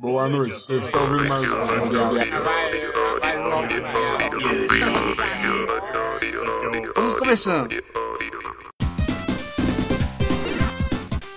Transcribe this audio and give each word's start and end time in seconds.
Boa 0.00 0.28
noite, 0.28 0.56
vocês 0.56 0.84
estão 0.84 1.02
ouvindo 1.02 1.28
mais 1.28 1.44
Vamos 6.94 7.16
começando. 7.16 7.74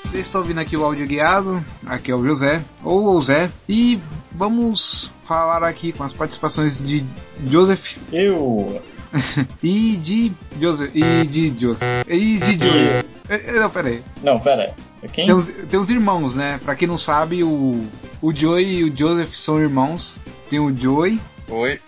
Vocês 0.05 0.27
estão 0.27 0.41
ouvindo 0.41 0.59
aqui 0.59 0.77
o 0.77 0.85
áudio 0.85 1.07
guiado, 1.07 1.65
aqui 1.87 2.11
é 2.11 2.15
o 2.15 2.23
José, 2.23 2.61
ou 2.83 3.17
o 3.17 3.21
Zé, 3.23 3.49
e 3.67 3.99
vamos 4.31 5.11
falar 5.23 5.63
aqui 5.63 5.91
com 5.91 6.03
as 6.03 6.13
participações 6.13 6.79
de 6.79 7.03
Joseph 7.47 7.97
Eu. 8.13 8.79
e 9.63 9.97
de 9.97 10.31
Joseph, 10.59 10.91
e 10.93 11.25
de 11.25 11.59
Joseph, 11.59 12.05
e 12.07 12.37
de 12.37 12.63
Joey. 12.63 13.05
Eh, 13.27 13.53
Não, 13.53 13.71
peraí. 13.71 14.03
Não, 14.21 14.39
pera 14.39 14.65
aí. 14.65 14.73
É 15.01 15.07
Quem? 15.07 15.25
Tem 15.25 15.33
os, 15.33 15.47
tem 15.49 15.79
os 15.79 15.89
irmãos, 15.89 16.35
né? 16.35 16.59
Pra 16.63 16.75
quem 16.75 16.87
não 16.87 16.97
sabe, 16.97 17.43
o, 17.43 17.87
o 18.21 18.33
Joey 18.33 18.79
e 18.79 18.83
o 18.85 18.95
Joseph 18.95 19.33
são 19.33 19.59
irmãos. 19.59 20.19
Tem 20.49 20.59
o 20.59 20.75
Joey 20.75 21.19
Oi. 21.49 21.79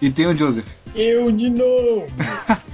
e 0.00 0.10
tem 0.10 0.26
o 0.26 0.34
Joseph. 0.34 0.66
Eu 0.94 1.30
de 1.32 1.50
novo! 1.50 2.06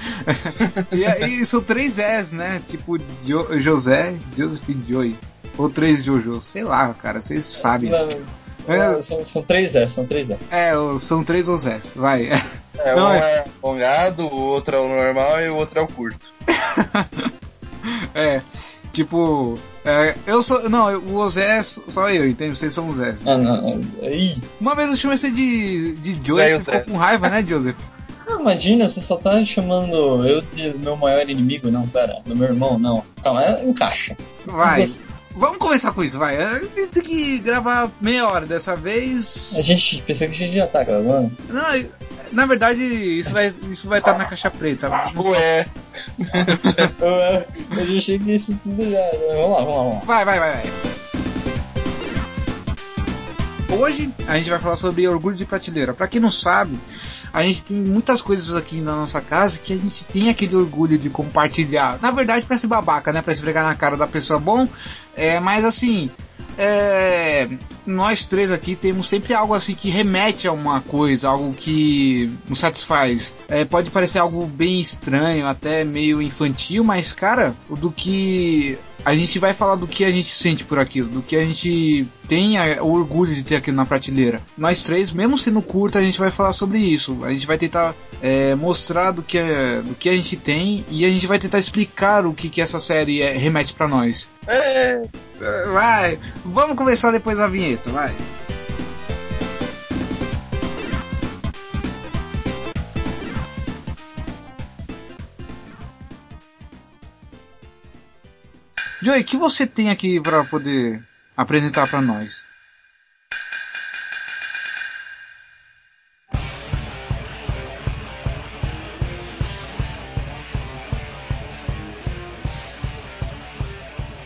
E, 0.92 1.04
aí 1.04 1.44
são 1.44 1.60
três 1.60 1.98
S, 1.98 2.34
né? 2.34 2.62
Tipo 2.68 2.96
jo, 3.24 3.58
José, 3.58 4.14
Joseph 4.36 4.68
e 4.68 4.76
Joey. 4.88 5.16
Ou 5.58 5.68
três 5.68 6.04
Jojo. 6.04 6.40
Sei 6.40 6.62
lá, 6.62 6.94
cara, 6.94 7.20
vocês 7.20 7.44
sabem 7.44 7.90
Não, 7.90 7.98
isso. 7.98 8.10
não, 8.68 8.74
É, 8.74 9.02
são, 9.02 9.24
são 9.24 9.42
três 9.42 9.74
S, 9.74 9.92
são 9.94 10.06
três 10.06 10.30
S. 10.30 10.40
é, 10.50 10.72
são 10.98 11.24
três 11.24 11.48
ou 11.48 11.56
Zé. 11.56 11.80
Vai. 11.96 12.28
É, 12.78 12.94
Não, 12.94 13.08
um 13.08 13.12
é- 13.12 13.18
é 13.38 13.44
alongado, 13.62 14.22
o 14.26 14.34
outro 14.40 14.76
é 14.76 14.80
o 14.80 14.88
normal 14.88 15.40
e 15.42 15.48
o 15.48 15.56
outro 15.56 15.78
é 15.80 15.82
o 15.82 15.88
curto. 15.88 16.32
É. 18.14 18.40
Tipo. 18.92 19.58
É, 19.84 20.14
eu 20.26 20.42
sou. 20.42 20.68
Não, 20.70 20.90
eu- 20.90 21.02
o 21.02 21.28
Zé 21.28 21.58
é 21.58 21.62
só 21.62 22.08
eu, 22.10 22.28
entende? 22.28 22.56
Vocês 22.56 22.72
são 22.72 22.88
os 22.88 22.96
Zé. 22.96 23.14
Ah, 23.26 23.36
não. 23.36 23.80
Ih. 24.02 24.36
Uma 24.60 24.74
vez 24.74 24.90
eu 24.90 24.96
chamei 24.96 25.16
você 25.16 25.30
de, 25.30 25.94
de 25.96 26.10
e 26.12 26.14
você 26.34 26.58
ficou 26.60 26.74
Zé. 26.74 26.80
com 26.90 26.96
raiva, 26.96 27.28
né, 27.28 27.44
Joseph? 27.46 27.76
Ah, 28.26 28.36
imagina, 28.40 28.88
você 28.88 29.00
só 29.00 29.16
tá 29.16 29.44
chamando 29.44 30.26
eu 30.26 30.40
de 30.54 30.76
meu 30.78 30.96
maior 30.96 31.28
inimigo. 31.28 31.70
Não, 31.70 31.86
pera, 31.88 32.18
do 32.24 32.36
meu 32.36 32.48
irmão, 32.48 32.78
não. 32.78 33.02
Calma, 33.22 33.44
é- 33.44 33.64
encaixa. 33.64 34.16
Vai. 34.46 34.88
Vamos 35.34 35.56
começar 35.58 35.92
com 35.92 36.04
isso, 36.04 36.18
vai. 36.18 36.36
A 36.42 36.58
gente 36.58 36.88
tem 36.88 37.02
que 37.02 37.38
gravar 37.38 37.90
meia 38.00 38.28
hora 38.28 38.44
dessa 38.46 38.76
vez. 38.76 39.52
A 39.56 39.62
gente 39.62 40.02
pensa 40.06 40.26
que 40.26 40.32
a 40.32 40.34
gente 40.36 40.54
já 40.54 40.66
tá 40.66 40.84
gravando. 40.84 41.32
Não, 41.48 41.84
na 42.32 42.46
verdade, 42.46 42.82
isso 42.82 43.32
vai 43.32 43.46
estar 43.46 43.66
isso 43.68 43.88
vai 43.88 44.00
tá 44.00 44.16
na 44.16 44.24
caixa 44.24 44.50
preta. 44.50 44.88
Ué, 45.16 45.66
Eu, 47.00 47.78
eu 47.78 47.86
já 47.86 47.98
achei 47.98 48.18
que 48.18 48.34
isso 48.34 48.58
tudo 48.62 48.90
já. 48.90 49.10
Vamos 49.34 49.50
lá, 49.50 49.64
vamos 49.64 49.76
lá, 49.76 49.82
vamos 49.82 49.94
lá. 49.94 50.00
Vai, 50.04 50.24
vai, 50.24 50.38
vai, 50.38 50.52
vai. 50.52 50.72
Hoje 53.78 54.12
a 54.26 54.36
gente 54.36 54.50
vai 54.50 54.58
falar 54.58 54.76
sobre 54.76 55.08
orgulho 55.08 55.34
de 55.34 55.46
prateleira. 55.46 55.94
Pra 55.94 56.06
quem 56.06 56.20
não 56.20 56.30
sabe, 56.30 56.78
a 57.32 57.42
gente 57.42 57.64
tem 57.64 57.78
muitas 57.78 58.20
coisas 58.20 58.54
aqui 58.54 58.82
na 58.82 58.94
nossa 58.94 59.20
casa 59.20 59.58
que 59.58 59.72
a 59.72 59.76
gente 59.76 60.04
tem 60.04 60.28
aquele 60.28 60.54
orgulho 60.54 60.98
de 60.98 61.08
compartilhar. 61.08 61.98
Na 62.02 62.10
verdade, 62.10 62.44
pra 62.44 62.58
ser 62.58 62.66
babaca, 62.66 63.12
né? 63.12 63.22
Pra 63.22 63.32
esfregar 63.32 63.64
na 63.64 63.74
cara 63.74 63.96
da 63.96 64.06
pessoa 64.06 64.38
bom. 64.38 64.68
É, 65.16 65.40
mas 65.40 65.64
assim, 65.64 66.10
é, 66.58 67.48
nós 67.86 68.24
três 68.24 68.50
aqui 68.50 68.76
temos 68.76 69.08
sempre 69.08 69.34
algo 69.34 69.54
assim 69.54 69.74
que 69.74 69.90
remete 69.90 70.46
a 70.46 70.52
uma 70.52 70.80
coisa, 70.80 71.28
algo 71.28 71.52
que 71.52 72.32
nos 72.48 72.58
satisfaz. 72.58 73.34
É, 73.48 73.64
pode 73.64 73.90
parecer 73.90 74.18
algo 74.18 74.46
bem 74.46 74.78
estranho, 74.78 75.46
até 75.46 75.84
meio 75.84 76.20
infantil, 76.22 76.84
mas 76.84 77.12
cara, 77.12 77.54
do 77.68 77.90
que 77.90 78.78
a 79.04 79.14
gente 79.14 79.38
vai 79.38 79.52
falar 79.52 79.74
do 79.76 79.86
que 79.86 80.04
a 80.04 80.10
gente 80.10 80.28
sente 80.28 80.64
por 80.64 80.78
aquilo, 80.78 81.08
do 81.08 81.22
que 81.22 81.34
a 81.36 81.44
gente 81.44 82.06
tem 82.28 82.56
a- 82.58 82.82
o 82.82 82.92
orgulho 82.92 83.34
de 83.34 83.42
ter 83.42 83.56
aquilo 83.56 83.76
na 83.76 83.84
prateleira. 83.86 84.40
Nós 84.56 84.80
três, 84.82 85.12
mesmo 85.12 85.36
sendo 85.38 85.60
curto, 85.60 85.98
a 85.98 86.02
gente 86.02 86.18
vai 86.18 86.30
falar 86.30 86.52
sobre 86.52 86.78
isso. 86.78 87.18
A 87.24 87.30
gente 87.30 87.46
vai 87.46 87.58
tentar 87.58 87.94
é, 88.24 88.54
mostrar 88.54 89.10
do 89.10 89.20
que, 89.22 89.36
é- 89.36 89.82
do 89.82 89.94
que 89.96 90.08
a 90.08 90.14
gente 90.14 90.36
tem 90.36 90.84
e 90.88 91.04
a 91.04 91.08
gente 91.10 91.26
vai 91.26 91.40
tentar 91.40 91.58
explicar 91.58 92.24
o 92.24 92.32
que, 92.32 92.48
que 92.48 92.60
essa 92.62 92.78
série 92.78 93.20
é, 93.20 93.36
remete 93.36 93.72
pra 93.72 93.88
nós. 93.88 94.28
é, 94.46 95.02
Vai, 95.72 96.20
vamos 96.44 96.76
começar 96.76 97.10
depois 97.10 97.38
da 97.38 97.48
vinheta, 97.48 97.90
vai. 97.90 98.12
Joey, 109.02 109.22
o 109.22 109.24
que 109.24 109.36
você 109.36 109.66
tem 109.66 109.90
aqui 109.90 110.20
para 110.20 110.44
poder 110.44 111.02
apresentar 111.36 111.88
para 111.88 112.00
nós? 112.00 112.46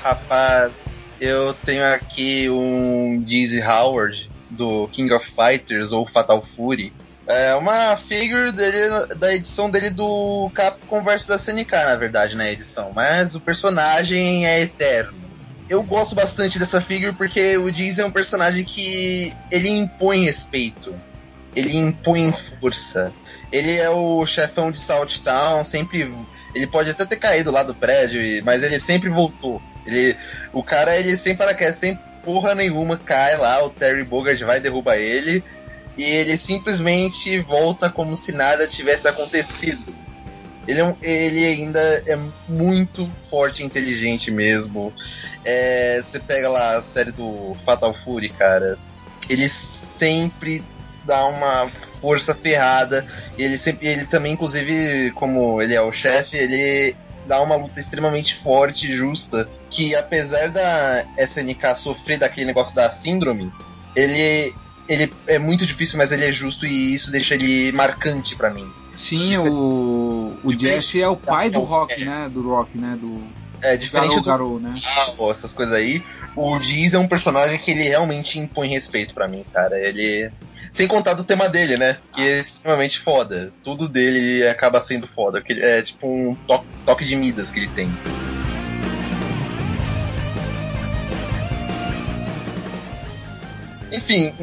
rapaz, 0.07 1.09
eu 1.21 1.53
tenho 1.53 1.85
aqui 1.85 2.49
um 2.49 3.21
Dizzy 3.21 3.61
Howard 3.61 4.31
do 4.49 4.87
King 4.89 5.13
of 5.13 5.29
Fighters 5.29 5.91
ou 5.91 6.07
Fatal 6.07 6.41
Fury. 6.41 6.93
É 7.27 7.55
uma 7.57 7.97
figure 7.97 8.53
dele, 8.53 9.15
da 9.17 9.35
edição 9.35 9.69
dele 9.69 9.91
do 9.91 10.49
Capcom 10.55 11.03
vs 11.03 11.27
da 11.27 11.37
SNK, 11.37 11.73
na 11.73 11.97
verdade, 11.97 12.37
na 12.37 12.51
edição. 12.51 12.93
Mas 12.95 13.35
o 13.35 13.41
personagem 13.41 14.47
é 14.47 14.61
eterno. 14.61 15.27
Eu 15.69 15.83
gosto 15.83 16.15
bastante 16.15 16.59
dessa 16.59 16.81
figure 16.81 17.13
porque 17.13 17.57
o 17.57 17.71
Dizzy 17.73 18.01
é 18.01 18.07
um 18.07 18.13
personagem 18.13 18.65
que 18.65 19.35
ele 19.51 19.69
impõe 19.69 20.25
respeito. 20.25 20.95
Ele 21.57 21.77
impõe 21.77 22.33
força. 22.33 23.13
Ele 23.51 23.77
é 23.77 23.91
o 23.91 24.25
chefão 24.25 24.71
de 24.71 24.79
Salt 24.79 25.19
Town, 25.19 25.65
sempre. 25.65 26.13
Ele 26.55 26.67
pode 26.69 26.91
até 26.91 27.05
ter 27.05 27.17
caído 27.17 27.51
lá 27.51 27.65
do 27.65 27.75
prédio, 27.75 28.21
mas 28.45 28.63
ele 28.63 28.79
sempre 28.79 29.09
voltou. 29.09 29.61
Ele, 29.85 30.17
o 30.53 30.63
cara, 30.63 30.97
ele 30.97 31.17
sem 31.17 31.35
paraquedas, 31.35 31.77
sem 31.77 31.99
porra 32.23 32.55
nenhuma, 32.55 32.97
cai 32.97 33.37
lá, 33.37 33.65
o 33.65 33.71
Terry 33.71 34.03
Bogard 34.03 34.45
vai 34.45 34.59
e 34.59 34.61
derruba 34.61 34.97
ele, 34.97 35.43
e 35.97 36.05
ele 36.05 36.37
simplesmente 36.37 37.41
volta 37.41 37.89
como 37.91 38.15
se 38.15 38.33
nada 38.33 38.67
tivesse 38.67 39.09
acontecido. 39.09 39.95
Ele, 40.69 40.81
é 40.81 40.85
um- 40.85 40.97
ele 41.01 41.45
ainda 41.45 41.81
é 42.09 42.19
muito 42.49 43.09
forte 43.31 43.63
e 43.63 43.65
inteligente 43.67 44.31
mesmo. 44.31 44.93
É, 45.45 46.03
você 46.03 46.19
pega 46.19 46.49
lá 46.49 46.77
a 46.77 46.83
série 46.83 47.13
do 47.13 47.57
Fatal 47.65 47.95
Fury, 47.95 48.31
cara. 48.31 48.77
Ele 49.29 49.49
sempre 49.49 50.65
dá 51.05 51.25
uma 51.27 51.69
força 52.01 52.35
ferrada. 52.35 53.07
Ele 53.39 53.57
sempre, 53.57 53.87
ele 53.87 54.07
também, 54.07 54.33
inclusive, 54.33 55.13
como 55.13 55.63
ele 55.63 55.75
é 55.75 55.81
o 55.81 55.93
chefe, 55.93 56.37
ele 56.37 56.97
dá 57.27 57.41
uma 57.41 57.55
luta 57.55 57.79
extremamente 57.79 58.35
forte 58.35 58.91
e 58.91 58.95
justa. 58.95 59.49
Que 59.71 59.95
apesar 59.95 60.51
da 60.51 61.05
SNK 61.17 61.77
sofrer 61.77 62.19
daquele 62.19 62.47
negócio 62.47 62.75
da 62.75 62.91
síndrome, 62.91 63.53
ele, 63.95 64.53
ele 64.89 65.13
é 65.27 65.39
muito 65.39 65.67
difícil, 65.67 65.99
mas 65.99 66.11
ele 66.13 66.25
é 66.25 66.33
justo 66.33 66.65
e 66.67 66.95
isso 66.95 67.11
deixa 67.11 67.35
ele 67.35 67.73
marcante 67.73 68.35
pra 68.37 68.51
mim. 68.51 68.67
Sim, 68.95 69.37
o, 69.39 70.37
o 70.43 70.53
Jesse 70.59 71.03
é 71.03 71.09
o 71.09 71.17
pai 71.17 71.51
do 71.51 71.61
É. 71.61 71.65
Rock, 71.65 72.05
né? 72.05 72.31
Do 72.33 72.43
Rock, 72.49 72.79
né? 72.79 72.97
Do 72.99 73.21
É 73.63 73.77
diferente 73.77 74.09
Garou, 74.11 74.23
do 74.23 74.27
Garou, 74.27 74.61
né? 74.61 74.75
Garou, 74.83 75.31
essas 75.31 75.53
coisas 75.53 75.75
aí. 75.75 76.03
O 76.35 76.59
Diz 76.59 76.95
é 76.95 76.99
um 76.99 77.09
personagem 77.09 77.59
que 77.59 77.71
ele 77.71 77.83
realmente 77.83 78.39
impõe 78.39 78.69
respeito 78.69 79.13
pra 79.15 79.29
mim, 79.29 79.45
cara. 79.53 79.79
Ele. 79.79 80.31
Sem 80.73 80.87
contar 80.87 81.15
do 81.15 81.25
tema 81.25 81.49
dele, 81.49 81.77
né? 81.77 81.97
Que 82.15 82.21
é 82.23 82.39
extremamente 82.41 82.99
foda. 82.99 83.53
Tudo 83.63 83.89
dele 83.89 84.47
acaba 84.49 84.81
sendo 84.81 85.07
foda. 85.07 85.43
É 85.49 85.83
tipo 85.83 86.07
um 86.07 86.35
to- 86.47 86.65
toque 86.85 87.05
de 87.05 87.17
Midas 87.17 87.51
que 87.51 87.61
ele 87.61 87.69
tem. 87.69 87.91
Enfim, 93.97 94.35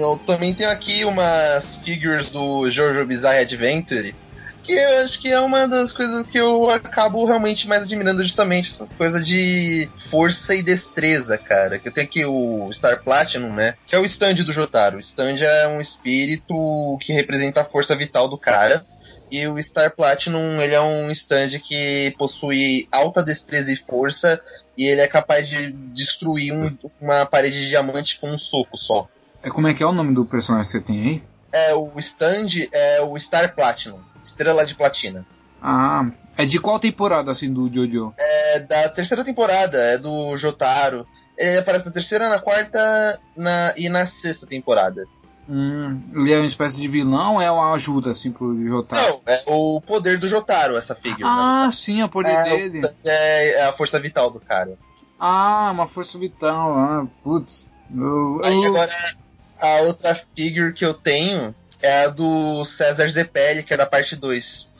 eu 0.00 0.18
também 0.26 0.54
tenho 0.54 0.70
aqui 0.70 1.04
umas 1.04 1.76
figures 1.76 2.30
do 2.30 2.68
Jojo 2.70 3.04
Bizarre 3.04 3.40
Adventure. 3.40 4.14
Que 4.62 4.72
eu 4.72 5.00
acho 5.00 5.20
que 5.20 5.30
é 5.30 5.40
uma 5.40 5.66
das 5.68 5.92
coisas 5.92 6.26
que 6.26 6.38
eu 6.38 6.70
acabo 6.70 7.24
realmente 7.24 7.68
mais 7.68 7.82
admirando 7.82 8.22
justamente 8.22 8.68
essas 8.68 8.92
coisas 8.92 9.26
de 9.26 9.90
força 10.08 10.54
e 10.54 10.62
destreza, 10.62 11.36
cara. 11.36 11.78
Que 11.78 11.88
eu 11.88 11.92
tenho 11.92 12.06
aqui 12.06 12.24
o 12.24 12.72
Star 12.72 13.02
Platinum, 13.02 13.52
né? 13.52 13.74
Que 13.86 13.94
é 13.94 13.98
o 13.98 14.04
stand 14.04 14.36
do 14.36 14.52
Jotaro. 14.52 14.96
O 14.96 15.00
stand 15.00 15.36
é 15.42 15.68
um 15.68 15.80
espírito 15.80 16.96
que 17.02 17.12
representa 17.12 17.60
a 17.60 17.64
força 17.64 17.94
vital 17.94 18.28
do 18.28 18.38
cara. 18.38 18.86
E 19.32 19.48
o 19.48 19.60
Star 19.62 19.96
Platinum, 19.96 20.60
ele 20.60 20.74
é 20.74 20.80
um 20.82 21.10
stand 21.10 21.58
que 21.64 22.14
possui 22.18 22.86
alta 22.92 23.24
destreza 23.24 23.72
e 23.72 23.76
força. 23.76 24.38
E 24.76 24.84
ele 24.84 25.00
é 25.00 25.08
capaz 25.08 25.48
de 25.48 25.72
destruir 25.72 26.52
um- 26.52 26.76
uma 27.00 27.24
parede 27.24 27.58
de 27.58 27.68
diamante 27.68 28.20
com 28.20 28.30
um 28.30 28.36
soco 28.36 28.76
só. 28.76 29.08
É, 29.42 29.48
como 29.48 29.66
é 29.68 29.72
que 29.72 29.82
é 29.82 29.86
o 29.86 29.92
nome 29.92 30.14
do 30.14 30.26
personagem 30.26 30.66
que 30.66 30.72
você 30.72 30.80
tem 30.84 31.00
aí? 31.02 31.22
É, 31.50 31.74
o 31.74 31.90
stand 31.96 32.46
é 32.74 33.00
o 33.00 33.18
Star 33.18 33.54
Platinum. 33.54 34.00
Estrela 34.22 34.66
de 34.66 34.74
Platina. 34.74 35.26
Ah, 35.62 36.10
é 36.36 36.44
de 36.44 36.60
qual 36.60 36.78
temporada 36.78 37.30
assim 37.32 37.50
do 37.50 37.72
Jojo? 37.72 38.12
É 38.18 38.60
da 38.60 38.88
terceira 38.90 39.24
temporada, 39.24 39.78
é 39.78 39.96
do 39.96 40.36
Jotaro. 40.36 41.06
Ele 41.38 41.56
aparece 41.56 41.86
na 41.86 41.92
terceira, 41.92 42.28
na 42.28 42.38
quarta 42.38 43.18
na, 43.34 43.72
e 43.78 43.88
na 43.88 44.06
sexta 44.06 44.46
temporada. 44.46 45.06
Hum, 45.54 46.00
ele 46.14 46.32
é 46.32 46.38
uma 46.38 46.46
espécie 46.46 46.80
de 46.80 46.88
vilão 46.88 47.34
ou 47.34 47.42
é 47.42 47.50
uma 47.50 47.74
ajuda, 47.74 48.12
assim, 48.12 48.32
pro 48.32 48.56
Jotaro? 48.66 49.02
Não, 49.06 49.20
é 49.26 49.42
o 49.48 49.82
poder 49.82 50.18
do 50.18 50.26
Jotaro, 50.26 50.78
essa 50.78 50.94
figure. 50.94 51.24
Ah, 51.26 51.68
sim, 51.70 52.00
é 52.00 52.06
o 52.06 52.08
poder 52.08 52.32
é, 52.32 52.44
dele. 52.44 52.80
É, 53.04 53.48
é 53.58 53.64
a 53.66 53.72
força 53.74 54.00
vital 54.00 54.30
do 54.30 54.40
cara. 54.40 54.78
Ah, 55.20 55.68
uma 55.70 55.86
força 55.86 56.18
vital. 56.18 56.74
Ah, 56.78 57.06
putz. 57.22 57.70
Eu, 57.94 58.40
Aí 58.42 58.64
agora, 58.64 58.90
a 59.60 59.82
outra 59.82 60.18
figure 60.34 60.72
que 60.72 60.86
eu 60.86 60.94
tenho 60.94 61.54
é 61.82 62.04
a 62.04 62.08
do 62.08 62.64
César 62.64 63.06
Zepelli, 63.10 63.62
que 63.62 63.74
é 63.74 63.76
da 63.76 63.84
parte 63.84 64.16
2. 64.16 64.70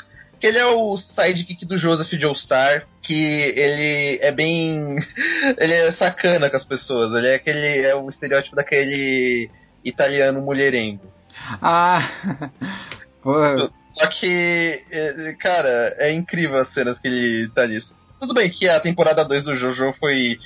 Que 0.41 0.47
ele 0.47 0.59
é 0.59 0.67
o 0.67 0.97
sidekick 0.97 1.67
do 1.67 1.77
Joseph 1.77 2.19
Joestar, 2.19 2.89
que 3.03 3.13
ele 3.13 4.19
é 4.23 4.33
bem. 4.33 4.97
ele 5.59 5.75
é 5.75 5.93
sacana 5.93 6.49
com 6.49 6.57
as 6.57 6.65
pessoas. 6.65 7.13
Ele 7.13 7.29
é 7.29 7.35
aquele. 7.35 7.85
é 7.85 7.95
o 7.95 8.09
estereótipo 8.09 8.57
daquele 8.57 9.51
italiano 9.85 10.41
mulherengo. 10.41 11.13
Ah, 11.61 12.01
Só 13.77 14.07
que, 14.09 14.83
é, 14.91 15.33
cara, 15.39 15.95
é 15.99 16.13
incrível 16.13 16.57
as 16.57 16.69
cenas 16.69 16.99
que 16.99 17.07
ele 17.07 17.49
tá 17.49 17.67
nisso. 17.67 17.97
Tudo 18.19 18.35
bem 18.35 18.51
que 18.51 18.69
a 18.69 18.81
temporada 18.81 19.25
2 19.25 19.45
do 19.45 19.55
Jojo 19.57 19.93
foi 19.99 20.39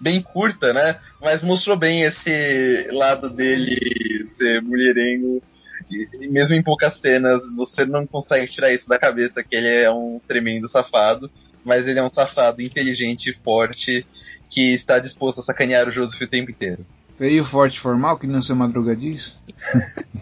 bem 0.00 0.20
curta, 0.20 0.72
né? 0.72 0.98
Mas 1.20 1.44
mostrou 1.44 1.76
bem 1.76 2.02
esse 2.02 2.88
lado 2.92 3.28
dele 3.30 4.26
ser 4.26 4.62
mulherengo. 4.62 5.42
E, 5.90 6.28
mesmo 6.28 6.54
em 6.54 6.62
poucas 6.62 6.94
cenas, 7.00 7.42
você 7.54 7.84
não 7.84 8.06
consegue 8.06 8.50
tirar 8.50 8.72
isso 8.72 8.88
da 8.88 8.98
cabeça 8.98 9.42
que 9.42 9.54
ele 9.54 9.68
é 9.68 9.90
um 9.90 10.18
tremendo 10.26 10.68
safado. 10.68 11.30
Mas 11.64 11.86
ele 11.86 11.98
é 11.98 12.02
um 12.02 12.08
safado 12.08 12.62
inteligente 12.62 13.30
e 13.30 13.32
forte 13.32 14.06
que 14.48 14.72
está 14.72 14.98
disposto 14.98 15.40
a 15.40 15.42
sacanear 15.42 15.86
o 15.86 15.92
Joseph 15.92 16.20
o 16.20 16.26
tempo 16.26 16.50
inteiro. 16.50 16.84
Veio 17.22 17.44
forte 17.44 17.78
formal, 17.78 18.18
que 18.18 18.26
não 18.26 18.42
seu 18.42 18.56
madruga 18.56 18.96
diz. 18.96 19.40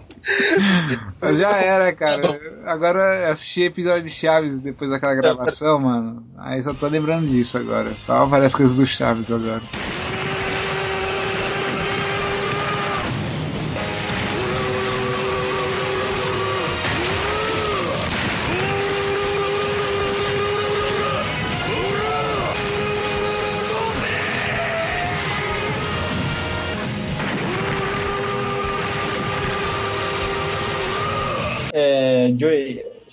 Mas 1.19 1.39
já 1.39 1.53
era, 1.57 1.95
cara. 1.95 2.39
Agora 2.67 3.31
assisti 3.31 3.63
episódio 3.63 4.03
de 4.03 4.11
Chaves 4.11 4.61
depois 4.61 4.91
daquela 4.91 5.15
gravação, 5.15 5.81
mano. 5.81 6.23
Aí 6.37 6.63
só 6.63 6.75
tô 6.75 6.89
lembrando 6.89 7.27
disso 7.27 7.57
agora. 7.57 7.97
Só 7.97 8.27
várias 8.27 8.55
coisas 8.55 8.77
do 8.77 8.87
Chaves 8.87 9.33
agora. 9.33 9.63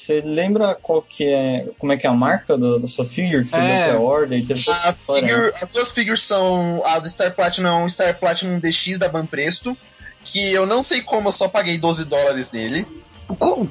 Você 0.08 0.22
lembra 0.22 0.74
qual 0.76 1.02
que 1.02 1.26
é, 1.30 1.68
como 1.78 1.92
é 1.92 1.98
que 1.98 2.08
é 2.08 2.10
a 2.10 2.14
marca 2.14 2.58
do- 2.58 2.80
da 2.80 2.88
sua 2.88 3.04
figure 3.06 3.44
que 3.44 3.50
você 3.50 3.58
É. 3.58 3.88
deu 3.88 3.96
pra 3.98 4.00
ordem? 4.08 4.40
A 4.40 4.94
figure- 4.94 5.52
as 5.62 5.70
duas 5.70 5.92
figures 5.92 6.24
são. 6.24 6.82
A 6.86 6.98
do 7.00 7.10
Star 7.10 7.34
Platinum 7.36 7.68
é 7.68 7.74
um 7.84 7.90
Star 7.90 8.18
Platinum 8.18 8.60
DX 8.60 8.98
da 8.98 9.10
Banpresto. 9.10 9.78
Que 10.24 10.52
eu 10.52 10.66
não 10.66 10.82
sei 10.84 11.02
como 11.02 11.30
eu 11.30 11.34
só 11.34 11.48
paguei 11.48 11.78
12 11.78 12.04
dólares 12.06 12.50
nele. 12.52 12.86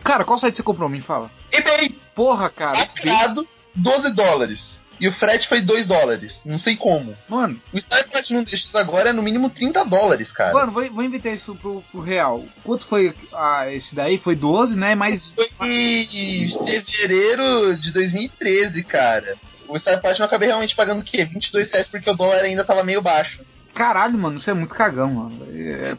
Cara, 0.04 0.24
qual 0.24 0.38
site 0.38 0.56
você 0.56 0.62
comprou? 0.62 0.88
Me 0.88 1.00
fala. 1.00 1.30
eBay, 1.52 1.90
Porra, 2.14 2.48
cara. 2.50 2.78
lacrado, 2.78 3.46
12 3.74 4.14
dólares. 4.14 4.82
E 4.98 5.08
o 5.08 5.12
frete 5.12 5.48
foi 5.48 5.60
2 5.60 5.86
dólares. 5.86 6.42
Não 6.44 6.58
sei 6.58 6.76
como. 6.76 7.16
Mano, 7.28 7.60
O 7.72 7.80
Star 7.80 8.06
Platinum 8.08 8.42
DX 8.42 8.74
agora 8.74 9.10
é 9.10 9.12
no 9.12 9.22
mínimo 9.22 9.50
30 9.50 9.84
dólares, 9.84 10.32
cara. 10.32 10.52
mano, 10.52 10.72
vou, 10.72 10.84
vou 10.90 11.04
inventar 11.04 11.32
isso 11.32 11.54
pro, 11.54 11.82
pro 11.90 12.00
real. 12.00 12.44
Quanto 12.64 12.86
foi 12.86 13.14
ah, 13.32 13.66
esse 13.70 13.94
daí? 13.94 14.18
Foi 14.18 14.34
12, 14.34 14.78
né? 14.78 14.94
Mas. 14.94 15.32
Foi 15.56 15.68
em 15.68 16.50
fevereiro 16.64 17.76
de 17.76 17.92
2013, 17.92 18.84
cara. 18.84 19.36
O 19.68 19.78
Star 19.78 20.00
Platinum 20.00 20.24
eu 20.24 20.26
acabei 20.26 20.48
realmente 20.48 20.76
pagando 20.76 21.00
o 21.00 21.04
quê? 21.04 21.24
22 21.24 21.72
reais 21.72 21.88
porque 21.88 22.08
o 22.08 22.14
dólar 22.14 22.42
ainda 22.42 22.64
tava 22.64 22.84
meio 22.84 23.02
baixo. 23.02 23.42
Caralho, 23.76 24.18
mano, 24.18 24.38
isso 24.38 24.50
é 24.50 24.54
muito 24.54 24.74
cagão, 24.74 25.10
mano. 25.12 25.46
É- 25.54 25.96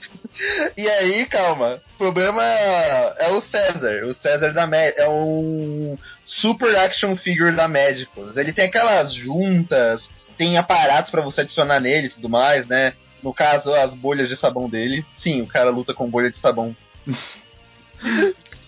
E 0.76 0.90
aí, 0.90 1.26
calma. 1.28 1.80
O 1.94 1.98
problema 1.98 2.44
é 2.44 3.30
o 3.30 3.40
César. 3.40 4.04
O 4.04 4.14
César 4.16 4.52
da 4.52 4.66
Mé- 4.66 4.96
é 4.98 5.08
um 5.08 5.96
super 6.24 6.76
action 6.76 7.16
figure 7.16 7.56
da 7.56 7.68
Magicals. 7.68 8.36
Ele 8.38 8.52
tem 8.52 8.66
aquelas 8.66 9.14
juntas, 9.14 10.12
tem 10.36 10.58
aparatos 10.58 11.12
pra 11.12 11.22
você 11.22 11.42
adicionar 11.42 11.80
nele 11.80 12.08
e 12.08 12.10
tudo 12.10 12.28
mais, 12.28 12.68
né? 12.68 12.94
No 13.22 13.32
caso, 13.34 13.72
as 13.74 13.94
bolhas 13.94 14.28
de 14.28 14.36
sabão 14.36 14.68
dele. 14.68 15.06
Sim, 15.12 15.44
o 15.44 15.48
cara 15.48 15.70
luta 15.70 15.94
com 15.94 16.10
bolha 16.10 16.32
de 16.32 16.38
sabão. 16.38 16.76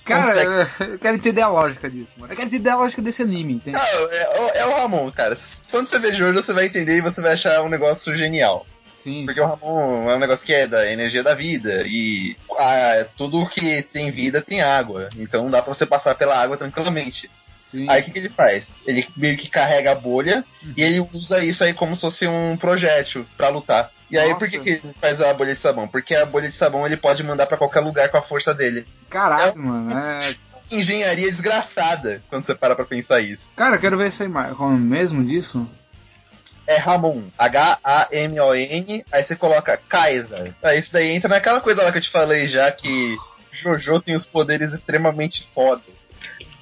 Cara, 0.05 0.67
eu 0.79 0.97
quero 0.97 1.17
entender 1.17 1.41
a 1.41 1.47
lógica 1.49 1.87
disso, 1.87 2.15
mano. 2.17 2.33
Eu 2.33 2.35
quero 2.35 2.47
entender 2.47 2.69
a 2.71 2.77
lógica 2.77 2.99
desse 2.99 3.21
anime, 3.21 3.53
entende? 3.53 3.77
Ah, 3.77 3.87
é, 4.11 4.59
é 4.61 4.65
o 4.65 4.75
Ramon, 4.75 5.11
cara. 5.11 5.37
Quando 5.69 5.85
você 5.87 5.99
vê 5.99 6.11
Jojo, 6.11 6.33
você 6.41 6.51
vai 6.51 6.65
entender 6.65 6.97
e 6.97 7.01
você 7.01 7.21
vai 7.21 7.33
achar 7.33 7.61
um 7.61 7.69
negócio 7.69 8.15
genial. 8.15 8.65
Sim, 8.99 9.23
Porque 9.23 9.39
o 9.39 9.45
Ramon 9.45 10.11
é 10.11 10.15
um 10.15 10.19
negócio 10.19 10.45
que 10.45 10.53
é 10.53 10.67
da 10.67 10.91
energia 10.91 11.23
da 11.23 11.33
vida. 11.33 11.83
E 11.87 12.35
ah, 12.57 13.05
tudo 13.15 13.47
que 13.47 13.81
tem 13.83 14.11
vida 14.11 14.41
tem 14.41 14.61
água. 14.61 15.09
Então 15.17 15.49
dá 15.49 15.61
pra 15.61 15.73
você 15.73 15.85
passar 15.85 16.15
pela 16.15 16.37
água 16.37 16.57
tranquilamente. 16.57 17.31
sim. 17.71 17.89
Aí 17.89 18.01
o 18.01 18.03
que, 18.03 18.11
que 18.11 18.19
ele 18.19 18.29
faz? 18.29 18.83
Ele 18.85 19.07
meio 19.15 19.37
que 19.37 19.49
carrega 19.49 19.93
a 19.93 19.95
bolha 19.95 20.43
e 20.75 20.83
ele 20.83 20.99
usa 21.13 21.43
isso 21.43 21.63
aí 21.63 21.73
como 21.73 21.95
se 21.95 22.01
fosse 22.01 22.27
um 22.27 22.57
projétil 22.57 23.25
pra 23.37 23.47
lutar. 23.47 23.89
E 24.11 24.17
aí 24.17 24.33
por 24.35 24.49
que, 24.49 24.57
Nossa. 24.57 24.69
que 24.69 24.69
ele 24.85 24.95
faz 24.99 25.21
a 25.21 25.33
bolha 25.33 25.53
de 25.53 25.59
sabão? 25.59 25.87
Porque 25.87 26.15
a 26.15 26.25
bolha 26.25 26.49
de 26.49 26.55
sabão 26.55 26.85
ele 26.85 26.97
pode 26.97 27.23
mandar 27.23 27.45
pra 27.45 27.57
qualquer 27.57 27.79
lugar 27.79 28.09
com 28.09 28.17
a 28.17 28.21
força 28.21 28.53
dele. 28.53 28.85
Caralho, 29.09 29.57
mano. 29.57 29.97
É... 29.97 30.19
Engenharia 30.71 31.27
desgraçada 31.27 32.21
quando 32.27 32.43
você 32.43 32.55
para 32.55 32.75
pra 32.75 32.85
pensar 32.85 33.19
isso. 33.21 33.51
Cara, 33.55 33.75
eu 33.75 33.79
quero 33.79 33.97
ver 33.97 34.07
essa 34.07 34.23
imagem. 34.23 34.55
Como 34.55 34.77
mesmo 34.77 35.23
disso? 35.23 35.67
É 36.69 36.77
Ramon, 36.77 37.23
H-A-M-O-N, 37.35 39.03
aí 39.11 39.23
você 39.23 39.35
coloca 39.35 39.75
Kaiser. 39.89 40.53
Aí 40.61 40.77
isso 40.77 40.93
daí 40.93 41.09
entra 41.09 41.27
naquela 41.27 41.59
coisa 41.61 41.81
lá 41.81 41.91
que 41.91 41.97
eu 41.97 42.01
te 42.01 42.11
falei 42.11 42.47
já 42.47 42.71
que 42.71 43.17
Jojo 43.51 43.99
tem 43.99 44.15
os 44.15 44.27
poderes 44.27 44.71
extremamente 44.71 45.49
fodas. 45.51 46.13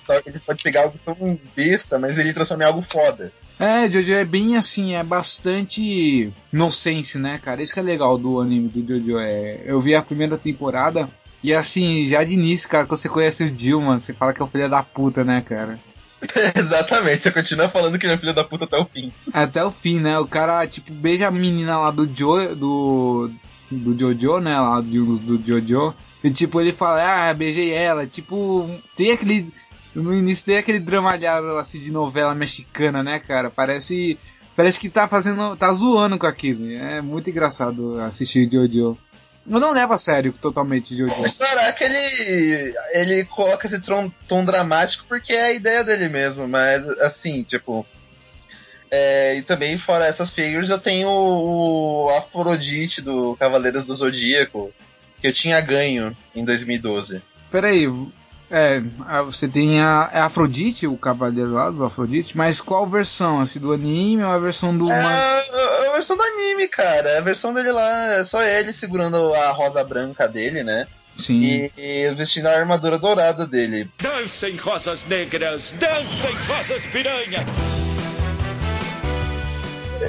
Então, 0.02 0.22
Ele 0.26 0.40
pode 0.40 0.64
pegar 0.64 0.84
algo 0.84 0.98
tão 1.04 1.38
besta, 1.54 2.00
mas 2.00 2.18
ele 2.18 2.34
transforma 2.34 2.64
em 2.64 2.68
algo 2.68 2.82
foda. 2.82 3.34
É, 3.60 3.90
Jojo 3.90 4.14
é 4.14 4.24
bem 4.24 4.56
assim, 4.56 4.96
é 4.96 5.04
bastante 5.04 6.32
nonsense, 6.54 7.20
né, 7.20 7.42
cara? 7.44 7.62
Isso 7.62 7.74
que 7.74 7.82
é 7.82 7.84
legal 7.84 8.18
do 8.18 8.40
anime 8.40 8.70
do 8.70 8.88
Jojo. 8.88 9.20
É, 9.20 9.60
eu 9.66 9.82
vi 9.82 9.94
a 9.94 10.02
primeira 10.02 10.38
temporada 10.38 11.10
e 11.44 11.54
assim, 11.54 12.08
já 12.08 12.24
de 12.24 12.34
início, 12.34 12.70
cara, 12.70 12.86
quando 12.86 13.00
você 13.00 13.10
conhece 13.10 13.44
o 13.44 13.54
Jill, 13.54 13.82
mano, 13.82 14.00
você 14.00 14.14
fala 14.14 14.34
que 14.34 14.42
é 14.42 14.46
o 14.46 14.48
filho 14.48 14.70
da 14.70 14.82
puta, 14.82 15.24
né, 15.26 15.42
cara? 15.42 15.78
Exatamente, 16.56 17.24
você 17.24 17.32
continua 17.32 17.70
falando 17.70 17.98
que 17.98 18.06
ele 18.06 18.14
é 18.14 18.18
filho 18.18 18.34
da 18.34 18.44
puta 18.44 18.66
até 18.66 18.78
o 18.78 18.86
fim. 18.86 19.12
Até 19.32 19.64
o 19.64 19.72
fim, 19.72 20.00
né? 20.00 20.18
O 20.20 20.28
cara, 20.28 20.66
tipo, 20.68 20.92
beija 20.94 21.28
a 21.28 21.32
menina 21.32 21.78
lá 21.78 21.92
do 21.92 22.08
Jo, 22.08 22.56
do, 22.56 23.30
do 23.70 23.98
Jojo, 23.98 24.40
né? 24.40 24.60
Lá 24.60 24.82
do, 24.82 25.18
do 25.20 25.42
Jojo. 25.46 25.94
E 26.24 26.32
tipo, 26.32 26.60
ele 26.60 26.72
fala, 26.72 27.30
ah, 27.30 27.34
beijei 27.34 27.72
ela. 27.72 28.08
Tipo, 28.08 28.70
tem 28.96 29.12
aquele. 29.12 29.52
No 29.94 30.14
início 30.14 30.46
tem 30.46 30.58
aquele 30.58 30.80
dramalhado 30.80 31.58
assim 31.58 31.80
de 31.80 31.92
novela 31.92 32.36
mexicana, 32.36 33.04
né, 33.04 33.20
cara? 33.20 33.50
Parece. 33.50 34.18
Parece 34.56 34.80
que 34.80 34.90
tá 34.90 35.08
fazendo. 35.08 35.56
tá 35.56 35.72
zoando 35.72 36.18
com 36.18 36.26
aquilo. 36.26 36.72
É 36.72 37.02
muito 37.02 37.30
engraçado 37.30 38.00
assistir 38.00 38.50
Jojo. 38.52 38.98
Eu 39.50 39.60
não 39.60 39.72
levo 39.72 39.94
a 39.94 39.98
sério 39.98 40.34
totalmente 40.34 40.96
Jojo. 40.96 41.14
Caraca, 41.40 41.86
ele. 41.86 42.74
ele 42.94 43.26
coloca 43.26 43.66
esse 43.66 43.82
tom, 43.82 44.12
tom 44.28 44.44
dramático 44.44 45.06
porque 45.08 45.34
é 45.34 45.44
a 45.44 45.54
ideia 45.54 45.84
dele 45.84 46.10
mesmo, 46.10 46.48
mas 46.48 46.84
assim, 47.00 47.44
tipo. 47.44 47.86
é, 48.92 49.36
e 49.36 49.42
também, 49.42 49.78
fora 49.78 50.06
essas 50.06 50.32
figures, 50.32 50.70
eu 50.70 50.80
tenho 50.80 51.08
o, 51.08 52.06
o 52.06 52.10
Afrodite 52.10 53.02
do 53.02 53.38
Cavaleiros 53.38 53.86
do 53.86 53.96
Zodíaco, 53.96 54.74
que 55.22 55.28
eu 55.28 55.34
tinha 55.34 55.62
ganho 55.62 56.16
em 56.36 56.44
2012. 56.44 57.22
Peraí, 57.50 57.88
é, 58.50 58.82
você 59.26 59.48
tem 59.48 59.82
a, 59.82 60.10
é 60.14 60.20
Afrodite, 60.20 60.88
o 60.88 60.98
cavaleiro 60.98 61.54
lá 61.54 61.70
do 61.70 61.84
Afrodite, 61.84 62.38
mas 62.38 62.62
qual 62.62 62.88
versão? 62.88 63.42
Assim, 63.42 63.60
do 63.60 63.74
anime 63.74 64.24
ou 64.24 64.32
a 64.32 64.38
versão 64.38 64.78
do. 64.78 64.90
É 64.90 65.00
a, 65.00 65.44
a 65.90 65.94
versão 65.94 66.16
do 66.16 66.24
anime, 66.24 66.68
cara. 66.68 67.18
A 67.18 67.22
versão 67.22 67.54
dele 67.54 67.72
lá 67.72 68.14
é 68.14 68.24
só 68.24 68.42
ele 68.42 68.72
segurando 68.72 69.34
a 69.34 69.52
rosa 69.52 69.84
branca 69.84 70.28
dele, 70.28 70.64
né? 70.64 70.88
Sim. 71.16 71.42
E, 71.42 71.72
e 71.78 72.14
vestindo 72.16 72.48
a 72.48 72.58
armadura 72.58 72.98
dourada 72.98 73.46
dele. 73.46 73.90
Dancem 74.02 74.56
rosas 74.56 75.04
negras, 75.06 75.74
dancem 75.78 76.36
rosas 76.48 76.86
piranha. 76.86 77.44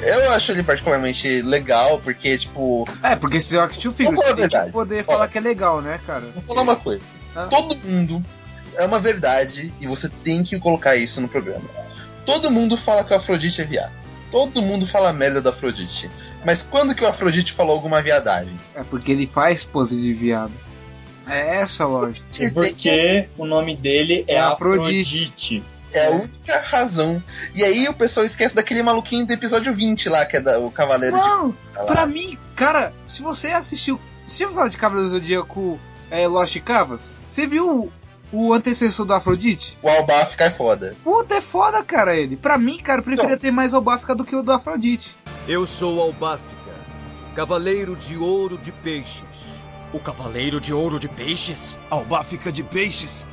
Eu 0.03 0.31
acho 0.31 0.51
ele 0.51 0.61
particularmente 0.61 1.41
legal, 1.41 1.99
porque, 1.99 2.37
tipo, 2.37 2.87
É, 3.01 3.15
porque 3.15 3.39
se 3.39 3.49
tem 3.49 3.59
action 3.59 3.91
figure, 3.91 4.15
você 4.15 4.29
a 4.29 4.35
tem 4.35 4.47
que 4.47 4.71
poder 4.71 5.03
falar 5.03 5.27
que 5.27 5.39
é 5.39 5.41
legal, 5.41 5.81
né, 5.81 5.99
cara? 6.05 6.25
Vou 6.35 6.43
falar 6.43 6.61
uma 6.61 6.75
coisa. 6.75 7.01
Ah. 7.35 7.45
Todo 7.47 7.75
mundo 7.85 8.23
é 8.75 8.85
uma 8.85 8.99
verdade 8.99 9.73
e 9.79 9.87
você 9.87 10.09
tem 10.23 10.43
que 10.43 10.59
colocar 10.59 10.95
isso 10.95 11.19
no 11.21 11.27
programa. 11.27 11.65
Todo 12.25 12.51
mundo 12.51 12.77
fala 12.77 13.03
que 13.03 13.13
o 13.13 13.15
Afrodite 13.17 13.61
é 13.61 13.65
viado. 13.65 13.91
Todo 14.31 14.61
mundo 14.61 14.85
fala 14.85 15.11
merda 15.11 15.41
do 15.41 15.49
Afrodite. 15.49 16.09
Mas 16.45 16.61
quando 16.61 16.93
que 16.93 17.03
o 17.03 17.07
Afrodite 17.07 17.51
falou 17.51 17.73
alguma 17.73 18.01
viadagem? 18.01 18.55
É 18.75 18.83
porque 18.83 19.11
ele 19.11 19.27
faz 19.27 19.63
pose 19.63 19.99
de 19.99 20.13
viado. 20.13 20.53
É 21.27 21.57
essa 21.57 21.83
a 21.83 21.87
lógica. 21.87 22.27
E 22.43 22.51
porque 22.51 23.27
o 23.37 23.45
nome 23.45 23.75
dele 23.75 24.23
é, 24.27 24.35
É 24.35 24.39
Afrodite. 24.39 25.01
Afrodite. 25.25 25.63
É 25.91 26.05
a 26.05 26.09
única 26.11 26.59
razão. 26.61 27.23
E 27.55 27.63
aí 27.63 27.87
o 27.89 27.93
pessoal 27.95 28.23
esquece 28.23 28.53
daquele 28.53 28.83
maluquinho 28.83 29.25
do 29.25 29.33
episódio 29.33 29.73
20 29.73 30.07
lá, 30.07 30.23
que 30.23 30.37
é 30.37 30.39
da- 30.39 30.59
o 30.59 30.69
Cavaleiro 30.69 31.17
Não, 31.17 31.49
de. 31.49 31.55
lá. 31.75 31.83
pra 31.85 32.05
mim, 32.05 32.37
cara, 32.55 32.93
se 33.07 33.23
você 33.23 33.47
assistiu. 33.47 33.99
Você 34.27 34.43
já 34.43 34.51
falou 34.51 34.69
de 34.69 34.77
Cavaleiro 34.77 35.09
do 35.09 35.15
Zodíaco 35.15 35.79
é, 36.11 36.27
Lost 36.27 36.59
Cavas? 36.61 37.13
Você 37.29 37.47
viu 37.47 37.91
o, 38.31 38.47
o 38.49 38.53
antecessor 38.53 39.05
do 39.05 39.13
Afrodite? 39.13 39.77
O 39.81 39.89
Albaf 39.89 40.35
cai 40.35 40.49
foda. 40.51 40.95
Puta, 41.03 41.35
é 41.35 41.41
foda, 41.41 41.83
cara, 41.83 42.15
ele. 42.15 42.35
Pra 42.35 42.57
mim, 42.57 42.77
cara, 42.77 42.99
eu 42.99 43.03
preferia 43.05 43.37
ter 43.37 43.51
mais 43.51 43.73
Albáfica 43.73 44.15
do 44.15 44.25
que 44.25 44.35
o 44.35 44.43
do 44.43 44.51
Afrodite. 44.51 45.15
Eu 45.47 45.65
sou 45.65 46.01
Albáfica, 46.01 46.71
cavaleiro 47.35 47.95
de 47.95 48.17
ouro 48.17 48.57
de 48.57 48.71
peixes. 48.71 49.49
O 49.91 49.99
Cavaleiro 49.99 50.61
de 50.61 50.71
Ouro 50.71 50.99
de 50.99 51.07
Peixes? 51.07 51.75
Albáfica 51.89 52.51
de 52.51 52.61
Peixes? 52.61 53.25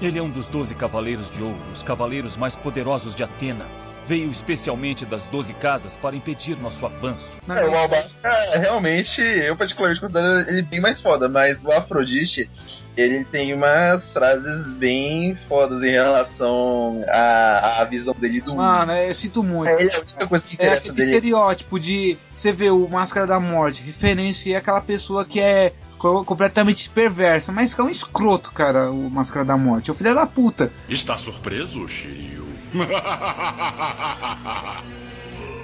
Ele 0.00 0.20
é 0.20 0.22
um 0.22 0.30
dos 0.30 0.46
doze 0.46 0.72
cavaleiros 0.72 1.28
de 1.28 1.42
ouro, 1.42 1.58
os 1.72 1.82
cavaleiros 1.82 2.36
mais 2.36 2.54
poderosos 2.54 3.12
de 3.12 3.24
Atena. 3.24 3.66
Veio 4.10 4.28
especialmente 4.28 5.04
das 5.06 5.24
doze 5.26 5.54
casas 5.54 5.96
para 5.96 6.16
impedir 6.16 6.58
nosso 6.60 6.84
avanço. 6.84 7.28
Não, 7.46 7.56
É, 7.56 7.64
o 7.68 7.76
Albaf, 7.76 8.12
é, 8.24 8.58
realmente, 8.58 9.20
eu 9.20 9.54
particularmente 9.56 10.00
considero 10.00 10.26
ele 10.50 10.62
bem 10.62 10.80
mais 10.80 11.00
foda, 11.00 11.28
mas 11.28 11.62
o 11.64 11.70
Afrodite, 11.70 12.50
ele 12.96 13.24
tem 13.26 13.54
umas 13.54 14.12
frases 14.12 14.72
bem 14.72 15.36
fodas 15.46 15.84
em 15.84 15.92
relação 15.92 17.04
à, 17.08 17.82
à 17.82 17.84
visão 17.84 18.12
dele 18.18 18.40
do 18.40 18.50
mundo. 18.50 18.62
Mano, 18.62 18.90
eu 18.92 19.14
sinto 19.14 19.44
muito. 19.44 19.78
Ele 19.78 19.88
é 19.90 19.94
a 19.96 20.00
única 20.00 20.26
coisa 20.26 20.44
que 20.44 20.52
É 20.54 20.54
interessa 20.54 20.78
aquele 20.90 20.94
dele. 20.96 21.06
estereótipo 21.10 21.78
de 21.78 22.18
você 22.34 22.50
vê 22.50 22.68
o 22.68 22.88
Máscara 22.88 23.28
da 23.28 23.38
Morte, 23.38 23.84
referência 23.84 24.58
aquela 24.58 24.80
pessoa 24.80 25.24
que 25.24 25.38
é 25.38 25.72
co- 25.98 26.24
completamente 26.24 26.90
perversa, 26.90 27.52
mas 27.52 27.74
que 27.74 27.80
é 27.80 27.84
um 27.84 27.88
escroto, 27.88 28.50
cara, 28.52 28.90
o 28.90 29.08
Máscara 29.08 29.44
da 29.44 29.56
Morte. 29.56 29.88
É 29.88 29.92
o 29.92 29.96
filho 29.96 30.16
da 30.16 30.26
puta. 30.26 30.72
Está 30.88 31.16
surpreso, 31.16 31.86
Shiryu? 31.86 32.49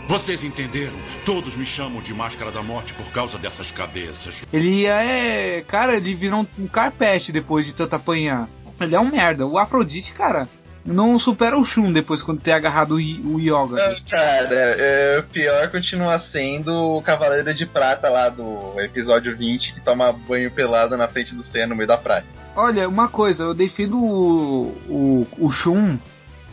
Vocês 0.06 0.44
entenderam? 0.44 0.94
Todos 1.24 1.56
me 1.56 1.66
chamam 1.66 2.00
de 2.00 2.14
Máscara 2.14 2.52
da 2.52 2.62
Morte 2.62 2.94
por 2.94 3.10
causa 3.10 3.38
dessas 3.38 3.72
cabeças. 3.72 4.42
Ele 4.52 4.86
é. 4.86 5.64
Cara, 5.66 5.96
ele 5.96 6.14
vira 6.14 6.36
um, 6.36 6.46
carpete 6.70 7.32
depois 7.32 7.66
de 7.66 7.74
tanto 7.74 7.96
apanhar. 7.96 8.48
Ele 8.80 8.94
é 8.94 9.00
um 9.00 9.10
merda. 9.10 9.44
O 9.46 9.58
Afrodite, 9.58 10.14
cara, 10.14 10.48
não 10.84 11.18
supera 11.18 11.58
o 11.58 11.64
Shun 11.64 11.92
depois 11.92 12.22
quando 12.22 12.40
ter 12.40 12.52
agarrado 12.52 12.92
o, 12.92 12.96
o 12.96 13.40
Yoga. 13.40 13.88
Não, 13.88 13.96
Cara, 14.08 14.54
é, 14.54 15.18
o 15.18 15.24
pior 15.24 15.68
continua 15.70 16.16
sendo 16.20 16.72
o 16.96 17.02
Cavaleiro 17.02 17.52
de 17.52 17.66
Prata 17.66 18.08
lá 18.08 18.28
do 18.28 18.80
episódio 18.80 19.36
20, 19.36 19.74
que 19.74 19.80
toma 19.80 20.12
banho 20.12 20.50
pelado 20.52 20.96
na 20.96 21.08
frente 21.08 21.34
do 21.34 21.42
Senna 21.42 21.66
no 21.68 21.76
meio 21.76 21.88
da 21.88 21.98
praia. 21.98 22.24
Olha, 22.54 22.88
uma 22.88 23.08
coisa, 23.08 23.42
eu 23.44 23.54
defendo 23.54 23.98
o, 23.98 24.68
o, 24.88 25.26
o 25.38 25.50
Shun 25.50 25.98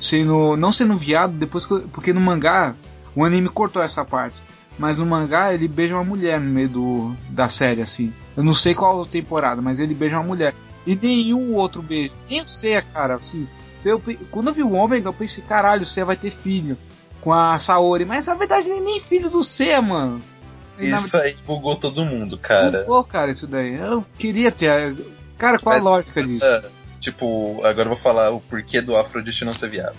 sendo, 0.03 0.55
não 0.57 0.71
sendo 0.71 0.95
viado, 0.97 1.33
depois 1.33 1.65
que, 1.65 1.79
porque 1.91 2.13
no 2.13 2.21
mangá 2.21 2.75
o 3.15 3.23
anime 3.23 3.49
cortou 3.49 3.81
essa 3.81 4.03
parte. 4.03 4.41
Mas 4.77 4.97
no 4.97 5.05
mangá 5.05 5.53
ele 5.53 5.67
beija 5.67 5.95
uma 5.95 6.03
mulher 6.03 6.39
no 6.39 6.49
meio 6.49 6.67
do, 6.69 7.15
da 7.29 7.47
série, 7.47 7.81
assim. 7.81 8.11
Eu 8.35 8.43
não 8.43 8.53
sei 8.53 8.73
qual 8.73 9.05
temporada, 9.05 9.61
mas 9.61 9.79
ele 9.79 9.93
beija 9.93 10.17
uma 10.17 10.23
mulher. 10.23 10.55
E 10.85 10.95
nenhum 10.95 11.53
outro 11.53 11.81
beijo. 11.81 12.11
Nem 12.29 12.41
o 12.41 12.47
Seiya, 12.47 12.81
cara, 12.81 13.15
assim. 13.15 13.47
Eu, 13.85 14.01
quando 14.31 14.47
eu 14.47 14.53
vi 14.53 14.63
o 14.63 14.71
Ômega, 14.73 15.09
eu 15.09 15.13
pensei, 15.13 15.43
caralho, 15.43 15.83
o 15.83 15.85
Seiya 15.85 16.05
vai 16.05 16.15
ter 16.15 16.31
filho 16.31 16.77
com 17.21 17.31
a 17.31 17.57
Saori. 17.59 18.03
Mas 18.03 18.27
na 18.27 18.33
verdade 18.33 18.69
ele 18.69 18.81
nem 18.81 18.99
filho 18.99 19.29
do 19.29 19.43
Seiya, 19.43 19.81
mano. 19.81 20.21
Isso 20.79 21.15
aí 21.17 21.35
bugou 21.45 21.75
todo 21.75 22.03
mundo, 22.03 22.37
cara. 22.37 22.79
Bugou, 22.79 23.03
cara, 23.03 23.29
isso 23.29 23.45
daí. 23.45 23.75
Eu 23.75 24.03
queria 24.17 24.51
ter. 24.51 24.95
Cara, 25.37 25.59
qual 25.59 25.75
a 25.75 25.77
É- 25.77 25.81
lógica 25.81 26.23
disso? 26.23 26.45
Tipo, 27.03 27.59
agora 27.65 27.89
eu 27.89 27.93
vou 27.93 27.97
falar 27.97 28.29
o 28.29 28.39
porquê 28.39 28.79
do 28.79 28.95
Afrodite 28.95 29.43
não 29.43 29.53
ser 29.53 29.69
viado. 29.69 29.97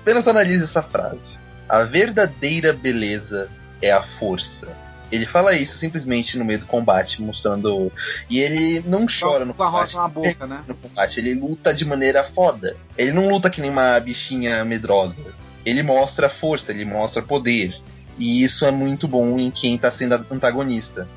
Apenas 0.00 0.26
analise 0.26 0.64
essa 0.64 0.82
frase. 0.82 1.38
A 1.68 1.84
verdadeira 1.84 2.72
beleza 2.72 3.48
é 3.80 3.92
a 3.92 4.02
força. 4.02 4.72
Ele 5.12 5.26
fala 5.26 5.54
isso 5.54 5.76
simplesmente 5.76 6.36
no 6.36 6.44
meio 6.44 6.58
do 6.58 6.66
combate, 6.66 7.22
mostrando. 7.22 7.92
E 8.28 8.40
ele 8.40 8.82
não 8.84 9.06
chora 9.06 9.44
no 9.44 9.54
combate. 9.54 9.94
na 9.94 10.08
boca, 10.08 10.44
né? 10.44 10.64
no 10.66 10.74
combate. 10.74 11.20
Ele 11.20 11.34
luta 11.34 11.72
de 11.72 11.84
maneira 11.84 12.24
foda. 12.24 12.76
Ele 12.98 13.12
não 13.12 13.28
luta 13.28 13.48
que 13.48 13.60
nem 13.60 13.70
uma 13.70 14.00
bichinha 14.00 14.64
medrosa. 14.64 15.22
Ele 15.64 15.84
mostra 15.84 16.28
força, 16.28 16.72
ele 16.72 16.84
mostra 16.84 17.22
poder. 17.22 17.80
E 18.18 18.42
isso 18.42 18.64
é 18.64 18.72
muito 18.72 19.06
bom 19.06 19.38
em 19.38 19.52
quem 19.52 19.78
tá 19.78 19.88
sendo 19.88 20.14
antagonista. 20.32 21.08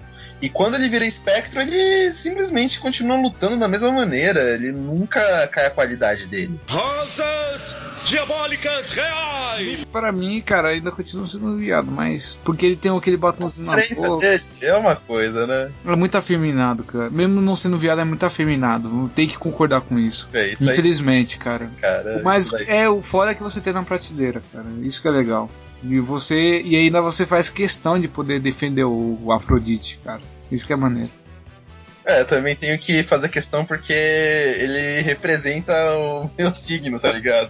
E 0.42 0.50
quando 0.50 0.76
ele 0.76 0.90
vira 0.90 1.06
espectro, 1.06 1.60
ele 1.60 2.12
simplesmente 2.12 2.80
continua 2.80 3.18
lutando 3.18 3.58
da 3.58 3.68
mesma 3.68 3.92
maneira. 3.92 4.40
Ele 4.40 4.72
nunca 4.72 5.48
cai 5.48 5.66
a 5.66 5.72
qualidade 5.72 6.28
dele. 6.28 6.60
Rosas 6.68 7.76
diabólicas 8.06 8.92
reais! 8.92 9.86
Para 9.92 10.12
mim, 10.12 10.42
cara, 10.42 10.70
ainda 10.70 10.92
continua 10.92 11.26
sendo 11.26 11.58
viado, 11.58 11.92
mas. 11.92 12.38
Porque 12.44 12.66
ele 12.66 12.76
tem 12.76 12.96
aquele 12.96 13.18
batomzinho 13.18 13.66
na 13.66 13.76
boca. 13.76 14.18
dele 14.18 14.44
é 14.62 14.76
uma 14.76 14.96
coisa, 14.96 15.48
né? 15.48 15.72
É 15.86 15.96
muito 15.96 16.18
afeminado, 16.18 16.84
cara. 16.84 17.10
Mesmo 17.10 17.42
não 17.42 17.56
sendo 17.56 17.78
viado, 17.78 18.02
é 18.02 18.06
muito 18.06 18.26
afeminado. 18.26 19.12
Tem 19.16 19.28
que 19.28 19.38
concordar 19.38 19.82
com 19.82 19.98
isso. 19.98 20.30
É 20.34 20.52
isso 20.52 20.64
aí, 20.64 20.74
Infelizmente, 20.74 21.38
cara. 21.38 21.70
cara. 21.82 22.22
Mas 22.24 22.52
é 22.68 22.88
o 22.88 23.02
foda 23.02 23.32
é 23.32 23.36
que 23.36 23.44
você 23.44 23.60
tem 23.60 23.74
na 23.74 23.84
prateleira, 23.84 24.42
cara. 24.54 24.66
Isso 24.82 25.02
que 25.02 25.08
é 25.08 25.12
legal. 25.12 25.50
E 25.84 26.00
você. 26.00 26.62
E 26.64 26.76
ainda 26.76 27.02
você 27.02 27.26
faz 27.26 27.50
questão 27.50 28.00
de 28.00 28.08
poder 28.08 28.40
defender 28.40 28.84
o, 28.84 29.20
o 29.24 29.32
Afrodite, 29.32 30.00
cara. 30.04 30.22
Isso 30.52 30.66
que 30.66 30.74
é 30.74 30.76
maneiro. 30.76 31.12
É, 32.06 32.24
também 32.24 32.56
tenho 32.56 32.78
que 32.80 33.04
fazer 33.04 33.28
questão 33.30 33.66
porque 33.66 33.92
ele 33.94 35.02
representa 35.02 35.74
o 35.98 36.30
meu 36.38 36.52
signo, 36.54 37.00
tá 37.00 37.12
ligado? 37.12 37.50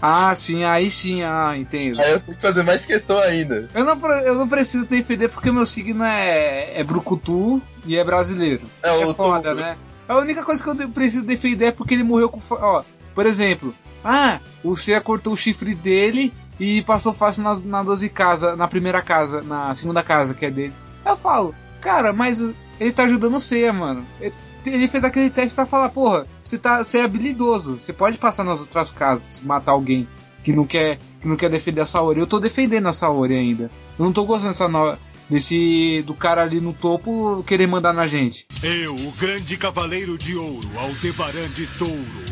Ah, 0.00 0.34
sim, 0.36 0.62
aí 0.64 0.90
sim, 0.90 1.22
ah, 1.22 1.54
entendo. 1.56 1.98
Aí 2.02 2.12
eu 2.12 2.20
tenho 2.20 2.36
que 2.36 2.42
fazer 2.42 2.62
mais 2.62 2.84
questão 2.84 3.18
ainda. 3.18 3.68
Eu 3.74 3.84
não, 3.84 3.98
eu 4.20 4.34
não 4.34 4.46
preciso 4.46 4.86
defender 4.88 5.28
porque 5.28 5.50
meu 5.50 5.64
signo 5.64 6.04
é, 6.04 6.78
é 6.80 6.84
brucutu 6.84 7.60
e 7.86 7.96
é 7.96 8.04
brasileiro. 8.04 8.62
É, 8.82 8.90
É 8.90 9.06
o 9.06 9.14
foda, 9.14 9.50
tu- 9.54 9.60
né? 9.60 9.76
A 10.06 10.18
única 10.18 10.44
coisa 10.44 10.62
que 10.62 10.68
eu 10.68 10.88
preciso 10.90 11.26
defender 11.26 11.66
é 11.66 11.72
porque 11.72 11.94
ele 11.94 12.02
morreu 12.04 12.28
com. 12.28 12.40
Ó, 12.50 12.84
por 13.14 13.24
exemplo, 13.26 13.74
ah, 14.04 14.38
o 14.62 14.76
Seiya 14.76 15.00
cortou 15.00 15.32
o 15.32 15.36
chifre 15.36 15.74
dele 15.74 16.32
e 16.58 16.82
passou 16.82 17.12
fácil 17.12 17.42
na, 17.42 17.54
na 17.60 17.82
12 17.82 18.08
casa, 18.08 18.56
na 18.56 18.66
primeira 18.68 19.02
casa, 19.02 19.42
na 19.42 19.74
segunda 19.74 20.02
casa 20.02 20.34
que 20.34 20.46
é 20.46 20.50
dele. 20.50 20.72
Eu 21.04 21.16
falo, 21.16 21.54
cara, 21.80 22.12
mas 22.12 22.40
ele 22.80 22.92
tá 22.92 23.04
ajudando 23.04 23.38
Seiya, 23.40 23.72
mano. 23.72 24.06
Ele, 24.20 24.34
ele 24.66 24.88
fez 24.88 25.04
aquele 25.04 25.30
teste 25.30 25.54
pra 25.54 25.66
falar, 25.66 25.88
porra, 25.90 26.26
você 26.42 26.58
tá, 26.58 26.82
você 26.82 26.98
é 26.98 27.04
habilidoso, 27.04 27.78
você 27.80 27.92
pode 27.92 28.18
passar 28.18 28.42
nas 28.44 28.60
outras 28.60 28.90
casas, 28.90 29.40
matar 29.44 29.72
alguém 29.72 30.08
que 30.42 30.52
não 30.52 30.64
quer, 30.66 30.98
que 31.20 31.28
não 31.28 31.36
quer 31.36 31.50
defender 31.50 31.80
a 31.80 31.86
Saori. 31.86 32.20
Eu 32.20 32.26
tô 32.26 32.38
defendendo 32.40 32.86
a 32.86 32.92
Saori 32.92 33.34
ainda. 33.34 33.70
Eu 33.98 34.04
não 34.04 34.12
tô 34.12 34.24
gostando 34.24 34.50
dessa 34.50 34.68
no- 34.68 34.96
desse 35.28 36.02
do 36.06 36.14
cara 36.14 36.42
ali 36.42 36.60
no 36.60 36.72
topo 36.72 37.42
querer 37.44 37.66
mandar 37.66 37.92
na 37.92 38.06
gente. 38.06 38.46
Eu, 38.62 38.94
o 38.94 39.12
grande 39.12 39.56
cavaleiro 39.56 40.16
de 40.16 40.36
ouro, 40.36 40.68
Aldebaran 40.78 41.48
de 41.48 41.66
Touro, 41.78 42.24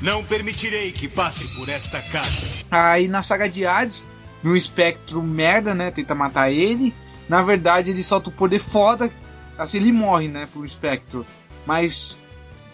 não 0.00 0.24
permitirei 0.24 0.92
que 0.92 1.08
passe 1.08 1.46
por 1.56 1.68
esta 1.68 2.00
casa. 2.00 2.46
Aí 2.70 3.08
na 3.08 3.22
saga 3.22 3.48
de 3.48 3.66
Hades, 3.66 4.08
no 4.42 4.56
espectro 4.56 5.22
merda, 5.22 5.74
né? 5.74 5.90
Tenta 5.90 6.14
matar 6.14 6.50
ele. 6.50 6.94
Na 7.28 7.42
verdade, 7.42 7.90
ele 7.90 8.02
solta 8.02 8.30
o 8.30 8.32
poder 8.32 8.58
foda. 8.58 9.10
Assim, 9.58 9.78
ele 9.78 9.92
morre, 9.92 10.28
né? 10.28 10.46
Pro 10.52 10.64
espectro. 10.64 11.26
Mas, 11.66 12.16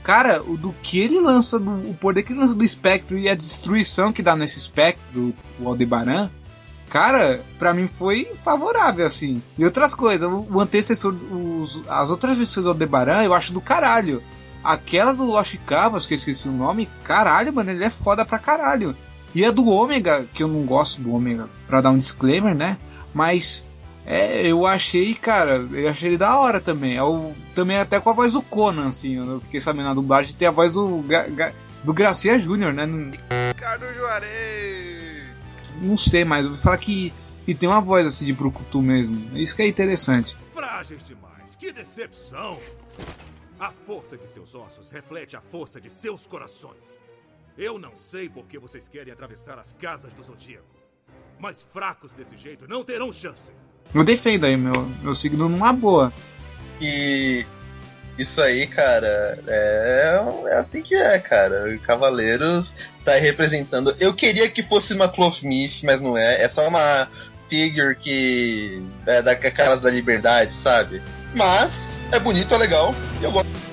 cara, 0.02 0.42
o 0.42 0.56
do 0.56 0.72
que 0.74 0.98
ele 1.00 1.18
lança, 1.18 1.58
do, 1.58 1.90
o 1.90 1.94
poder 1.94 2.22
que 2.22 2.32
ele 2.32 2.40
lança 2.40 2.54
do 2.54 2.64
espectro 2.64 3.16
e 3.18 3.28
a 3.28 3.34
destruição 3.34 4.12
que 4.12 4.22
dá 4.22 4.36
nesse 4.36 4.58
espectro, 4.58 5.34
o 5.58 5.68
Aldebaran. 5.68 6.30
Cara, 6.90 7.42
pra 7.58 7.74
mim 7.74 7.88
foi 7.88 8.30
favorável, 8.44 9.04
assim. 9.04 9.42
E 9.58 9.64
outras 9.64 9.94
coisas, 9.94 10.28
o, 10.30 10.46
o 10.48 10.60
antecessor, 10.60 11.12
os- 11.14 11.82
as 11.88 12.10
outras 12.10 12.36
versões 12.36 12.64
do 12.64 12.70
Aldebaran 12.70 13.22
eu 13.24 13.34
acho 13.34 13.52
do 13.52 13.60
caralho. 13.60 14.22
Aquela 14.64 15.12
do 15.12 15.24
Lost 15.24 15.56
Cavas, 15.66 16.06
que 16.06 16.14
eu 16.14 16.16
esqueci 16.16 16.48
o 16.48 16.52
nome, 16.52 16.88
caralho, 17.04 17.52
mano, 17.52 17.70
ele 17.70 17.84
é 17.84 17.90
foda 17.90 18.24
pra 18.24 18.38
caralho. 18.38 18.96
E 19.34 19.44
a 19.44 19.50
do 19.50 19.66
Ômega, 19.68 20.26
que 20.32 20.42
eu 20.42 20.48
não 20.48 20.64
gosto 20.64 21.02
do 21.02 21.12
Ômega, 21.12 21.48
pra 21.66 21.80
dar 21.80 21.90
um 21.90 21.98
disclaimer, 21.98 22.54
né? 22.54 22.78
Mas 23.12 23.66
é, 24.06 24.46
eu 24.46 24.64
achei, 24.66 25.14
cara, 25.14 25.56
eu 25.72 25.88
achei 25.90 26.10
ele 26.10 26.18
da 26.18 26.38
hora 26.38 26.60
também. 26.60 26.96
É 26.96 27.02
o, 27.02 27.32
também 27.54 27.76
até 27.78 28.00
com 28.00 28.10
a 28.10 28.12
voz 28.14 28.32
do 28.32 28.40
Conan, 28.42 28.86
assim. 28.86 29.16
Eu 29.16 29.40
fiquei 29.42 29.60
sabendo 29.60 29.86
na 29.86 29.94
dublagem 29.94 30.34
tem 30.36 30.48
a 30.48 30.52
voz 30.52 30.72
do, 30.74 30.98
Ga- 31.02 31.26
Ga- 31.28 31.52
do 31.82 31.92
Gracia 31.92 32.38
Júnior, 32.38 32.72
né? 32.72 32.84
Ricardo 33.54 33.84
Juarez. 33.94 35.24
Não 35.82 35.96
sei, 35.96 36.24
mas 36.24 36.44
eu 36.44 36.52
ouvi 36.52 36.62
falar 36.62 36.78
que, 36.78 37.12
que 37.44 37.54
tem 37.54 37.68
uma 37.68 37.80
voz 37.80 38.06
assim 38.06 38.24
de 38.26 38.32
Brucutu 38.32 38.80
mesmo. 38.80 39.36
Isso 39.36 39.54
que 39.56 39.62
é 39.62 39.68
interessante. 39.68 40.36
Frágeis 40.52 41.04
demais, 41.06 41.56
que 41.56 41.72
decepção! 41.72 42.58
A 43.58 43.70
força 43.70 44.16
de 44.16 44.26
seus 44.26 44.54
ossos 44.54 44.90
reflete 44.90 45.36
a 45.36 45.40
força 45.40 45.80
de 45.80 45.88
seus 45.88 46.26
corações. 46.26 47.02
Eu 47.56 47.78
não 47.78 47.96
sei 47.96 48.28
por 48.28 48.46
que 48.46 48.58
vocês 48.58 48.88
querem 48.88 49.12
atravessar 49.12 49.58
as 49.58 49.72
casas 49.72 50.12
do 50.12 50.22
Zodíaco. 50.24 50.66
Mas 51.38 51.62
fracos 51.62 52.12
desse 52.12 52.36
jeito 52.36 52.66
não 52.66 52.82
terão 52.82 53.12
chance. 53.12 53.52
Eu 53.94 54.02
defendo 54.02 54.44
aí 54.44 54.56
meu, 54.56 54.86
meu 55.02 55.14
signo 55.14 55.48
numa 55.48 55.72
boa. 55.72 56.12
E 56.80 57.46
isso 58.18 58.42
aí, 58.42 58.66
cara, 58.66 59.38
é, 59.46 60.20
é 60.48 60.54
assim 60.56 60.82
que 60.82 60.96
é, 60.96 61.16
cara. 61.20 61.78
Cavaleiros 61.78 62.74
tá 63.04 63.12
aí 63.12 63.20
representando. 63.20 63.94
Eu 64.00 64.14
queria 64.14 64.50
que 64.50 64.64
fosse 64.64 64.94
uma 64.94 65.08
Clothmith, 65.08 65.84
mas 65.84 66.00
não 66.00 66.18
é. 66.18 66.42
É 66.42 66.48
só 66.48 66.66
uma 66.66 67.08
figure 67.48 67.94
que 67.94 68.82
é 69.06 69.22
da 69.22 69.36
caras 69.36 69.80
da 69.80 69.90
liberdade, 69.90 70.52
sabe? 70.52 71.00
Mas 71.34 71.92
é 72.12 72.18
bonito, 72.18 72.54
é 72.54 72.58
legal. 72.58 72.94
E 73.20 73.24
eu 73.24 73.32
gosto. 73.32 73.63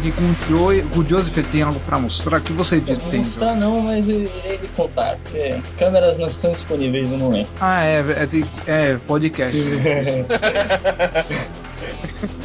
Aqui 0.00 0.12
com 0.12 0.22
o, 0.22 0.34
Joe, 0.48 0.82
com 0.82 1.00
o 1.00 1.08
Joseph, 1.08 1.36
ele 1.38 1.48
tem 1.48 1.62
algo 1.62 1.78
pra 1.80 1.98
mostrar? 1.98 2.38
O 2.38 2.42
que 2.42 2.52
você 2.52 2.76
Não 2.76 2.84
tem? 2.84 2.94
vou 2.96 3.18
mostrar 3.20 3.54
não, 3.54 3.80
mas 3.80 4.08
eu 4.08 4.22
irei 4.22 4.56
lhe 4.60 4.68
contar. 4.76 5.16
porque 5.22 5.54
câmeras 5.78 6.18
não 6.18 6.26
estão 6.28 6.52
disponíveis 6.52 7.10
no 7.12 7.18
momento. 7.18 7.48
Ah, 7.60 7.84
é, 7.84 7.98
é, 8.22 8.26
de- 8.26 8.44
é 8.66 8.96
podcast. 9.06 9.56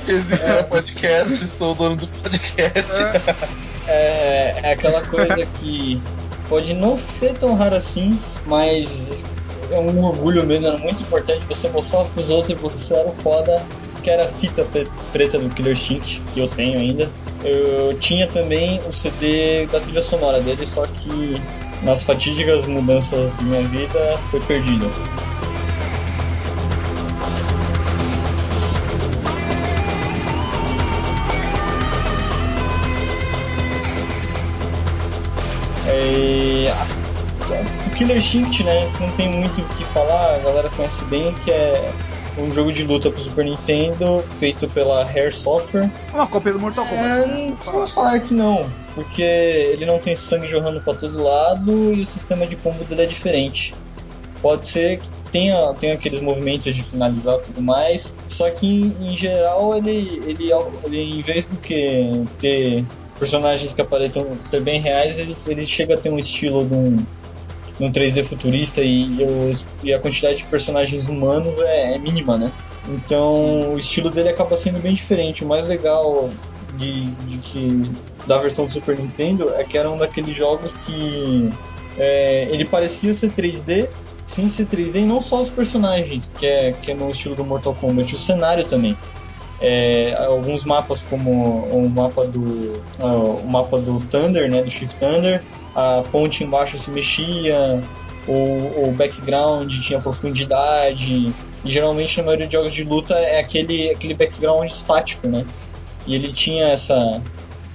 Esse 0.07 0.33
é 0.35 0.59
o 0.61 0.63
podcast, 0.65 1.45
sou 1.47 1.71
o 1.71 1.75
dono 1.75 1.95
do 1.97 2.07
podcast. 2.07 2.93
É, 3.87 4.61
é 4.63 4.73
aquela 4.73 4.99
coisa 5.05 5.45
que 5.59 6.01
pode 6.49 6.73
não 6.73 6.97
ser 6.97 7.33
tão 7.37 7.53
raro 7.53 7.75
assim, 7.75 8.19
mas 8.47 9.23
é 9.69 9.77
um 9.79 10.03
orgulho 10.03 10.43
mesmo, 10.43 10.65
era 10.65 10.77
muito 10.79 11.03
importante 11.03 11.45
você 11.45 11.69
mostrar 11.69 12.05
pros 12.05 12.27
outros 12.29 12.49
e 12.49 12.55
você 12.59 12.95
era 12.95 13.07
o 13.07 13.13
foda, 13.13 13.63
que 14.05 14.11
era 14.11 14.25
a 14.25 14.27
fita 14.27 14.63
pre- 14.63 14.87
preta 15.11 15.39
do 15.39 15.49
Killer 15.49 15.73
Instinct, 15.73 16.21
que 16.31 16.39
eu 16.39 16.47
tenho 16.47 16.77
ainda. 16.77 17.09
Eu 17.43 17.97
tinha 17.97 18.27
também 18.27 18.79
o 18.87 18.93
CD 18.93 19.65
da 19.65 19.79
trilha 19.79 20.03
sonora 20.03 20.39
dele, 20.39 20.67
só 20.67 20.85
que 20.85 21.41
nas 21.81 22.03
fatídicas 22.03 22.67
mudanças 22.67 23.35
de 23.35 23.43
minha 23.43 23.63
vida 23.63 24.15
foi 24.29 24.39
perdido. 24.41 24.91
É, 35.87 36.71
o 37.87 37.89
Killer 37.95 38.17
Instinct, 38.17 38.63
né, 38.63 38.87
não 38.99 39.09
tem 39.13 39.27
muito 39.27 39.61
o 39.61 39.65
que 39.69 39.83
falar, 39.85 40.35
a 40.35 40.37
galera 40.37 40.69
conhece 40.69 41.03
bem, 41.05 41.33
que 41.43 41.49
é 41.49 41.91
um 42.37 42.51
jogo 42.51 42.71
de 42.71 42.83
luta 42.83 43.09
pro 43.09 43.21
Super 43.21 43.45
Nintendo, 43.45 44.23
feito 44.37 44.67
pela 44.69 45.03
Rare 45.03 45.31
Software. 45.31 45.89
É 46.11 46.15
uma 46.15 46.27
cópia 46.27 46.53
do 46.53 46.59
Mortal 46.59 46.85
Kombat. 46.85 47.29
É, 47.29 47.47
não 47.47 47.57
vamos 47.63 47.91
falar 47.91 48.19
que 48.19 48.33
não, 48.33 48.69
porque 48.93 49.21
ele 49.21 49.85
não 49.85 49.99
tem 49.99 50.15
sangue 50.15 50.47
jorrando 50.47 50.81
pra 50.81 50.93
todo 50.93 51.21
lado 51.21 51.93
e 51.93 52.01
o 52.01 52.05
sistema 52.05 52.45
de 52.45 52.55
combo 52.55 52.83
dele 52.85 53.03
é 53.03 53.05
diferente. 53.05 53.73
Pode 54.41 54.67
ser 54.67 54.99
que 54.99 55.09
tenha, 55.31 55.73
tenha 55.73 55.93
aqueles 55.93 56.21
movimentos 56.21 56.75
de 56.75 56.83
finalizar 56.83 57.35
e 57.35 57.41
tudo 57.41 57.61
mais, 57.61 58.17
só 58.27 58.49
que 58.49 58.67
em, 58.67 59.11
em 59.11 59.15
geral 59.15 59.75
ele, 59.75 60.21
ele, 60.25 60.51
ele, 60.85 61.19
em 61.19 61.21
vez 61.21 61.49
do 61.49 61.57
que 61.57 62.25
ter 62.39 62.85
personagens 63.17 63.73
que 63.73 63.81
aparentam 63.81 64.39
ser 64.39 64.61
bem 64.61 64.81
reais, 64.81 65.19
ele, 65.19 65.35
ele 65.47 65.65
chega 65.65 65.95
a 65.95 65.97
ter 65.97 66.09
um 66.09 66.19
estilo 66.19 66.65
de 66.65 66.73
um, 66.73 67.05
de 67.77 67.83
um 67.85 67.91
3D 67.91 68.23
futurista 68.23 68.81
e, 68.81 69.17
os- 69.51 69.65
e 69.83 69.93
a 69.93 69.99
quantidade 69.99 70.37
de 70.37 70.43
personagens 70.45 71.07
humanos 71.07 71.59
é, 71.59 71.95
é 71.95 71.99
mínima, 71.99 72.37
né? 72.37 72.51
Então 72.87 73.73
o 73.73 73.77
estilo 73.77 74.09
dele 74.09 74.29
acaba 74.29 74.55
sendo 74.55 74.79
bem 74.79 74.93
diferente. 74.93 75.43
O 75.43 75.47
mais 75.47 75.67
legal 75.67 76.29
de, 76.77 77.05
de 77.05 77.37
que 77.39 77.91
da 78.27 78.37
versão 78.37 78.65
do 78.65 78.71
Super 78.73 78.97
Nintendo 78.97 79.53
é 79.55 79.63
que 79.63 79.77
era 79.77 79.89
um 79.89 79.97
daqueles 79.97 80.35
jogos 80.35 80.77
que 80.77 81.51
é, 81.97 82.47
ele 82.51 82.65
parecia 82.65 83.13
ser 83.13 83.31
3D, 83.31 83.87
sem 84.25 84.49
ser 84.49 84.65
3D, 84.67 84.97
e 85.01 85.05
não 85.05 85.21
só 85.21 85.39
os 85.41 85.49
personagens, 85.49 86.31
que 86.37 86.45
é, 86.45 86.71
que 86.73 86.91
é 86.91 86.93
no 86.93 87.09
estilo 87.11 87.35
do 87.35 87.43
Mortal 87.43 87.73
Kombat, 87.75 88.13
o 88.15 88.17
cenário 88.17 88.63
também. 88.65 88.95
É, 89.61 90.13
alguns 90.27 90.65
mapas 90.65 91.01
como 91.03 91.31
o 91.31 91.89
mapa 91.89 92.25
do 92.25 92.73
ah, 92.99 93.15
o 93.15 93.47
mapa 93.47 93.79
do 93.79 93.99
Thunder, 94.07 94.49
né, 94.51 94.61
do 94.61 94.69
Shift 94.69 94.97
Thunder, 94.99 95.41
a 95.73 96.03
ponte 96.11 96.43
embaixo 96.43 96.77
se 96.77 96.91
mexia, 96.91 97.81
o, 98.27 98.87
o 98.87 98.91
background 98.91 99.71
tinha 99.79 99.99
profundidade, 99.99 101.33
e 101.63 101.71
geralmente 101.71 102.17
na 102.17 102.23
maioria 102.23 102.47
de 102.47 102.53
jogos 102.53 102.73
de 102.73 102.83
luta 102.83 103.15
é 103.15 103.39
aquele, 103.39 103.89
aquele 103.89 104.13
background 104.13 104.69
estático, 104.69 105.27
né? 105.27 105.45
E 106.05 106.15
ele 106.15 106.31
tinha 106.31 106.67
essa 106.67 107.21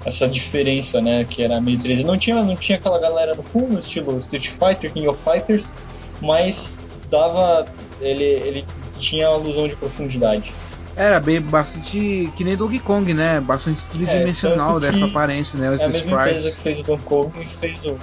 essa 0.04 0.26
diferença, 0.26 1.00
né, 1.00 1.26
que 1.28 1.42
era 1.42 1.60
meio 1.60 1.78
3D. 1.78 2.04
Não 2.04 2.16
tinha, 2.16 2.42
não 2.42 2.56
tinha 2.56 2.78
aquela 2.78 2.98
galera 2.98 3.34
no 3.34 3.42
fundo, 3.42 3.78
estilo 3.78 4.16
Street 4.18 4.48
Fighter, 4.48 4.90
King 4.92 5.06
of 5.08 5.20
Fighters, 5.22 5.74
mas 6.22 6.80
dava 7.10 7.66
ele, 8.00 8.24
ele 8.24 8.66
tinha 8.98 9.28
a 9.28 9.36
ilusão 9.36 9.68
de 9.68 9.76
profundidade. 9.76 10.54
Era 11.00 11.18
bem 11.18 11.40
bastante. 11.40 12.30
que 12.36 12.44
nem 12.44 12.54
Donkey 12.54 12.78
Kong, 12.78 13.14
né? 13.14 13.40
Bastante 13.40 13.88
tridimensional 13.88 14.74
que 14.74 14.80
dessa 14.82 15.06
aparência, 15.06 15.58
né? 15.58 15.64
É 15.64 15.68
a 15.68 15.70
mesma 15.70 16.12
empresa 16.12 16.48
sprites. 16.48 16.56
que 16.56 16.62
fez 16.62 16.80
o 16.80 16.82
Donkey 16.82 17.04
Kong 17.04 17.32
e 17.40 17.46
fez 17.46 17.86
o 17.86 17.98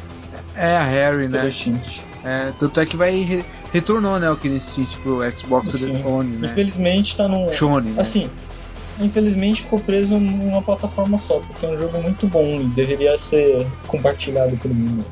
É 0.55 0.77
a 0.77 0.83
Harry, 0.83 1.27
né? 1.27 1.51
É, 2.23 2.51
tanto 2.57 2.79
é 2.79 2.85
que 2.87 2.97
vai. 2.97 3.21
Re 3.21 3.45
retornou, 3.71 4.17
né? 4.17 4.31
O 4.31 4.35
Killer 4.35 4.57
Instinct 4.57 4.97
pro 5.01 5.19
Xbox 5.31 5.69
Sim. 5.71 6.03
One, 6.03 6.37
né? 6.37 6.47
Infelizmente 6.47 7.15
tá 7.15 7.27
num. 7.27 7.51
Shone, 7.51 7.91
né? 7.91 8.01
Assim, 8.01 8.31
infelizmente 8.99 9.61
ficou 9.61 9.79
preso 9.79 10.17
numa 10.17 10.63
plataforma 10.63 11.19
só, 11.19 11.39
porque 11.39 11.67
é 11.67 11.69
um 11.69 11.77
jogo 11.77 12.01
muito 12.01 12.25
bom 12.25 12.61
e 12.61 12.63
deveria 12.63 13.15
ser 13.19 13.67
compartilhado 13.85 14.57
pelo 14.57 14.73
mundo. 14.73 15.05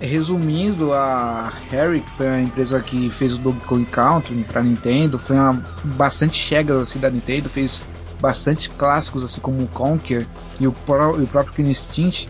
Resumindo, 0.00 0.92
a 0.92 1.52
Harry, 1.70 2.00
que 2.00 2.10
foi 2.10 2.28
a 2.28 2.40
empresa 2.40 2.80
que 2.80 3.08
fez 3.10 3.34
o 3.34 3.38
Donkey 3.38 3.64
Kong 3.66 3.84
Country 3.86 4.44
pra 4.44 4.62
Nintendo, 4.62 5.18
foi 5.18 5.36
uma 5.36 5.54
bastante 5.84 6.36
chegas 6.36 6.76
assim 6.76 6.98
da 6.98 7.10
Nintendo, 7.10 7.48
fez 7.48 7.84
bastante 8.20 8.70
clássicos 8.70 9.22
assim 9.24 9.40
como 9.40 9.62
o 9.62 9.68
Conker 9.68 10.26
e 10.60 10.66
o, 10.66 10.72
pró- 10.72 11.18
e 11.18 11.22
o 11.22 11.26
próprio 11.26 11.54
Killer 11.54 11.70
Instinct, 11.70 12.28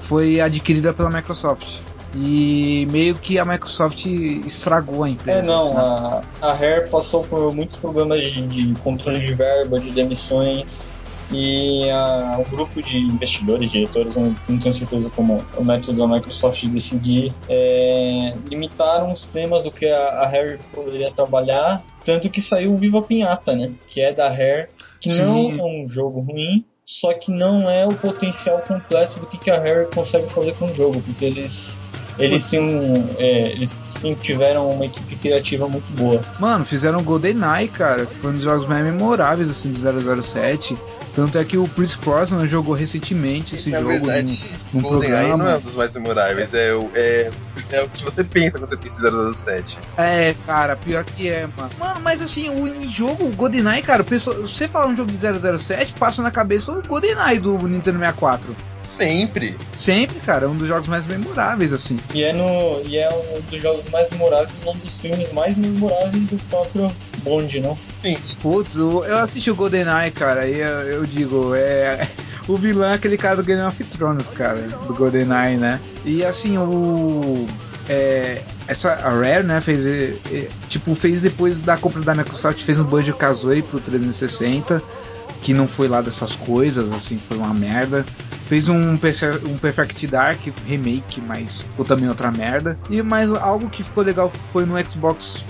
foi 0.00 0.40
adquirida 0.40 0.92
pela 0.92 1.10
Microsoft. 1.10 1.80
E 2.16 2.86
meio 2.92 3.16
que 3.16 3.40
a 3.40 3.44
Microsoft 3.44 4.06
estragou 4.06 5.02
a 5.02 5.08
É, 5.08 5.12
empresa. 5.12 5.56
assim. 5.56 5.74
não, 5.74 5.80
a, 5.80 6.20
a 6.40 6.52
Rare 6.52 6.88
passou 6.88 7.24
por 7.24 7.52
muitos 7.52 7.76
problemas 7.76 8.22
de, 8.22 8.46
de 8.46 8.74
controle 8.82 9.24
de 9.26 9.34
verba, 9.34 9.80
de 9.80 9.90
demissões, 9.90 10.93
e 11.30 11.88
a- 11.90 12.36
o 12.38 12.44
grupo 12.44 12.82
de 12.82 12.98
investidores, 12.98 13.70
diretores, 13.70 14.16
não 14.16 14.34
tenho 14.46 14.74
certeza 14.74 15.10
como 15.10 15.38
o 15.56 15.64
método 15.64 15.98
da 15.98 16.06
Microsoft 16.06 16.60
de 16.60 16.68
decidir, 16.68 17.34
é, 17.48 18.34
limitaram 18.48 19.12
os 19.12 19.24
temas 19.24 19.62
do 19.62 19.70
que 19.70 19.86
a, 19.86 19.98
a 19.98 20.26
Rare 20.26 20.58
poderia 20.72 21.10
trabalhar, 21.10 21.84
tanto 22.04 22.28
que 22.28 22.40
saiu 22.40 22.74
o 22.74 22.76
Viva 22.76 23.02
Pinhata, 23.02 23.54
né, 23.54 23.72
que 23.86 24.00
é 24.00 24.12
da 24.12 24.28
Rare, 24.28 24.68
que 25.00 25.10
Sim. 25.10 25.22
não 25.22 25.50
é 25.50 25.62
um 25.62 25.88
jogo 25.88 26.20
ruim, 26.20 26.64
só 26.84 27.14
que 27.14 27.30
não 27.32 27.68
é 27.68 27.86
o 27.86 27.94
potencial 27.94 28.60
completo 28.60 29.18
do 29.20 29.26
que, 29.26 29.38
que 29.38 29.50
a 29.50 29.56
Rare 29.56 29.88
consegue 29.94 30.28
fazer 30.30 30.52
com 30.54 30.66
o 30.66 30.72
jogo, 30.72 31.00
porque 31.00 31.24
eles 31.24 31.78
eles 32.18 32.52
um, 32.54 33.14
é, 33.18 33.52
eles 33.52 33.70
sim 33.84 34.14
tiveram 34.14 34.70
uma 34.70 34.84
equipe 34.86 35.16
criativa 35.16 35.68
muito 35.68 35.90
boa. 35.92 36.24
Mano, 36.38 36.64
fizeram 36.64 36.98
o 37.00 37.02
GoldenEye, 37.02 37.68
cara, 37.68 38.06
que 38.06 38.14
foi 38.16 38.30
um 38.30 38.34
dos 38.34 38.42
jogos 38.44 38.66
mais 38.68 38.84
memoráveis 38.84 39.50
assim 39.50 39.70
do 39.72 39.78
007. 40.22 40.76
Tanto 41.14 41.38
é 41.38 41.44
que 41.44 41.56
o 41.56 41.68
Chris 41.68 41.94
Brosnan 41.94 42.44
jogou 42.44 42.74
recentemente 42.74 43.54
esse 43.54 43.70
Na 43.70 43.78
jogo 43.78 43.90
verdade, 44.04 44.36
num, 44.72 44.80
num 44.80 44.88
GoldenEye 44.88 45.36
não 45.36 45.48
é 45.48 45.56
um 45.56 45.60
dos 45.60 45.76
mais 45.76 45.94
memoráveis, 45.94 46.52
é, 46.54 46.74
o- 46.74 46.90
é, 46.92 47.30
é 47.70 47.82
o 47.82 47.88
que 47.88 48.02
você 48.02 48.24
pensa 48.24 48.58
quando 48.58 48.68
você 48.68 48.76
pensa 48.76 48.98
em 49.08 49.32
007. 49.32 49.78
É, 49.96 50.34
cara, 50.44 50.74
pior 50.74 51.04
que 51.04 51.28
é, 51.28 51.46
mano. 51.56 51.70
Mano, 51.78 52.00
mas 52.02 52.20
assim, 52.20 52.50
o 52.50 52.82
jogo, 52.88 53.26
o 53.26 53.30
GoldenEye, 53.30 53.80
cara, 53.80 54.02
o 54.02 54.04
pessoal, 54.04 54.38
você 54.40 54.66
fala 54.66 54.90
um 54.90 54.96
jogo 54.96 55.12
de 55.12 55.16
007, 55.16 55.92
passa 55.92 56.20
na 56.20 56.32
cabeça 56.32 56.72
o 56.72 56.82
GoldenEye 56.82 57.38
do 57.38 57.56
Nintendo 57.58 57.98
64. 58.00 58.56
Sempre. 58.80 59.56
Sempre, 59.76 60.18
cara, 60.20 60.46
é 60.46 60.48
um 60.48 60.56
dos 60.56 60.66
jogos 60.68 60.88
mais 60.88 61.06
memoráveis, 61.06 61.72
assim. 61.72 61.96
E 62.12 62.22
é, 62.22 62.32
no, 62.32 62.82
e 62.86 62.96
é 62.96 63.08
um 63.08 63.40
dos 63.50 63.60
jogos 63.60 63.88
mais 63.90 64.08
memoráveis, 64.10 64.60
um 64.66 64.72
dos 64.72 65.00
filmes 65.00 65.32
mais 65.32 65.56
memoráveis 65.56 66.24
do 66.24 66.36
próprio 66.48 66.90
Bond, 67.22 67.60
não? 67.60 67.78
Sim. 67.92 68.16
Putz, 68.40 68.76
eu 68.76 69.16
assisti 69.16 69.50
o 69.50 69.54
GoldenEye, 69.54 70.10
cara, 70.10 70.46
e 70.46 70.60
eu, 70.60 70.80
eu 70.80 71.06
digo, 71.06 71.54
é. 71.54 72.08
O 72.46 72.56
vilão 72.56 72.90
é 72.90 72.94
aquele 72.94 73.16
cara 73.16 73.36
do 73.36 73.42
Game 73.42 73.62
of 73.62 73.82
Thrones, 73.84 74.30
cara, 74.30 74.60
do 74.60 74.92
GoldenEye, 74.94 75.56
né? 75.56 75.80
E 76.04 76.22
assim, 76.22 76.58
o. 76.58 77.46
é, 77.88 78.42
essa 78.68 78.92
a 78.92 79.10
Rare, 79.10 79.44
né, 79.44 79.60
fez 79.60 79.86
é, 79.86 80.14
tipo 80.68 80.94
fez 80.94 81.22
depois 81.22 81.62
da 81.62 81.76
compra 81.76 82.02
da 82.02 82.14
Microsoft, 82.14 82.62
fez 82.62 82.78
um 82.78 82.84
Banjo 82.84 83.14
Kazooie 83.14 83.62
pro 83.62 83.80
360, 83.80 84.82
que 85.44 85.52
não 85.52 85.66
foi 85.66 85.86
lá 85.86 86.00
dessas 86.00 86.34
coisas, 86.34 86.90
assim, 86.90 87.20
foi 87.28 87.36
uma 87.36 87.52
merda. 87.52 88.04
Fez 88.48 88.68
um, 88.68 88.92
um 88.92 89.58
Perfect 89.58 90.06
Dark 90.06 90.40
remake, 90.66 91.20
mas 91.20 91.62
ficou 91.62 91.84
também 91.84 92.08
outra 92.08 92.30
merda. 92.30 92.78
E 92.90 93.02
mais 93.02 93.30
algo 93.30 93.68
que 93.68 93.82
ficou 93.82 94.02
legal 94.02 94.32
foi 94.52 94.64
no 94.64 94.74
Xbox 94.90 95.44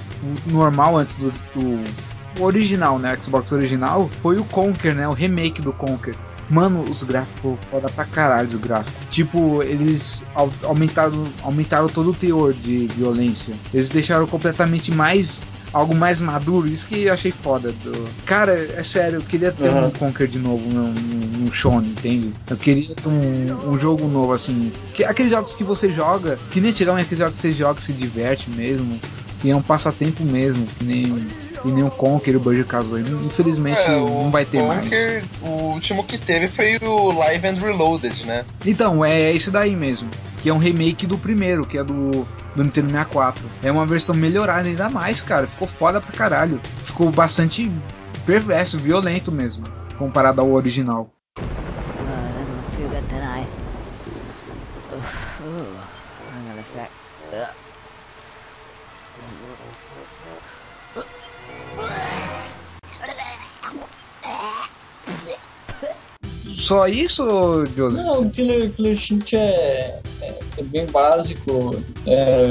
normal 0.46 0.98
antes 0.98 1.16
do, 1.16 1.30
do 1.54 2.42
original, 2.42 2.98
né, 2.98 3.16
Xbox 3.20 3.52
original, 3.52 4.10
foi 4.20 4.38
o 4.38 4.44
Conker, 4.44 4.94
né, 4.94 5.06
o 5.06 5.12
remake 5.12 5.62
do 5.62 5.72
Conker 5.72 6.16
Mano, 6.48 6.84
os 6.88 7.02
gráficos 7.02 7.58
foda 7.64 7.88
pra 7.88 8.04
caralho, 8.04 8.46
os 8.46 8.56
gráficos. 8.56 9.00
Tipo, 9.08 9.62
eles 9.62 10.24
aumentaram, 10.62 11.24
aumentaram 11.42 11.88
todo 11.88 12.10
o 12.10 12.14
teor 12.14 12.52
de 12.52 12.86
violência. 12.88 13.54
Eles 13.72 13.88
deixaram 13.88 14.26
completamente 14.26 14.92
mais 14.92 15.44
algo 15.74 15.94
mais 15.94 16.20
maduro, 16.20 16.68
isso 16.68 16.86
que 16.86 17.02
eu 17.02 17.12
achei 17.12 17.32
foda. 17.32 17.72
Do... 17.72 18.08
Cara, 18.24 18.52
é 18.52 18.82
sério, 18.82 19.18
eu 19.18 19.22
queria 19.22 19.50
ter 19.50 19.68
uhum. 19.68 19.88
um 19.88 19.90
Conquer 19.90 20.28
de 20.28 20.38
novo 20.38 20.66
no, 20.72 20.92
no, 20.92 21.44
no 21.44 21.52
Shone, 21.52 21.88
entende? 21.88 22.32
Eu 22.48 22.56
queria 22.56 22.94
ter 22.94 23.08
um, 23.08 23.70
um 23.70 23.76
jogo 23.76 24.06
novo, 24.06 24.32
assim. 24.32 24.70
Que, 24.92 25.04
aqueles 25.04 25.32
jogos 25.32 25.54
que 25.54 25.64
você 25.64 25.90
joga, 25.90 26.38
que 26.50 26.60
nem 26.60 26.70
antigamente 26.70 27.06
aqueles 27.06 27.18
jogos 27.18 27.36
que 27.36 27.42
você 27.42 27.50
joga 27.50 27.80
e 27.80 27.82
se 27.82 27.92
diverte 27.92 28.48
mesmo, 28.48 29.00
que 29.40 29.50
é 29.50 29.56
um 29.56 29.62
passatempo 29.62 30.22
mesmo, 30.24 30.64
que 30.78 30.84
nem 30.84 31.04
e 31.64 31.70
nem 31.70 31.82
o 31.82 31.90
Conker 31.90 32.34
e 32.34 32.36
o 32.36 32.40
Banjo 32.40 32.64
Kazooie. 32.64 33.04
Infelizmente 33.24 33.80
é, 33.80 33.98
não 33.98 34.30
vai 34.30 34.44
ter 34.44 34.58
Conker, 34.58 34.76
mais. 34.76 35.24
O 35.42 35.72
último 35.72 36.04
que 36.04 36.18
teve 36.18 36.48
foi 36.48 36.76
o 36.82 37.12
Live 37.12 37.46
and 37.46 37.54
Reloaded, 37.54 38.26
né? 38.26 38.44
Então, 38.66 39.04
é 39.04 39.32
esse 39.32 39.50
daí 39.50 39.74
mesmo. 39.74 40.10
Que 40.42 40.50
é 40.50 40.54
um 40.54 40.58
remake 40.58 41.06
do 41.06 41.16
primeiro, 41.16 41.66
que 41.66 41.78
é 41.78 41.82
do, 41.84 42.26
do 42.54 42.62
Nintendo 42.62 42.88
64. 42.88 43.50
É 43.62 43.72
uma 43.72 43.86
versão 43.86 44.14
melhorada 44.14 44.68
ainda 44.68 44.90
mais, 44.90 45.22
cara. 45.22 45.46
Ficou 45.46 45.66
foda 45.66 46.00
pra 46.00 46.12
caralho. 46.12 46.60
Ficou 46.84 47.10
bastante 47.10 47.72
perverso, 48.26 48.78
violento 48.78 49.32
mesmo, 49.32 49.64
comparado 49.98 50.40
ao 50.40 50.52
original. 50.52 51.10
Só 66.64 66.86
isso, 66.88 67.66
Joseph? 67.76 68.02
Não, 68.02 68.22
o 68.22 68.30
Killer, 68.30 68.72
Killer 68.72 68.92
Instinct 68.92 69.36
é, 69.36 70.00
é, 70.22 70.38
é, 70.56 70.62
bem 70.62 70.86
básico. 70.86 71.76
É, 72.06 72.46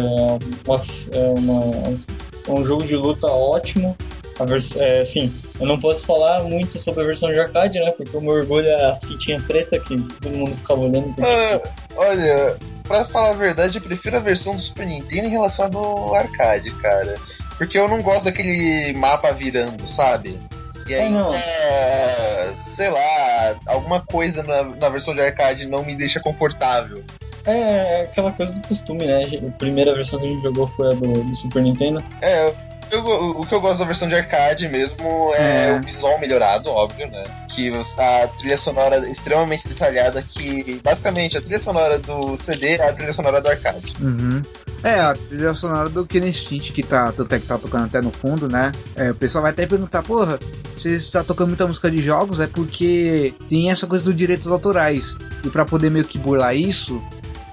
uma, 0.67 0.77
é, 1.11 1.39
uma, 1.39 1.99
é 2.47 2.51
um 2.51 2.63
jogo 2.63 2.83
de 2.83 2.95
luta 2.95 3.25
ótimo. 3.27 3.97
A 4.39 4.45
vers 4.45 4.75
é, 4.77 5.03
sim, 5.03 5.33
eu 5.59 5.65
não 5.65 5.79
posso 5.79 6.05
falar 6.05 6.43
muito 6.43 6.77
sobre 6.79 7.03
a 7.03 7.07
versão 7.07 7.29
de 7.29 7.39
arcade, 7.39 7.79
né? 7.79 7.91
Porque 7.91 8.15
o 8.15 8.21
meu 8.21 8.33
orgulho 8.33 8.67
é 8.67 8.91
a 8.91 8.95
fitinha 8.95 9.41
preta 9.41 9.79
que 9.79 9.95
todo 10.21 10.37
mundo 10.37 10.55
ficava 10.55 10.81
olhando. 10.81 11.13
Ah, 11.19 11.61
olha, 11.95 12.57
pra 12.83 13.05
falar 13.05 13.31
a 13.31 13.35
verdade, 13.35 13.77
eu 13.77 13.83
prefiro 13.83 14.17
a 14.17 14.19
versão 14.19 14.55
do 14.55 14.61
Super 14.61 14.85
Nintendo 14.85 15.27
em 15.27 15.31
relação 15.31 15.65
à 15.65 15.69
do 15.69 16.15
arcade, 16.15 16.71
cara. 16.81 17.19
Porque 17.57 17.77
eu 17.77 17.87
não 17.87 18.01
gosto 18.01 18.25
daquele 18.25 18.93
mapa 18.93 19.31
virando, 19.31 19.87
sabe? 19.87 20.39
E 20.87 20.93
aí, 20.93 21.13
é, 21.15 22.51
sei 22.55 22.89
lá, 22.89 23.55
alguma 23.67 24.01
coisa 24.01 24.43
na, 24.43 24.63
na 24.63 24.89
versão 24.89 25.15
de 25.15 25.21
arcade 25.21 25.65
não 25.65 25.83
me 25.83 25.95
deixa 25.95 26.19
confortável. 26.19 27.03
É, 27.45 27.53
é 27.53 28.01
aquela 28.03 28.31
coisa 28.31 28.53
do 28.53 28.67
costume, 28.67 29.05
né? 29.05 29.25
A 29.47 29.57
primeira 29.57 29.93
versão 29.93 30.19
que 30.19 30.27
a 30.27 30.29
gente 30.29 30.43
jogou 30.43 30.67
foi 30.67 30.91
a 30.91 30.95
do, 30.95 31.23
do 31.23 31.35
Super 31.35 31.61
Nintendo. 31.61 32.03
É, 32.21 32.53
eu, 32.91 33.05
o 33.39 33.45
que 33.45 33.53
eu 33.53 33.61
gosto 33.61 33.79
da 33.79 33.85
versão 33.85 34.07
de 34.07 34.15
arcade 34.15 34.67
mesmo 34.69 35.33
é, 35.35 35.69
é, 35.69 35.73
o 35.73 35.81
visual 35.81 36.19
melhorado, 36.19 36.69
óbvio, 36.69 37.09
né? 37.09 37.23
Que 37.49 37.71
a 37.97 38.27
trilha 38.27 38.57
sonora 38.57 38.97
é 38.97 39.11
extremamente 39.11 39.67
detalhada, 39.67 40.21
que 40.21 40.79
basicamente 40.83 41.37
a 41.37 41.41
trilha 41.41 41.59
sonora 41.59 41.99
do 41.99 42.35
CD 42.37 42.75
é 42.75 42.89
a 42.89 42.93
trilha 42.93 43.13
sonora 43.13 43.41
do 43.41 43.49
arcade. 43.49 43.95
Uhum. 43.99 44.41
É, 44.83 44.99
a 44.99 45.15
trilha 45.15 45.53
sonora 45.53 45.89
do 45.89 46.05
Killer 46.05 46.27
Instinct 46.27 46.73
que 46.73 46.83
tá, 46.83 47.11
que 47.13 47.47
tá 47.47 47.57
tocando 47.57 47.85
até 47.85 48.01
no 48.01 48.11
fundo, 48.11 48.49
né? 48.49 48.73
É, 48.95 49.11
o 49.11 49.15
pessoal 49.15 49.43
vai 49.43 49.51
até 49.51 49.65
perguntar, 49.65 50.03
porra, 50.03 50.37
você 50.75 50.91
está 50.91 51.23
tocando 51.23 51.47
muita 51.47 51.65
música 51.65 51.89
de 51.89 52.01
jogos, 52.01 52.41
é 52.41 52.47
porque 52.47 53.33
tem 53.47 53.71
essa 53.71 53.87
coisa 53.87 54.03
dos 54.03 54.15
direitos 54.15 54.47
autorais. 54.47 55.15
E 55.41 55.49
para 55.49 55.63
poder 55.63 55.89
meio 55.89 56.05
que 56.05 56.17
burlar 56.17 56.53
isso, 56.53 57.01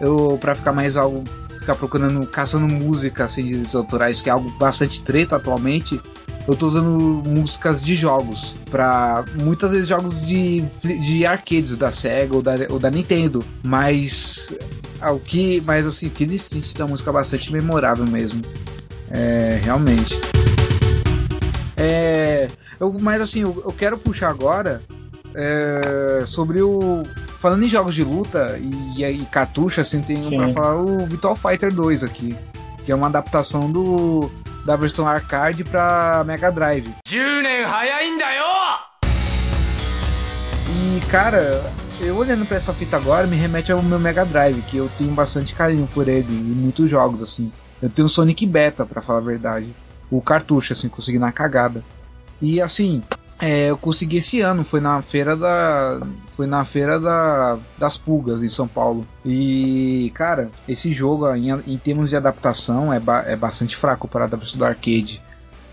eu 0.00 0.36
para 0.40 0.56
ficar 0.56 0.72
mais 0.72 0.96
algo 0.96 1.22
ficar 1.60 1.76
procurando, 1.76 2.26
caçando 2.26 2.66
música 2.66 3.28
sem 3.28 3.44
assim, 3.44 3.52
direitos 3.52 3.76
autorais, 3.76 4.20
que 4.20 4.28
é 4.28 4.32
algo 4.32 4.50
bastante 4.58 5.04
treta 5.04 5.36
atualmente, 5.36 6.00
eu 6.46 6.56
tô 6.56 6.66
usando 6.66 7.22
músicas 7.26 7.84
de 7.84 7.94
jogos, 7.94 8.56
para 8.70 9.24
muitas 9.34 9.72
vezes 9.72 9.88
jogos 9.88 10.24
de, 10.24 10.62
de 11.00 11.26
arcades 11.26 11.76
da 11.76 11.90
Sega 11.90 12.34
ou 12.34 12.42
da, 12.42 12.52
ou 12.70 12.78
da 12.78 12.90
Nintendo, 12.90 13.44
mas 13.62 14.52
o 15.00 15.18
que, 15.18 15.62
mas 15.64 15.86
assim, 15.86 16.08
o 16.08 16.10
Killer 16.10 16.34
Instinct 16.34 16.74
tem 16.74 16.84
uma 16.84 16.90
música 16.90 17.12
bastante 17.12 17.52
memorável 17.52 18.06
mesmo, 18.06 18.42
é, 19.10 19.60
realmente. 19.62 20.18
É, 21.76 22.48
eu, 22.78 22.92
mas 22.98 23.20
assim, 23.20 23.42
eu, 23.42 23.62
eu 23.64 23.72
quero 23.72 23.96
puxar 23.98 24.30
agora 24.30 24.82
é, 25.34 26.22
sobre 26.24 26.60
o. 26.62 27.02
Falando 27.38 27.62
em 27.64 27.68
jogos 27.68 27.94
de 27.94 28.04
luta 28.04 28.58
e, 28.60 29.02
e 29.02 29.26
cartucho, 29.26 29.80
assim, 29.80 30.02
tem 30.02 30.22
Sim. 30.22 30.36
pra 30.36 30.48
falar 30.50 30.76
o 30.76 31.06
Virtual 31.06 31.34
Fighter 31.34 31.72
2 31.72 32.04
aqui. 32.04 32.36
Que 32.84 32.92
é 32.92 32.94
uma 32.94 33.06
adaptação 33.06 33.70
do, 33.70 34.30
da 34.64 34.76
versão 34.76 35.06
arcade 35.06 35.64
pra 35.64 36.22
Mega 36.26 36.50
Drive. 36.50 36.94
E 40.68 41.00
cara, 41.10 41.62
eu 42.00 42.16
olhando 42.16 42.46
pra 42.46 42.56
essa 42.56 42.72
fita 42.72 42.96
agora 42.96 43.26
me 43.26 43.36
remete 43.36 43.72
ao 43.72 43.82
meu 43.82 43.98
Mega 43.98 44.24
Drive, 44.24 44.62
que 44.62 44.76
eu 44.76 44.88
tenho 44.96 45.10
bastante 45.12 45.54
carinho 45.54 45.88
por 45.92 46.08
ele 46.08 46.32
e 46.32 46.54
muitos 46.54 46.88
jogos, 46.90 47.22
assim. 47.22 47.52
Eu 47.82 47.88
tenho 47.88 48.06
o 48.06 48.08
Sonic 48.10 48.46
Beta, 48.46 48.84
para 48.84 49.02
falar 49.02 49.18
a 49.18 49.22
verdade. 49.22 49.74
O 50.10 50.20
cartucho, 50.20 50.72
assim, 50.72 50.88
consegui 50.88 51.18
na 51.18 51.32
cagada. 51.32 51.82
E 52.40 52.60
assim, 52.60 53.02
é, 53.40 53.70
eu 53.70 53.78
consegui 53.78 54.18
esse 54.18 54.40
ano, 54.40 54.62
foi 54.62 54.80
na 54.80 55.00
feira 55.00 55.34
da. 55.34 55.98
Foi 56.28 56.46
na 56.46 56.64
feira 56.64 57.00
da, 57.00 57.58
das 57.78 57.96
pulgas 57.96 58.42
em 58.42 58.48
São 58.48 58.68
Paulo. 58.68 59.06
E, 59.24 60.12
cara, 60.14 60.50
esse 60.68 60.92
jogo 60.92 61.32
em, 61.34 61.50
em 61.66 61.78
termos 61.78 62.10
de 62.10 62.16
adaptação 62.16 62.92
é, 62.92 63.00
ba, 63.00 63.24
é 63.26 63.34
bastante 63.34 63.76
fraco 63.76 64.06
para 64.06 64.26
a 64.26 64.28
do 64.28 64.64
arcade. 64.64 65.22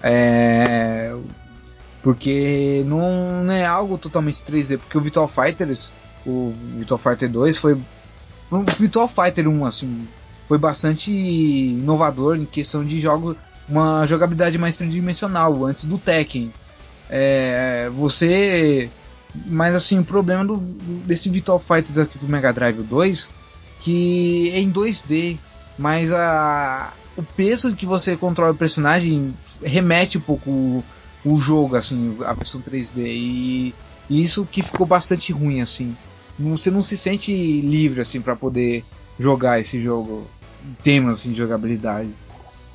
É, 0.01 1.13
porque 2.01 2.83
não, 2.85 3.43
não, 3.43 3.53
é 3.53 3.65
algo 3.65 3.97
totalmente 3.97 4.37
3D, 4.37 4.77
porque 4.77 4.97
o 4.97 5.01
Virtual 5.01 5.27
Fighters, 5.27 5.91
o 6.25 6.53
Virtual 6.77 6.97
Fighter 6.97 7.29
2 7.29 7.57
foi. 7.57 7.77
O 8.49 8.63
Virtual 8.63 9.09
Fighter 9.09 9.45
1, 9.45 9.65
assim, 9.65 10.07
foi 10.47 10.57
bastante 10.57 11.11
inovador 11.11 12.37
em 12.37 12.45
questão 12.45 12.85
de 12.85 12.97
jogo, 12.97 13.35
uma 13.67 14.05
jogabilidade 14.05 14.57
mais 14.57 14.77
tridimensional, 14.77 15.65
antes 15.65 15.85
do 15.85 15.97
Tekken. 15.97 16.53
É, 17.09 17.89
você. 17.95 18.89
Mas 19.45 19.75
assim, 19.75 19.99
o 19.99 20.03
problema 20.03 20.43
do, 20.43 20.57
desse 20.57 21.29
Virtual 21.29 21.59
Fighters 21.59 21.97
aqui 21.99 22.17
pro 22.17 22.27
Mega 22.27 22.51
Drive 22.51 22.81
2 22.81 23.29
que 23.79 24.51
é 24.53 24.59
em 24.59 24.71
2D, 24.71 25.37
mas 25.77 26.11
a, 26.11 26.93
o 27.15 27.23
peso 27.23 27.75
que 27.75 27.85
você 27.85 28.15
controla 28.15 28.51
o 28.51 28.57
personagem 28.57 29.33
remete 29.61 30.17
um 30.17 30.21
pouco 30.21 30.49
o, 30.49 30.83
o 31.25 31.37
jogo, 31.37 31.75
assim, 31.75 32.17
a 32.25 32.33
versão 32.33 32.61
3D. 32.61 32.97
E, 32.97 33.75
e, 34.09 34.21
isso 34.21 34.45
que 34.45 34.61
ficou 34.61 34.85
bastante 34.85 35.31
ruim, 35.31 35.61
assim. 35.61 35.95
Você 36.39 36.69
não 36.69 36.81
se 36.81 36.97
sente 36.97 37.31
livre, 37.61 38.01
assim, 38.01 38.21
para 38.21 38.35
poder 38.35 38.83
jogar 39.19 39.59
esse 39.59 39.81
jogo. 39.81 40.27
Temas 40.83 41.19
assim, 41.19 41.31
de 41.31 41.37
jogabilidade. 41.37 42.09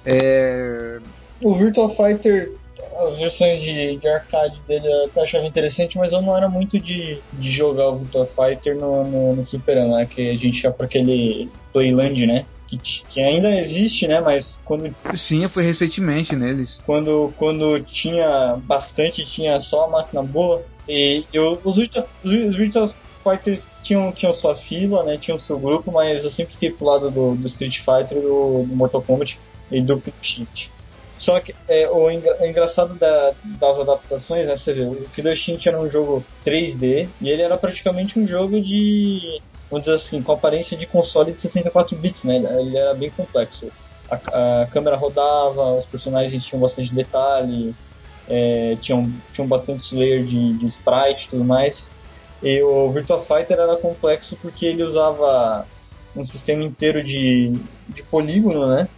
É... 0.04 0.98
O 1.40 1.54
Virtual 1.54 1.94
Fighter 1.94 2.52
as 2.98 3.18
versões 3.18 3.62
de, 3.62 3.96
de 3.96 4.08
arcade 4.08 4.60
dele 4.66 4.86
eu 4.86 5.22
achava 5.22 5.46
interessante, 5.46 5.98
mas 5.98 6.12
eu 6.12 6.22
não 6.22 6.36
era 6.36 6.48
muito 6.48 6.78
de, 6.78 7.18
de 7.32 7.50
jogar 7.50 7.88
o 7.88 7.98
Virtua 7.98 8.26
Fighter 8.26 8.76
no, 8.76 9.04
no, 9.04 9.36
no 9.36 9.42
né? 9.88 10.06
Que 10.06 10.30
a 10.30 10.36
gente 10.36 10.62
ia 10.62 10.70
para 10.70 10.86
aquele 10.86 11.50
Playland, 11.72 12.26
né? 12.26 12.44
Que, 12.66 12.78
que, 12.78 13.20
ainda 13.20 13.54
existe, 13.54 14.08
né? 14.08 14.20
Mas 14.20 14.60
quando. 14.64 14.94
Sim, 15.14 15.46
foi 15.48 15.62
recentemente 15.62 16.34
neles. 16.34 16.82
Quando, 16.86 17.32
quando 17.36 17.80
tinha 17.80 18.56
bastante, 18.64 19.26
tinha 19.26 19.60
só 19.60 19.84
a 19.84 19.88
máquina 19.88 20.22
boa. 20.22 20.64
E 20.88 21.24
eu, 21.32 21.60
os, 21.62 21.76
Virtua, 21.76 22.06
os 22.24 22.56
Virtua 22.56 22.88
Fighters 23.22 23.68
tinham, 23.82 24.10
tinham 24.10 24.32
sua 24.32 24.54
fila, 24.54 25.02
né? 25.02 25.16
Tinham 25.18 25.38
seu 25.38 25.58
grupo, 25.58 25.92
mas 25.92 26.24
eu 26.24 26.30
sempre 26.30 26.54
fiquei 26.54 26.70
pro 26.70 26.86
lado 26.86 27.10
do, 27.10 27.34
do 27.34 27.46
Street 27.46 27.78
Fighter, 27.78 28.20
do, 28.20 28.64
do 28.64 28.74
Mortal 28.74 29.02
Kombat 29.02 29.38
e 29.70 29.80
do 29.80 30.02
Shift. 30.20 30.70
Só 31.22 31.38
que 31.38 31.54
é, 31.68 31.88
o, 31.88 32.10
engra, 32.10 32.36
o 32.40 32.44
engraçado 32.44 32.96
da, 32.96 33.32
das 33.44 33.78
adaptações, 33.78 34.44
né, 34.44 34.56
você 34.56 34.72
vê, 34.72 34.82
o 34.82 35.08
Killer 35.14 35.34
Instinct 35.34 35.68
era 35.68 35.80
um 35.80 35.88
jogo 35.88 36.24
3D 36.44 37.08
e 37.20 37.30
ele 37.30 37.42
era 37.42 37.56
praticamente 37.56 38.18
um 38.18 38.26
jogo 38.26 38.60
de 38.60 39.40
vamos 39.70 39.84
dizer 39.84 39.94
assim, 39.94 40.20
com 40.20 40.32
aparência 40.32 40.76
de 40.76 40.84
console 40.84 41.30
de 41.30 41.40
64 41.40 41.96
bits, 41.96 42.24
né? 42.24 42.38
Ele 42.58 42.76
era 42.76 42.92
bem 42.92 43.08
complexo. 43.08 43.70
A, 44.10 44.62
a 44.62 44.66
câmera 44.66 44.96
rodava, 44.96 45.74
os 45.74 45.86
personagens 45.86 46.44
tinham 46.44 46.60
bastante 46.60 46.92
detalhe, 46.92 47.72
é, 48.28 48.76
tinham, 48.80 49.08
tinham 49.32 49.46
bastante 49.46 49.94
layer 49.94 50.24
de, 50.24 50.54
de 50.54 50.66
sprite 50.66 51.26
e 51.26 51.28
tudo 51.30 51.44
mais. 51.44 51.88
E 52.42 52.60
o 52.62 52.90
Virtua 52.90 53.20
Fighter 53.20 53.60
era 53.60 53.76
complexo 53.76 54.36
porque 54.42 54.66
ele 54.66 54.82
usava 54.82 55.64
um 56.16 56.26
sistema 56.26 56.64
inteiro 56.64 57.00
de, 57.00 57.56
de 57.88 58.02
polígono, 58.02 58.66
né? 58.66 58.88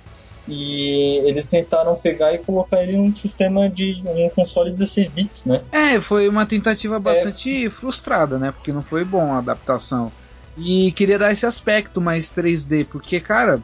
E 0.46 1.22
eles 1.24 1.46
tentaram 1.46 1.94
pegar 1.96 2.35
e 2.35 2.38
colocar 2.38 2.83
ele 2.83 2.96
num 2.96 3.14
sistema 3.14 3.68
de 3.68 4.02
um 4.04 4.28
console 4.28 4.70
16 4.70 5.07
bits, 5.09 5.44
né? 5.46 5.62
É, 5.72 6.00
foi 6.00 6.28
uma 6.28 6.44
tentativa 6.44 6.98
bastante 6.98 7.66
é. 7.66 7.70
frustrada, 7.70 8.38
né? 8.38 8.52
Porque 8.52 8.72
não 8.72 8.83
foi 8.83 9.04
bom 9.04 9.33
a 9.33 9.38
adaptação. 9.38 10.12
E 10.57 10.92
queria 10.92 11.18
dar 11.18 11.33
esse 11.33 11.46
aspecto 11.46 12.00
mais 12.00 12.26
3D, 12.26 12.87
porque, 12.87 13.18
cara, 13.20 13.61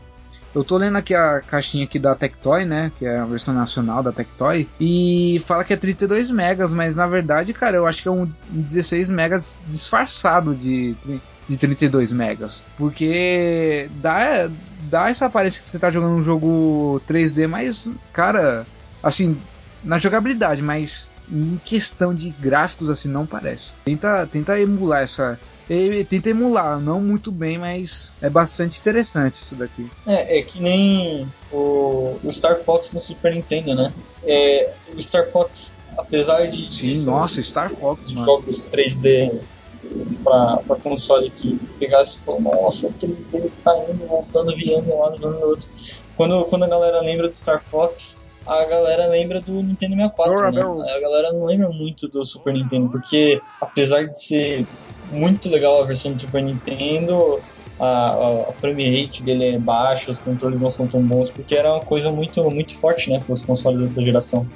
eu 0.55 0.65
tô 0.65 0.77
lendo 0.77 0.97
aqui 0.97 1.15
a 1.15 1.41
caixinha 1.41 1.85
aqui 1.85 1.99
da 1.99 2.15
Tectoy, 2.15 2.65
né? 2.65 2.91
Que 2.99 3.07
é 3.07 3.19
a 3.19 3.25
versão 3.25 3.55
nacional 3.55 4.03
da 4.03 4.13
Tectoy. 4.13 4.69
E 4.81 5.41
fala 5.47 5.65
que 5.65 5.73
é 5.73 5.77
32 5.77 6.31
megas, 6.31 6.73
mas 6.73 6.97
na 6.97 7.07
verdade, 7.07 7.53
cara, 7.53 7.77
eu 7.77 7.87
acho 7.87 8.03
que 8.03 8.09
é 8.09 8.11
um 8.11 8.31
16 8.49 9.11
megas 9.11 9.59
disfarçado 9.67 10.55
de, 10.55 10.95
de 11.49 11.57
32 11.57 12.13
megas. 12.13 12.65
Porque 12.79 13.89
dá, 13.97 14.49
dá 14.83 15.11
essa 15.11 15.27
aparência 15.27 15.61
que 15.61 15.67
você 15.67 15.79
tá 15.79 15.91
jogando 15.91 16.15
um 16.15 16.25
jogo 16.25 17.01
3D, 17.09 17.47
mas, 17.49 17.91
cara, 18.13 18.67
assim, 19.03 19.37
na 19.83 19.99
jogabilidade, 19.99 20.63
mas 20.63 21.10
em 21.31 21.61
questão 21.65 22.15
de 22.15 22.31
gráficos, 22.31 22.91
assim, 22.91 23.09
não 23.09 23.27
parece. 23.27 23.73
Tenta, 23.85 24.27
tenta 24.27 24.59
emular 24.59 25.03
essa, 25.03 25.39
tenta 26.09 26.31
emular, 26.31 26.81
não 26.81 27.01
muito 27.01 27.31
bem, 27.31 27.59
mas 27.59 28.13
é 28.21 28.29
bastante 28.29 28.81
interessante 28.81 29.35
isso 29.35 29.55
daqui. 29.55 29.89
É, 30.07 30.39
é 30.39 30.43
que 30.43 30.61
nem 30.61 31.29
o, 31.53 32.19
o 32.23 32.33
Star 32.33 32.57
Fox 32.57 32.93
no 32.93 33.01
Super 33.01 33.35
Nintendo, 33.35 33.75
né? 33.75 33.93
É, 34.25 34.73
o 34.95 35.01
Star 35.01 35.27
Fox, 35.27 35.75
apesar 35.97 36.47
de. 36.47 36.73
Sim, 36.73 36.93
de, 36.93 37.01
nossa, 37.01 37.41
Star 37.43 37.71
Fox, 37.71 38.11
mano. 38.11 38.27
Jogos 38.27 38.69
3D 38.69 39.41
pra, 40.25 40.59
pra 40.67 40.77
console 40.77 41.31
que 41.31 41.59
pegasse 41.79 42.17
e 42.17 42.21
falou, 42.21 42.41
nossa, 42.41 42.89
o 42.89 42.93
3D 42.93 43.51
tá 43.65 43.73
indo, 43.89 44.07
voltando, 44.07 44.55
virando 44.55 44.93
um 44.93 45.01
lado, 45.01 45.17
virando 45.17 45.39
no 45.39 45.47
outro. 45.47 45.69
Quando, 46.17 46.45
quando 46.47 46.65
a 46.65 46.69
galera 46.69 47.01
lembra 47.01 47.29
do 47.29 47.37
Star 47.37 47.61
Fox, 47.61 48.19
a 48.47 48.65
galera 48.65 49.07
lembra 49.07 49.41
do 49.41 49.53
Nintendo 49.63 49.95
64, 49.97 50.53
né? 50.53 50.93
A 50.95 51.01
galera 51.01 51.33
não 51.33 51.45
lembra 51.45 51.69
muito 51.69 52.09
do 52.09 52.25
Super 52.25 52.55
Nintendo, 52.55 52.89
porque 52.89 53.41
apesar 53.61 54.07
de 54.09 54.23
ser 54.23 54.67
muito 55.13 55.49
legal 55.49 55.83
a 55.83 55.87
versão 55.87 56.13
do 56.13 56.21
Super 56.21 56.43
Nintendo. 56.43 57.41
A, 57.79 58.49
a, 58.51 58.53
frame 58.53 59.01
rate 59.01 59.23
dele 59.23 59.55
é 59.55 59.59
baixa, 59.59 60.13
os 60.13 60.21
controles 60.21 60.61
não 60.61 60.69
são 60.69 60.87
tão 60.87 61.01
bons, 61.01 61.31
porque 61.31 61.55
era 61.55 61.73
uma 61.73 61.81
coisa 61.81 62.13
muito, 62.13 62.43
muito 62.51 62.77
forte, 62.77 63.09
né, 63.09 63.19
para 63.25 63.33
os 63.33 63.43
consoles 63.43 63.81
dessa 63.81 64.05
geração. 64.05 64.47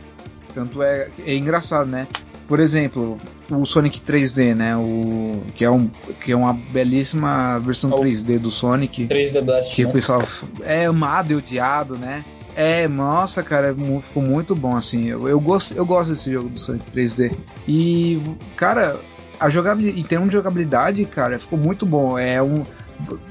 Tanto 0.52 0.82
é, 0.82 1.08
é 1.24 1.34
engraçado, 1.34 1.88
né? 1.90 2.06
Por 2.46 2.60
exemplo, 2.60 3.16
o 3.50 3.64
Sonic 3.64 4.00
3D, 4.00 4.54
né? 4.54 4.76
O, 4.76 5.40
que, 5.54 5.64
é 5.64 5.70
um, 5.70 5.88
que 6.22 6.32
é 6.32 6.36
uma 6.36 6.52
belíssima 6.52 7.58
versão 7.58 7.90
3D 7.90 8.38
do 8.38 8.50
Sonic. 8.50 9.06
3D 9.06 9.42
Blast. 9.42 9.74
Que 9.74 9.84
né? 9.84 9.88
o 9.88 9.92
pessoal 9.92 10.22
é 10.62 10.84
amado 10.84 11.32
e 11.32 11.36
odiado, 11.36 11.96
né? 11.96 12.22
É, 12.56 12.86
nossa, 12.86 13.42
cara, 13.42 13.70
é 13.70 14.00
ficou 14.00 14.22
muito 14.22 14.54
bom 14.54 14.76
assim. 14.76 15.08
Eu, 15.08 15.28
eu, 15.28 15.40
gosto, 15.40 15.74
eu 15.76 15.84
gosto 15.84 16.10
desse 16.10 16.32
jogo 16.32 16.48
do 16.48 16.58
Sonic 16.58 16.90
3D. 16.90 17.36
E, 17.66 18.22
cara, 18.56 18.98
a 19.40 19.48
jogabilidade, 19.50 20.00
em 20.00 20.04
termos 20.04 20.28
de 20.28 20.34
jogabilidade, 20.34 21.04
cara, 21.04 21.38
ficou 21.38 21.58
muito 21.58 21.84
bom. 21.84 22.18
É 22.18 22.42
um 22.42 22.62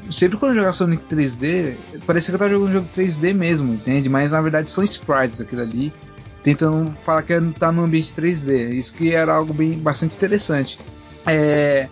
sempre 0.09 0.37
quando 0.37 0.51
eu 0.51 0.57
jogar 0.57 0.73
Sonic 0.73 1.03
3D, 1.05 1.75
parecia 2.05 2.31
que 2.31 2.35
eu 2.35 2.39
tava 2.39 2.51
jogando 2.51 2.69
um 2.69 2.73
jogo 2.73 2.87
3D 2.93 3.33
mesmo, 3.33 3.73
entende? 3.73 4.09
Mas 4.09 4.31
na 4.31 4.41
verdade 4.41 4.69
são 4.69 4.83
sprites 4.83 5.41
aquilo 5.41 5.61
ali, 5.61 5.93
tentando 6.41 6.91
falar 6.91 7.23
que 7.23 7.39
tá 7.57 7.71
no 7.71 7.83
ambiente 7.83 8.13
3D. 8.13 8.73
Isso 8.73 8.95
que 8.95 9.13
era 9.13 9.33
algo 9.33 9.53
bem 9.53 9.77
bastante 9.77 10.15
interessante. 10.15 10.79
É, 11.25 11.87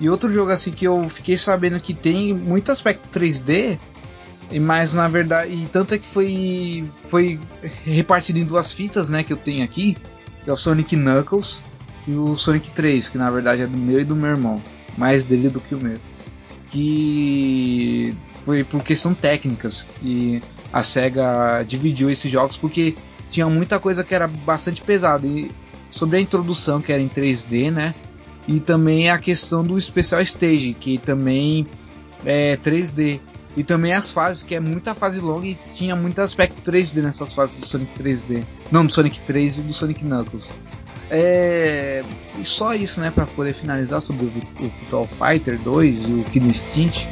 e 0.00 0.08
outro 0.08 0.30
jogo 0.30 0.50
assim 0.50 0.70
que 0.70 0.86
eu 0.86 1.08
fiquei 1.08 1.36
sabendo 1.36 1.80
que 1.80 1.94
tem 1.94 2.34
muito 2.34 2.70
aspecto 2.70 3.08
3D, 3.18 3.78
mas 4.60 4.94
na 4.94 5.08
verdade, 5.08 5.52
e 5.52 5.66
tanto 5.72 5.94
é 5.94 5.98
que 5.98 6.06
foi 6.06 6.84
foi 7.08 7.38
repartido 7.84 8.38
em 8.38 8.44
duas 8.44 8.72
fitas, 8.72 9.08
né, 9.08 9.22
que 9.22 9.32
eu 9.32 9.36
tenho 9.36 9.64
aqui, 9.64 9.96
é 10.46 10.52
o 10.52 10.56
Sonic 10.56 10.96
Knuckles 10.96 11.62
e 12.06 12.14
o 12.14 12.36
Sonic 12.36 12.70
3, 12.70 13.08
que 13.08 13.18
na 13.18 13.30
verdade 13.30 13.62
é 13.62 13.66
do 13.66 13.76
meu 13.76 14.00
e 14.00 14.04
do 14.04 14.14
meu 14.14 14.30
irmão, 14.30 14.62
mais 14.96 15.26
dele 15.26 15.48
do 15.48 15.60
que 15.60 15.74
o 15.74 15.82
meu. 15.82 15.98
Que 16.68 18.14
foi 18.44 18.62
por 18.62 18.82
questão 18.82 19.12
técnicas 19.12 19.86
e 20.02 20.40
a 20.72 20.82
Sega 20.82 21.64
dividiu 21.66 22.10
esses 22.10 22.30
jogos 22.30 22.56
porque 22.56 22.94
tinha 23.30 23.48
muita 23.48 23.80
coisa 23.80 24.04
que 24.04 24.14
era 24.14 24.28
bastante 24.28 24.82
pesada 24.82 25.26
e 25.26 25.50
sobre 25.90 26.18
a 26.18 26.20
introdução 26.20 26.80
que 26.80 26.92
era 26.92 27.02
em 27.02 27.08
3D, 27.08 27.72
né? 27.72 27.94
E 28.46 28.60
também 28.60 29.10
a 29.10 29.18
questão 29.18 29.64
do 29.64 29.80
Special 29.80 30.20
Stage, 30.20 30.74
que 30.74 30.98
também 30.98 31.66
é 32.24 32.56
3D. 32.56 33.18
E 33.56 33.64
também 33.64 33.94
as 33.94 34.12
fases, 34.12 34.42
que 34.42 34.54
é 34.54 34.60
muita 34.60 34.94
fase 34.94 35.18
longa 35.18 35.46
e 35.46 35.54
tinha 35.72 35.96
muito 35.96 36.20
aspecto 36.20 36.60
3D 36.60 37.02
nessas 37.02 37.32
fases 37.32 37.56
do 37.56 37.66
Sonic 37.66 37.98
3D. 37.98 38.44
Não, 38.70 38.84
do 38.84 38.92
Sonic 38.92 39.18
3 39.22 39.58
e 39.58 39.62
do 39.62 39.72
Sonic 39.72 40.04
Knuckles. 40.04 40.52
É, 41.08 42.02
e 42.38 42.44
só 42.44 42.74
isso, 42.74 43.00
né, 43.00 43.10
para 43.10 43.24
poder 43.24 43.54
finalizar 43.54 44.02
sobre 44.02 44.26
o, 44.26 44.28
o 44.28 44.68
Virtual 44.68 45.08
Fighter 45.08 45.58
2 45.58 46.08
e 46.08 46.12
o 46.12 46.24
Killer 46.24 46.50
Instinct. 46.50 47.08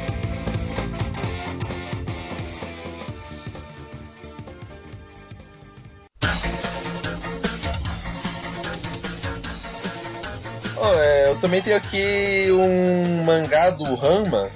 Oh, 10.77 10.93
é, 10.93 11.31
eu 11.31 11.35
também 11.37 11.59
tenho 11.63 11.77
aqui 11.77 12.51
um 12.51 13.23
mangá 13.23 13.71
do 13.71 13.95
Rama 13.95 14.47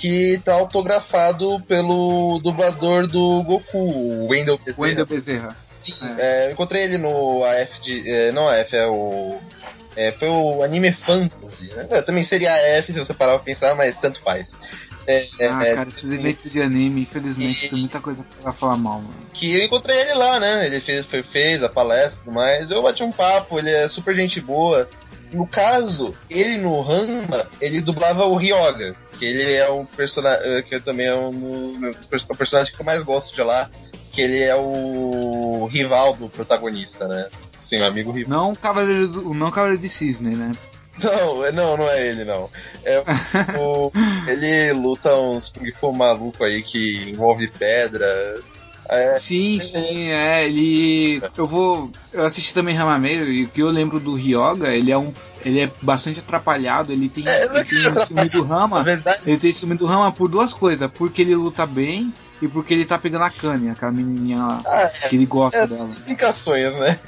que 0.00 0.40
tá 0.42 0.54
autografado 0.54 1.60
pelo 1.68 2.40
dublador 2.42 3.06
do 3.06 3.42
Goku, 3.42 3.78
o 3.78 4.28
Wendell 4.28 4.56
Bezerra. 4.56 4.82
Wendell 4.82 5.06
Bezerra. 5.06 5.56
Sim, 5.70 5.94
é. 6.16 6.44
É, 6.44 6.46
eu 6.46 6.52
encontrei 6.52 6.84
ele 6.84 6.96
no 6.96 7.44
AF 7.44 7.80
de. 7.82 8.10
É, 8.10 8.32
não 8.32 8.48
AF, 8.48 8.74
é 8.74 8.86
o. 8.86 9.38
É, 9.94 10.10
foi 10.12 10.28
o 10.28 10.62
Anime 10.62 10.90
Fantasy, 10.92 11.64
né? 11.74 11.86
É, 11.90 12.00
também 12.00 12.24
seria 12.24 12.50
AF 12.78 12.92
se 12.92 12.98
você 12.98 13.12
parar 13.12 13.34
pra 13.34 13.40
pensar, 13.40 13.74
mas 13.74 14.00
tanto 14.00 14.20
faz. 14.22 14.54
É, 15.06 15.26
ah, 15.48 15.58
cara, 15.58 15.88
esses 15.88 16.10
eventos 16.12 16.50
de 16.50 16.62
anime, 16.62 17.02
infelizmente, 17.02 17.66
e, 17.66 17.68
tem 17.68 17.78
muita 17.80 18.00
coisa 18.00 18.24
pra 18.42 18.52
falar 18.52 18.76
mal, 18.76 19.00
mano. 19.00 19.14
Que 19.34 19.54
eu 19.54 19.64
encontrei 19.64 19.98
ele 19.98 20.14
lá, 20.14 20.38
né? 20.40 20.66
Ele 20.66 20.80
fez, 20.80 21.04
fez 21.30 21.62
a 21.62 21.68
palestra 21.68 22.20
e 22.20 22.24
tudo 22.24 22.34
mais. 22.34 22.70
Eu 22.70 22.82
bati 22.82 23.02
um 23.02 23.12
papo, 23.12 23.58
ele 23.58 23.70
é 23.70 23.88
super 23.88 24.14
gente 24.14 24.40
boa. 24.40 24.88
No 25.32 25.46
caso, 25.46 26.14
ele 26.28 26.58
no 26.58 26.80
Ranma, 26.80 27.46
ele 27.60 27.80
dublava 27.80 28.24
o 28.24 28.36
Ryoga, 28.36 28.96
que 29.20 29.26
ele 29.26 29.52
é 29.52 29.70
um 29.70 29.84
personagem 29.84 30.62
que 30.62 30.80
também 30.80 31.06
é 31.06 31.14
um 31.14 31.30
dos 31.30 31.76
meus 31.76 32.06
personagens 32.06 32.74
que 32.74 32.80
eu 32.80 32.86
mais 32.86 33.02
gosto 33.02 33.34
de 33.34 33.42
lá, 33.42 33.70
que 34.10 34.22
ele 34.22 34.42
é 34.42 34.56
o 34.56 35.68
rival 35.70 36.16
do 36.16 36.26
protagonista, 36.30 37.06
né? 37.06 37.28
Sim, 37.60 37.80
o 37.80 37.84
amigo 37.84 38.10
rival. 38.10 38.30
Não 38.30 38.52
o 38.52 38.56
Cavaleiro, 38.56 39.06
do, 39.06 39.34
não 39.34 39.50
Cavaleiro 39.50 39.82
de 39.82 39.90
Cisne, 39.90 40.34
né? 40.34 40.52
Não, 41.00 41.46
é, 41.46 41.50
não, 41.50 41.78
não 41.78 41.88
é 41.88 42.08
ele, 42.08 42.24
não. 42.26 42.50
É 42.84 43.02
o, 43.58 43.90
ele 44.28 44.72
luta 44.74 45.16
uns 45.16 45.48
Kung 45.48 45.72
Fu 45.72 45.92
maluco 45.92 46.44
aí 46.44 46.62
que 46.62 47.08
envolve 47.08 47.48
pedra. 47.48 48.06
É, 48.86 49.14
sim, 49.14 49.58
sim, 49.60 50.10
é, 50.10 50.44
ele. 50.44 51.22
Eu 51.38 51.46
vou. 51.46 51.90
Eu 52.12 52.24
assisti 52.24 52.52
também 52.52 52.74
Ramameiro 52.74 53.30
e 53.30 53.44
o 53.44 53.48
que 53.48 53.62
eu 53.62 53.70
lembro 53.70 53.98
do 53.98 54.14
Ryoga, 54.14 54.74
ele 54.74 54.92
é 54.92 54.98
um. 54.98 55.10
Ele 55.44 55.60
é 55.60 55.70
bastante 55.80 56.20
atrapalhado, 56.20 56.92
ele 56.92 57.08
tem, 57.08 57.26
é, 57.26 57.44
ele 57.44 57.64
tem 57.64 58.00
ciúme 58.00 58.28
do 58.28 58.44
Rama. 58.44 58.84
Ele 59.26 59.38
tem 59.38 59.52
ciúme 59.52 59.76
do 59.76 59.86
Rama 59.86 60.12
por 60.12 60.28
duas 60.28 60.52
coisas, 60.52 60.90
porque 60.92 61.22
ele 61.22 61.34
luta 61.34 61.66
bem 61.66 62.12
e 62.42 62.48
porque 62.48 62.74
ele 62.74 62.84
tá 62.84 62.98
pegando 62.98 63.24
a 63.24 63.30
Kanye, 63.30 63.70
aquela 63.70 63.92
menininha 63.92 64.38
lá, 64.38 64.62
ah, 64.66 64.82
é, 64.82 65.08
que 65.08 65.16
ele 65.16 65.26
gosta 65.26 65.64
é, 65.64 65.66
dela. 65.66 65.88
explicações, 65.88 66.74
né? 66.76 66.98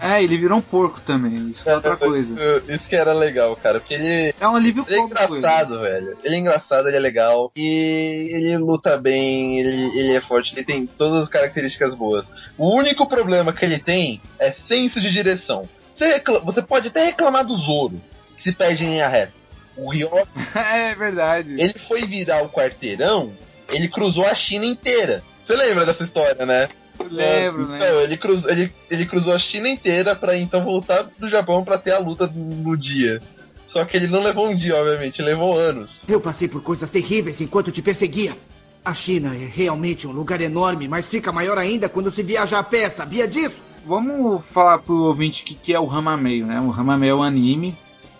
É, 0.00 0.22
ele 0.22 0.38
virou 0.38 0.58
um 0.58 0.62
porco 0.62 1.00
também, 1.02 1.50
isso 1.50 1.68
é, 1.68 1.72
é 1.72 1.76
outra 1.76 1.94
coisa. 1.94 2.34
Isso 2.66 2.88
que 2.88 2.96
era 2.96 3.12
legal, 3.12 3.54
cara, 3.56 3.78
porque 3.78 3.92
ele. 3.94 4.34
É 4.40 4.48
um 4.48 4.56
alívio 4.56 4.84
ele 4.88 4.98
é 4.98 5.02
engraçado, 5.02 5.80
velho. 5.80 6.16
Ele 6.24 6.34
é 6.34 6.38
engraçado, 6.38 6.88
ele 6.88 6.96
é 6.96 7.00
legal. 7.00 7.52
E 7.54 8.30
ele 8.32 8.56
luta 8.56 8.96
bem, 8.96 9.60
ele, 9.60 9.98
ele 9.98 10.16
é 10.16 10.20
forte, 10.20 10.54
ele 10.54 10.64
tem 10.64 10.86
todas 10.86 11.22
as 11.22 11.28
características 11.28 11.92
boas. 11.92 12.32
O 12.56 12.74
único 12.74 13.06
problema 13.06 13.52
que 13.52 13.62
ele 13.62 13.78
tem 13.78 14.22
é 14.38 14.50
senso 14.50 15.00
de 15.00 15.12
direção. 15.12 15.68
Você, 15.90 16.06
reclama, 16.06 16.44
você 16.44 16.62
pode 16.62 16.88
até 16.88 17.04
reclamar 17.04 17.44
do 17.44 17.54
Zoro, 17.54 18.00
que 18.36 18.42
se 18.42 18.52
perde 18.52 18.84
em 18.84 18.90
linha 18.90 19.08
reta. 19.08 19.32
O 19.76 19.90
Ryo. 19.90 20.10
é 20.54 20.94
verdade. 20.94 21.56
Ele 21.58 21.78
foi 21.78 22.06
virar 22.06 22.42
o 22.42 22.48
quarteirão, 22.48 23.32
ele 23.70 23.88
cruzou 23.88 24.26
a 24.26 24.34
China 24.34 24.64
inteira. 24.66 25.22
Você 25.42 25.54
lembra 25.54 25.84
dessa 25.84 26.02
história, 26.02 26.46
né? 26.46 26.68
lembro, 27.08 27.66
né? 27.66 27.78
Então, 27.78 28.00
ele, 28.02 28.16
cruzou, 28.16 28.50
ele, 28.50 28.72
ele 28.90 29.06
cruzou 29.06 29.34
a 29.34 29.38
China 29.38 29.68
inteira 29.68 30.14
para 30.14 30.36
então 30.36 30.64
voltar 30.64 31.04
pro 31.04 31.28
Japão 31.28 31.64
para 31.64 31.78
ter 31.78 31.92
a 31.92 31.98
luta 31.98 32.30
no 32.34 32.76
dia. 32.76 33.20
Só 33.64 33.84
que 33.84 33.96
ele 33.96 34.08
não 34.08 34.22
levou 34.22 34.48
um 34.48 34.54
dia, 34.54 34.76
obviamente, 34.76 35.22
levou 35.22 35.58
anos. 35.58 36.08
Eu 36.08 36.20
passei 36.20 36.48
por 36.48 36.62
coisas 36.62 36.90
terríveis 36.90 37.40
enquanto 37.40 37.70
te 37.70 37.80
perseguia. 37.80 38.36
A 38.84 38.94
China 38.94 39.34
é 39.34 39.46
realmente 39.46 40.06
um 40.06 40.12
lugar 40.12 40.40
enorme, 40.40 40.88
mas 40.88 41.06
fica 41.06 41.30
maior 41.30 41.58
ainda 41.58 41.88
quando 41.88 42.10
se 42.10 42.22
viaja 42.22 42.58
a 42.58 42.62
pé, 42.62 42.88
sabia 42.90 43.28
disso? 43.28 43.62
Vamos 43.86 44.44
falar 44.44 44.78
pro 44.78 45.04
ouvinte 45.04 45.42
o 45.42 45.46
que, 45.46 45.54
que 45.54 45.74
é 45.74 45.80
o 45.80 45.86
Ramameio, 45.86 46.46
né? 46.46 46.60
O 46.60 46.70
Ramameio 46.70 47.12
é 47.12 47.14
um 47.14 47.22
anime. 47.22 47.76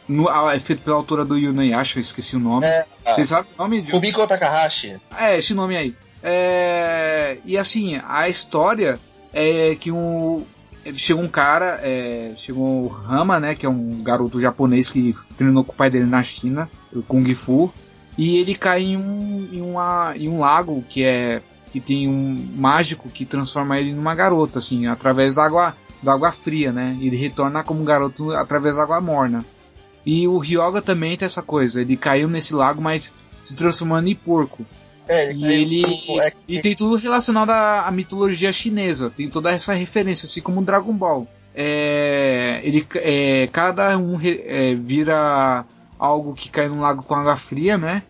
No, 0.09 0.29
é 0.29 0.59
feito 0.59 0.83
pela 0.83 0.97
autora 0.97 1.25
do 1.25 1.39
Yunayasha, 1.39 1.99
eu 1.99 2.01
esqueci 2.01 2.35
o 2.35 2.41
nome. 2.41 2.67
É, 2.67 2.85
Vocês 3.07 3.29
sabem 3.29 3.51
o 3.57 3.63
nome? 3.63 3.83
De... 3.83 3.93
Kumiko 3.93 4.27
Takahashi. 4.27 5.01
É, 5.17 5.39
esse 5.39 5.55
nome 5.55 5.77
aí. 5.77 5.95
É... 6.23 7.39
E 7.45 7.57
assim, 7.57 8.01
a 8.07 8.29
história 8.29 8.99
é 9.33 9.77
que 9.77 9.93
um. 9.93 10.45
Chegou 10.95 11.23
um 11.23 11.29
cara, 11.29 11.79
é... 11.83 12.33
chegou 12.35 12.85
o 12.85 12.89
Rama, 12.89 13.39
né? 13.39 13.55
Que 13.55 13.67
é 13.67 13.69
um 13.69 14.03
garoto 14.03 14.41
japonês 14.41 14.91
que 14.91 15.15
treinou 15.37 15.63
com 15.63 15.73
o 15.73 15.77
pai 15.77 15.91
dele 15.91 16.07
na 16.07 16.23
China, 16.23 16.69
o 16.93 17.03
Kung 17.03 17.33
Fu. 17.35 17.73
E 18.19 18.39
ele 18.39 18.55
cai 18.55 18.83
em 18.83 18.97
um, 18.97 19.49
em, 19.53 19.61
uma, 19.61 20.15
em 20.17 20.29
um 20.29 20.41
lago 20.41 20.85
que 20.89 21.05
é. 21.05 21.43
Que 21.71 21.81
tem 21.81 22.09
um 22.09 22.49
mágico 22.57 23.09
que 23.09 23.25
transforma 23.25 23.79
ele 23.79 23.93
numa 23.93 24.15
garota, 24.15 24.59
assim, 24.59 24.87
através 24.87 25.37
da 25.37 25.45
água, 25.45 25.77
da 26.03 26.13
água 26.13 26.33
fria, 26.33 26.73
né? 26.73 26.97
Ele 27.01 27.17
retorna 27.17 27.63
como 27.63 27.85
garoto 27.85 28.33
através 28.33 28.77
da 28.77 28.83
água 28.83 29.01
morna. 29.01 29.45
E 30.05 30.27
o 30.27 30.39
Ryoga 30.39 30.81
também 30.83 31.17
tem 31.17 31.27
essa 31.27 31.43
coisa, 31.43 31.81
ele 31.81 31.97
caiu 31.97 32.29
nesse 32.29 32.55
lago, 32.55 32.81
mas 32.81 33.15
se 33.41 33.55
transformando 33.55 34.09
em 34.09 34.15
porco. 34.15 34.65
É, 35.09 35.33
e 35.33 35.45
ele 35.45 35.83
é... 36.21 36.33
e 36.47 36.61
tem 36.61 36.75
tudo 36.75 36.95
relacionado 36.95 37.51
à, 37.51 37.87
à, 37.87 37.91
mitologia 37.91 38.53
chinesa, 38.53 39.11
tem 39.11 39.29
toda 39.29 39.51
essa 39.51 39.75
referência, 39.75 40.27
assim 40.27 40.41
como 40.41 40.61
o 40.61 40.65
Dragon 40.65 40.93
Ball. 40.93 41.27
É, 41.53 42.61
ele, 42.63 42.87
é, 42.95 43.49
cada 43.49 43.99
um 43.99 44.15
re, 44.15 44.41
é, 44.47 44.75
vira 44.75 45.65
algo 45.99 46.33
que 46.33 46.49
cai 46.49 46.69
num 46.69 46.81
lago 46.81 47.03
com 47.03 47.15
água 47.15 47.37
fria, 47.37 47.77
né? 47.77 48.05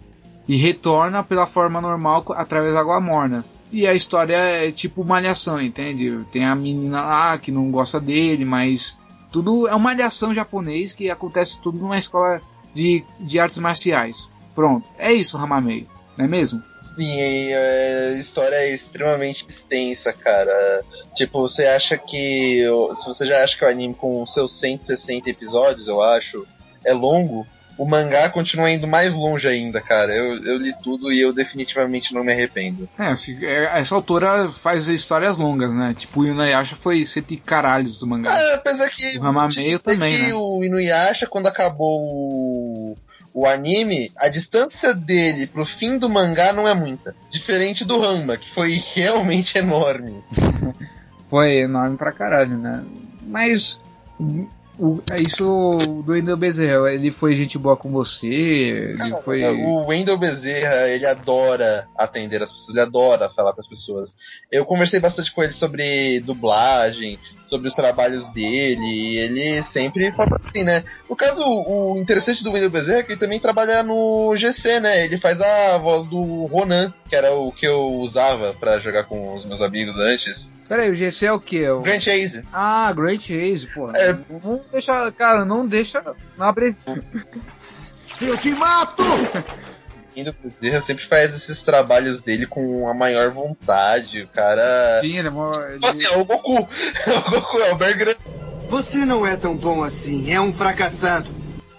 E 0.50 0.56
retorna 0.56 1.22
pela 1.22 1.46
forma 1.46 1.80
normal 1.80 2.24
através 2.30 2.74
da 2.74 2.80
água 2.80 3.00
morna. 3.00 3.44
E 3.70 3.86
a 3.86 3.94
história 3.94 4.34
é 4.36 4.72
tipo 4.72 5.04
malhação, 5.04 5.60
entende? 5.60 6.26
Tem 6.32 6.44
a 6.44 6.56
menina 6.56 7.00
lá 7.02 7.38
que 7.38 7.52
não 7.52 7.70
gosta 7.70 8.00
dele, 8.00 8.44
mas 8.44 8.98
tudo 9.30 9.68
é 9.68 9.70
uma 9.70 9.90
malhação 9.90 10.34
japonês 10.34 10.92
que 10.92 11.08
acontece 11.08 11.60
tudo 11.60 11.78
numa 11.78 11.96
escola 11.96 12.42
de, 12.74 13.04
de 13.20 13.38
artes 13.38 13.58
marciais. 13.58 14.28
Pronto, 14.52 14.90
é 14.98 15.12
isso, 15.12 15.36
Ramamei, 15.36 15.86
não 16.18 16.24
é 16.24 16.28
mesmo? 16.28 16.60
Sim, 16.76 17.54
a 17.54 18.18
história 18.18 18.56
é 18.56 18.74
extremamente 18.74 19.46
extensa, 19.48 20.12
cara. 20.12 20.84
Tipo, 21.14 21.42
você 21.42 21.64
acha 21.64 21.96
que. 21.96 22.64
Se 22.92 23.06
você 23.06 23.24
já 23.24 23.44
acha 23.44 23.56
que 23.56 23.64
o 23.64 23.68
anime 23.68 23.94
com 23.94 24.26
seus 24.26 24.58
160 24.58 25.30
episódios, 25.30 25.86
eu 25.86 26.02
acho, 26.02 26.44
é 26.84 26.92
longo, 26.92 27.46
o 27.80 27.86
mangá 27.86 28.28
continua 28.28 28.70
indo 28.70 28.86
mais 28.86 29.14
longe 29.14 29.48
ainda, 29.48 29.80
cara. 29.80 30.14
Eu, 30.14 30.36
eu 30.44 30.58
li 30.58 30.70
tudo 30.82 31.10
e 31.10 31.18
eu 31.18 31.32
definitivamente 31.32 32.12
não 32.12 32.22
me 32.22 32.30
arrependo. 32.30 32.86
É, 32.98 33.06
assim, 33.06 33.42
essa 33.42 33.94
autora 33.94 34.52
faz 34.52 34.86
histórias 34.88 35.38
longas, 35.38 35.72
né? 35.72 35.94
Tipo, 35.96 36.20
o 36.20 36.26
Inuyasha 36.26 36.76
foi 36.76 37.06
sete 37.06 37.38
caralhos 37.38 37.98
do 37.98 38.06
mangá. 38.06 38.38
É, 38.38 38.54
apesar 38.56 38.90
que. 38.90 39.16
O 39.16 39.24
Hamameio 39.24 39.78
também, 39.78 40.14
que 40.14 40.26
né? 40.26 40.34
o 40.34 40.62
Inuyasha, 40.62 41.26
quando 41.26 41.46
acabou 41.46 42.02
o, 42.02 42.96
o 43.32 43.46
anime, 43.46 44.12
a 44.18 44.28
distância 44.28 44.92
dele 44.92 45.46
pro 45.46 45.64
fim 45.64 45.96
do 45.96 46.10
mangá 46.10 46.52
não 46.52 46.68
é 46.68 46.74
muita. 46.74 47.16
Diferente 47.30 47.86
do 47.86 47.98
Ramba, 47.98 48.36
que 48.36 48.50
foi 48.50 48.74
realmente 48.94 49.56
enorme. 49.56 50.22
foi 51.30 51.60
enorme 51.60 51.96
pra 51.96 52.12
caralho, 52.12 52.58
né? 52.58 52.84
Mas 53.22 53.80
o, 54.78 55.02
é 55.11 55.20
isso 55.20 55.78
do 56.04 56.12
Wendel 56.12 56.37
Bezerra, 56.37 56.92
ele 56.92 57.11
foi 57.11 57.35
gente 57.35 57.59
boa 57.59 57.76
com 57.76 57.90
você? 57.90 58.94
Cara, 58.96 59.16
foi... 59.22 59.42
O 59.42 59.87
Wendel 59.87 60.16
Bezerra, 60.16 60.88
ele 60.88 61.06
adora 61.06 61.87
atender 61.96 62.42
as 62.42 62.52
pessoas, 62.52 62.70
ele 62.70 62.80
adora 62.80 63.28
falar 63.28 63.52
com 63.52 63.61
as 63.61 63.66
pessoas. 63.66 64.14
Eu 64.50 64.64
conversei 64.64 65.00
bastante 65.00 65.33
com 65.33 65.42
ele 65.42 65.52
sobre 65.52 66.20
dublagem, 66.20 67.18
sobre 67.50 67.66
os 67.66 67.74
trabalhos 67.74 68.28
dele, 68.28 68.80
e 68.80 69.18
ele 69.18 69.62
sempre 69.62 70.12
fala 70.12 70.38
assim, 70.40 70.62
né? 70.62 70.84
No 71.08 71.16
caso, 71.16 71.42
o 71.42 71.98
interessante 71.98 72.44
do 72.44 72.52
Wendel 72.52 72.70
Bezerra 72.70 73.00
é 73.00 73.02
que 73.02 73.12
ele 73.12 73.20
também 73.20 73.40
trabalha 73.40 73.82
no 73.82 74.34
GC, 74.36 74.78
né? 74.78 75.04
Ele 75.04 75.18
faz 75.18 75.40
a 75.40 75.76
voz 75.78 76.06
do 76.06 76.46
Ronan, 76.46 76.94
que 77.08 77.16
era 77.16 77.34
o 77.34 77.50
que 77.50 77.66
eu 77.66 77.94
usava 77.94 78.54
para 78.54 78.78
jogar 78.78 79.04
com 79.04 79.34
os 79.34 79.44
meus 79.44 79.60
amigos 79.60 79.98
antes. 79.98 80.54
Peraí, 80.68 80.90
o 80.90 80.94
GC 80.94 81.26
é 81.26 81.32
o 81.32 81.40
que? 81.40 81.68
O... 81.68 81.80
Grand 81.80 81.98
Chase. 81.98 82.46
Ah, 82.52 82.92
Grand 82.92 83.18
Chase, 83.18 83.66
pô. 83.74 83.90
É... 83.90 84.16
Não 84.28 84.60
deixa, 84.70 85.10
cara, 85.12 85.44
não 85.44 85.66
deixa. 85.66 86.02
Não 86.38 86.46
abre. 86.46 86.76
Eu 88.20 88.36
te 88.36 88.50
mato! 88.50 89.02
Indo 90.16 90.35
Bezerra 90.42 90.81
sempre 90.81 91.05
faz 91.05 91.35
esses 91.35 91.62
trabalhos 91.62 92.20
dele 92.20 92.46
com 92.46 92.88
a 92.88 92.94
maior 92.94 93.31
vontade. 93.31 94.23
O 94.23 94.29
cara. 94.29 94.99
Sim, 95.01 95.18
ele 95.18 95.29
é 95.29 95.31
mó. 95.31 95.53
Ele... 95.62 95.87
Assim, 95.87 96.07
é 96.12 96.16
o 96.16 96.25
Goku. 96.25 96.68
É 97.07 97.18
o 97.18 97.31
Goku, 97.31 97.59
é 97.59 97.73
o 97.73 97.77
Bear 97.77 98.16
Você 98.68 99.05
não 99.05 99.27
é 99.27 99.37
tão 99.37 99.57
bom 99.57 99.83
assim, 99.83 100.33
é 100.33 100.40
um 100.40 100.53
fracassado. 100.53 101.31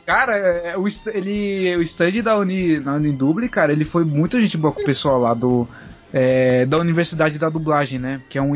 Cara, 0.05 0.35
é, 0.35 0.77
o, 0.77 0.85
ele, 1.13 1.75
o 1.77 1.81
stand 1.81 2.21
da 2.23 2.37
Uni, 2.37 2.79
na 2.79 2.95
Uniduble, 2.95 3.47
cara, 3.47 3.71
ele 3.71 3.85
foi 3.85 4.03
muita 4.03 4.41
gente 4.41 4.57
boa 4.57 4.73
com 4.73 4.81
o 4.81 4.85
pessoal 4.85 5.19
lá 5.19 5.33
do, 5.33 5.67
é, 6.11 6.65
da 6.65 6.77
Universidade 6.77 7.39
da 7.39 7.49
Dublagem, 7.49 7.99
né? 7.99 8.21
Que 8.29 8.37
é, 8.37 8.41
um, 8.41 8.53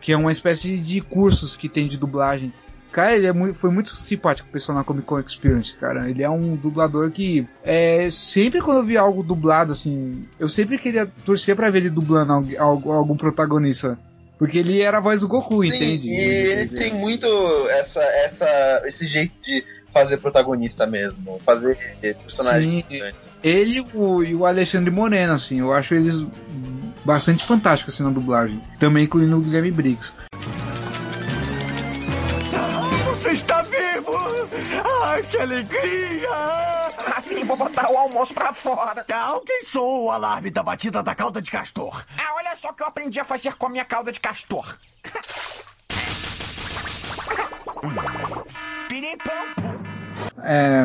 que 0.00 0.12
é 0.12 0.16
uma 0.16 0.32
espécie 0.32 0.76
de 0.76 1.00
cursos 1.00 1.56
que 1.56 1.68
tem 1.68 1.86
de 1.86 1.96
dublagem. 1.96 2.52
Cara, 2.90 3.16
ele 3.16 3.26
é 3.26 3.32
muito, 3.32 3.54
foi 3.54 3.70
muito 3.70 3.94
simpático 3.94 4.48
o 4.48 4.52
pessoal 4.52 4.78
na 4.78 4.84
Comic 4.84 5.06
Con 5.06 5.20
Experience, 5.20 5.74
cara. 5.74 6.08
Ele 6.08 6.22
é 6.22 6.30
um 6.30 6.56
dublador 6.56 7.10
que 7.10 7.46
é, 7.62 8.08
sempre 8.10 8.60
quando 8.60 8.78
eu 8.78 8.84
vi 8.84 8.96
algo 8.96 9.22
dublado, 9.22 9.72
assim, 9.72 10.26
eu 10.38 10.48
sempre 10.48 10.78
queria 10.78 11.06
torcer 11.24 11.54
para 11.54 11.70
ver 11.70 11.78
ele 11.78 11.90
dublando 11.90 12.32
algum, 12.58 12.92
algum 12.92 13.16
protagonista. 13.16 13.98
Porque 14.38 14.58
ele 14.58 14.80
era 14.80 14.98
a 14.98 15.00
voz 15.00 15.22
do 15.22 15.28
Goku, 15.28 15.62
Sim, 15.62 15.68
entende? 15.68 16.08
E 16.08 16.14
ele 16.14 16.68
tem 16.68 16.94
muito 16.94 17.26
essa, 17.70 18.00
essa, 18.00 18.82
esse 18.86 19.06
jeito 19.06 19.40
de 19.42 19.64
fazer 19.92 20.18
protagonista 20.18 20.86
mesmo, 20.86 21.40
fazer 21.44 21.76
personagem. 22.22 22.84
Sim, 22.88 23.02
ele 23.42 23.84
o, 23.94 24.22
e 24.22 24.34
o 24.34 24.46
Alexandre 24.46 24.90
Moreno, 24.90 25.32
assim, 25.32 25.58
eu 25.58 25.72
acho 25.72 25.94
eles 25.94 26.24
bastante 27.04 27.44
fantásticos 27.44 27.94
assim 27.94 28.04
na 28.04 28.10
dublagem. 28.10 28.62
Também 28.78 29.04
incluindo 29.04 29.36
o 29.36 29.40
Guilherme 29.40 29.70
Briggs. 29.70 30.14
Ai, 35.04 35.22
que 35.22 35.36
alegria! 35.36 36.28
Assim 37.16 37.44
vou 37.44 37.56
botar 37.56 37.90
o 37.90 37.96
almoço 37.96 38.32
pra 38.34 38.52
fora. 38.52 39.04
Alguém 39.12 39.64
soou 39.64 40.06
o 40.06 40.10
alarme 40.10 40.50
da 40.50 40.62
batida 40.62 41.02
da 41.02 41.14
cauda 41.14 41.40
de 41.42 41.50
castor. 41.50 42.04
Ah, 42.16 42.34
olha 42.36 42.54
só 42.56 42.70
o 42.70 42.74
que 42.74 42.82
eu 42.82 42.86
aprendi 42.86 43.20
a 43.20 43.24
fazer 43.24 43.54
com 43.54 43.66
a 43.66 43.70
minha 43.70 43.84
cauda 43.84 44.12
de 44.12 44.20
castor. 44.20 44.76
É, 50.42 50.84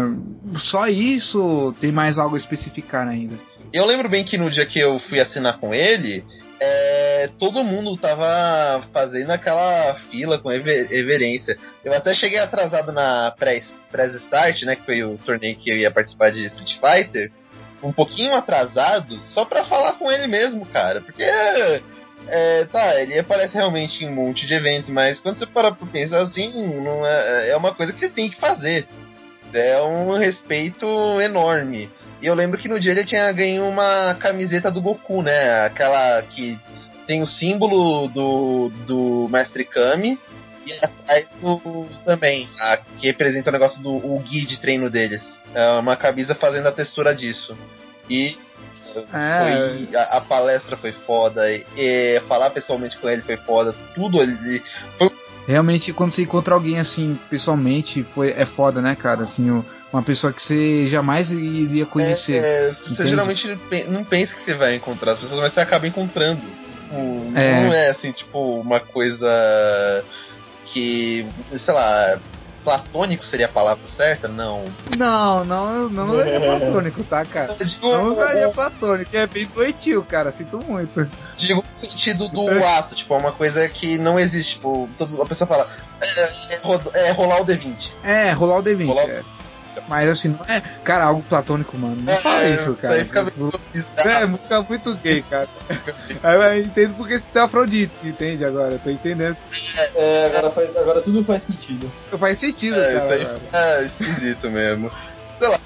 só 0.56 0.88
isso 0.88 1.74
tem 1.80 1.92
mais 1.92 2.18
algo 2.20 2.36
a 2.36 2.38
especificar 2.38 3.08
ainda. 3.08 3.36
Eu 3.72 3.86
lembro 3.86 4.10
bem 4.10 4.24
que 4.24 4.38
no 4.38 4.50
dia 4.50 4.66
que 4.66 4.80
eu 4.80 5.00
fui 5.00 5.20
assinar 5.20 5.58
com 5.60 5.74
ele, 5.74 6.24
é, 6.60 7.30
todo 7.40 7.64
mundo 7.64 7.98
tava 7.98 8.82
fazendo 8.94 9.32
aquela 9.32 9.96
fila 9.96 10.38
com 10.38 10.50
reverência. 10.50 11.58
Eu 11.84 11.94
até 11.94 12.14
cheguei 12.14 12.40
atrasado 12.40 12.92
na 12.92 13.34
pré-start, 13.92 14.64
né? 14.64 14.76
Que 14.76 14.86
foi 14.86 15.04
o 15.04 15.18
torneio 15.18 15.58
que 15.58 15.70
eu 15.70 15.78
ia 15.78 15.92
participar 15.92 16.32
de 16.32 16.44
Street 16.46 16.78
Fighter. 16.78 17.32
Um 17.82 17.92
pouquinho 17.92 18.34
atrasado, 18.34 19.22
só 19.22 19.44
pra 19.44 19.66
falar 19.66 19.94
com 19.94 20.12
ele 20.12 20.28
mesmo, 20.28 20.66
cara. 20.66 21.02
Porque. 21.02 21.24
É, 22.26 22.64
tá, 22.66 23.02
ele 23.02 23.20
aparece 23.20 23.58
realmente 23.58 24.06
em 24.06 24.08
um 24.08 24.16
monte 24.16 24.48
de 24.48 24.54
eventos, 24.54 24.90
mas 24.90 25.20
quando 25.20 25.36
você 25.36 25.46
para 25.46 25.74
pra 25.74 25.86
pensar 25.88 26.22
assim, 26.22 26.80
não 26.82 27.06
é, 27.06 27.50
é 27.50 27.58
uma 27.58 27.76
coisa 27.76 27.92
que 27.92 28.00
você 28.00 28.08
tem 28.10 28.30
que 28.30 28.38
fazer. 28.38 28.88
É 29.52 29.82
um 29.82 30.18
respeito 30.18 30.88
enorme. 31.20 31.92
E 32.24 32.28
eu 32.28 32.34
lembro 32.34 32.58
que 32.58 32.70
no 32.70 32.80
dia 32.80 32.94
ele 32.94 33.04
tinha 33.04 33.30
ganho 33.34 33.68
uma 33.68 34.16
camiseta 34.16 34.72
do 34.72 34.82
Goku, 34.82 35.22
né? 35.22 35.66
Aquela 35.66 36.22
que 36.22 36.58
tem 37.06 37.22
o 37.22 37.28
símbolo 37.28 38.08
do, 38.08 38.70
do 38.86 39.28
Mestre 39.30 39.66
Kami 39.66 40.18
e 40.66 40.72
atrás 40.82 41.42
o, 41.44 41.86
também, 42.06 42.48
a, 42.62 42.78
que 42.98 43.08
representa 43.08 43.50
o 43.50 43.54
negócio 43.54 43.84
do 43.84 43.98
o 43.98 44.20
gui 44.20 44.46
de 44.46 44.58
treino 44.58 44.90
deles. 44.90 45.44
É 45.54 45.72
uma 45.72 45.98
camisa 45.98 46.34
fazendo 46.34 46.68
a 46.68 46.72
textura 46.72 47.14
disso. 47.14 47.58
E 48.10 48.38
é. 49.14 49.86
foi, 49.86 49.98
a, 49.98 50.04
a, 50.18 50.22
palestra 50.22 50.78
foi 50.78 50.94
foda, 50.94 51.52
e, 51.52 51.66
e, 51.78 52.22
falar 52.22 52.52
pessoalmente 52.52 52.98
com 52.98 53.10
ele 53.10 53.22
foi 53.22 53.36
foda, 53.36 53.76
tudo 53.94 54.22
ali. 54.22 54.64
Foi 54.98 55.10
Realmente, 55.48 55.92
quando 55.92 56.14
você 56.14 56.24
encontra 56.24 56.54
alguém 56.54 56.80
assim, 56.80 57.20
pessoalmente, 57.30 58.04
foi, 58.04 58.32
é 58.32 58.46
foda, 58.46 58.82
né, 58.82 58.96
cara? 58.96 59.24
Assim, 59.24 59.64
uma 59.92 60.02
pessoa 60.02 60.32
que 60.32 60.42
você 60.42 60.88
jamais 60.88 61.32
iria 61.32 61.86
conhecer. 61.86 62.44
É, 62.44 62.70
é, 62.70 62.74
você 62.74 63.08
geralmente 63.08 63.58
não 63.90 64.04
pensa 64.04 64.34
que 64.34 64.40
você 64.40 64.54
vai 64.54 64.76
encontrar 64.76 65.14
as 65.14 65.20
pessoas, 65.20 65.40
mas 65.40 65.54
você 65.54 65.60
acaba 65.60 65.86
encontrando. 65.86 66.42
Tipo, 66.94 67.38
é. 67.38 67.64
Não 67.64 67.74
é 67.74 67.90
assim, 67.90 68.12
tipo, 68.12 68.60
uma 68.60 68.80
coisa 68.80 70.06
que, 70.66 71.28
sei 71.52 71.74
lá, 71.74 72.20
platônico 72.64 73.26
seria 73.26 73.46
a 73.46 73.50
palavra 73.50 73.86
certa? 73.86 74.28
Não. 74.28 74.64
Não, 74.98 75.44
não, 75.44 75.90
não 75.90 76.10
usaria 76.10 76.40
platônico, 76.60 77.04
tá, 77.04 77.26
cara? 77.26 77.56
Digo, 77.60 77.92
Não 77.92 78.06
usaria 78.06 78.46
é, 78.46 78.48
platônico, 78.50 79.16
é 79.16 79.28
bem 79.28 79.46
doentio, 79.54 80.04
cara. 80.04 80.32
Sinto 80.32 80.58
muito. 80.66 81.08
digo 81.36 81.64
no 81.72 81.78
sentido 81.78 82.30
do 82.30 82.48
ato, 82.66 82.96
tipo, 82.96 83.14
é 83.14 83.18
uma 83.18 83.32
coisa 83.32 83.68
que 83.70 83.98
não 83.98 84.18
existe. 84.20 84.56
Tipo, 84.56 84.90
todo, 84.98 85.22
a 85.22 85.26
pessoa 85.26 85.48
fala, 85.48 85.68
é, 86.02 86.22
é 86.96 87.08
é 87.08 87.12
rolar 87.12 87.42
o 87.42 87.46
D20. 87.46 87.92
É, 88.04 88.32
rolar 88.32 88.58
o 88.60 88.64
D20. 88.64 88.88
Rolar 88.88 89.06
o- 89.06 89.10
é. 89.12 89.24
Mas 89.88 90.08
assim, 90.10 90.30
não 90.30 90.40
é, 90.48 90.62
cara, 90.84 91.04
algo 91.06 91.22
platônico, 91.24 91.78
mano. 91.78 91.98
Não 92.02 92.16
fala 92.18 92.48
isso, 92.48 92.74
cara. 92.76 92.96
aí 92.96 93.06
fica 93.06 93.24
meio 93.24 93.52
É, 93.98 94.28
fica 94.38 94.62
muito 94.62 94.96
gay, 94.96 95.22
cara. 95.24 95.48
Aí 96.24 96.36
eu 96.60 96.66
entendo 96.66 96.96
porque 96.96 97.20
você 97.20 97.30
tem 97.32 97.42
Afrodite, 97.42 98.08
entende 98.08 98.46
agora? 98.46 98.74
Eu 98.76 98.80
tô 98.80 98.90
entendendo. 98.90 99.36
É, 99.96 100.28
agora, 100.28 100.50
faz, 100.52 100.76
agora 100.78 101.02
tudo 101.02 101.24
faz 101.26 101.44
sentido. 101.44 101.92
Faz 102.18 102.38
sentido, 102.38 102.80
É, 102.80 102.94
cara. 102.94 102.98
isso 102.98 103.14
aí 103.14 103.22
agora. 103.24 103.40
é 103.52 103.86
esquisito 103.86 104.50
mesmo. 104.50 104.90
Sei 105.38 105.48
lá, 105.50 105.60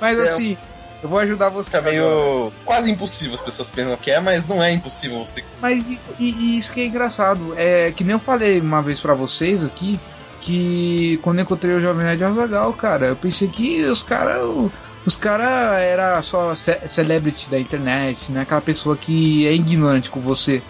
Mas 0.00 0.18
É. 0.18 0.22
assim, 0.24 0.58
eu 1.02 1.08
vou 1.08 1.18
ajudar 1.20 1.48
você. 1.48 1.70
fica 1.70 1.78
agora. 1.78 1.92
meio 1.92 2.52
quase 2.64 2.90
impossível 2.90 3.34
as 3.34 3.40
pessoas 3.40 3.70
pensam 3.70 3.96
que 3.96 4.10
é, 4.10 4.20
mas 4.20 4.46
não 4.46 4.62
é 4.62 4.70
impossível 4.72 5.18
você. 5.24 5.42
Mas 5.60 5.88
e, 5.88 5.98
e- 6.18 6.34
e 6.34 6.56
isso 6.58 6.72
que 6.72 6.80
é 6.82 6.86
engraçado. 6.86 7.54
É 7.56 7.92
que 7.92 8.04
nem 8.04 8.12
eu 8.12 8.18
falei 8.18 8.60
uma 8.60 8.82
vez 8.82 9.00
pra 9.00 9.14
vocês 9.14 9.64
aqui, 9.64 9.98
que 10.52 11.18
quando 11.22 11.40
encontrei 11.40 11.74
o 11.74 11.80
Jovem 11.80 12.04
Nerd 12.06 12.24
Azagal, 12.24 12.72
cara, 12.72 13.06
eu 13.08 13.16
pensei 13.16 13.48
que 13.48 13.82
os 13.84 14.02
caras. 14.02 14.42
Os 15.06 15.16
caras 15.16 15.46
era 15.80 16.20
só 16.22 16.54
ce- 16.54 16.86
celebrity 16.86 17.48
da 17.50 17.58
internet, 17.58 18.30
né? 18.32 18.42
Aquela 18.42 18.60
pessoa 18.60 18.96
que 18.96 19.46
é 19.46 19.54
ignorante 19.54 20.10
com 20.10 20.20
você. 20.20 20.60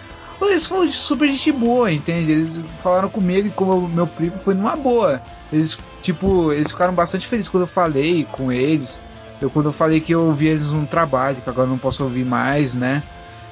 Eles 0.41 0.66
foram 0.66 0.89
super 0.93 1.26
gente 1.29 1.51
boa, 1.51 1.91
entende? 1.93 2.31
Eles 2.33 2.61
falaram 2.79 3.09
comigo 3.09 3.49
e 3.49 3.51
com 3.51 3.64
o 3.64 3.89
meu 3.89 4.07
primo 4.07 4.39
foi 4.39 4.55
numa 4.55 4.76
boa. 4.76 5.20
Eles, 5.53 5.79
tipo, 6.03 6.53
eles 6.53 6.70
ficaram 6.70 6.93
bastante 6.95 7.26
felizes 7.26 7.51
quando 7.51 7.62
eu 7.64 7.66
falei 7.68 8.26
com 8.31 8.53
eles. 8.53 9.01
Eu 9.41 9.51
quando 9.51 9.66
eu 9.66 9.72
falei 9.72 10.01
que 10.01 10.12
eu 10.14 10.22
ouvi 10.22 10.47
eles 10.49 10.70
no 10.72 10.87
trabalho, 10.87 11.39
que 11.43 11.49
agora 11.51 11.68
não 11.68 11.79
posso 11.79 12.05
ouvir 12.05 12.24
mais, 12.24 12.74
né? 12.74 13.03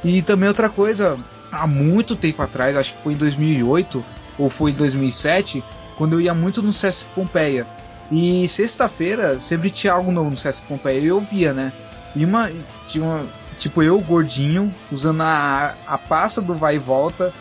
E 0.05 0.23
também 0.23 0.49
outra 0.49 0.69
coisa, 0.69 1.19
há 1.51 1.67
muito 1.67 2.15
tempo 2.15 2.43
atrás, 2.43 2.77
acho 2.77 2.95
que 2.95 3.03
foi 3.03 3.15
em 3.15 3.17
2008 3.17 4.05
ou 4.39 4.49
foi 4.51 4.71
em 4.71 4.75
2007, 4.75 5.65
quando 5.97 6.15
eu 6.15 6.21
ia 6.21 6.35
muito 6.35 6.63
no 6.63 6.73
Sesc 6.73 7.07
Pompeia. 7.15 7.67
E 8.11 8.47
sexta-feira 8.47 9.39
sempre 9.41 9.69
tinha 9.71 9.93
algo 9.93 10.13
novo 10.13 10.31
no 10.31 10.37
Sesc 10.37 10.65
Pompeia 10.67 11.01
e 11.01 11.07
eu 11.07 11.21
via, 11.21 11.53
né? 11.53 11.73
E 12.15 12.25
uma, 12.25 12.51
tinha 12.89 13.05
uma, 13.05 13.27
tipo 13.59 13.83
eu 13.83 14.01
gordinho, 14.01 14.73
usando 14.93 15.23
a, 15.23 15.75
a 15.87 15.99
pasta 15.99 16.41
do 16.41 16.55
vai 16.55 16.77
e 16.77 16.79
volta, 16.79 17.33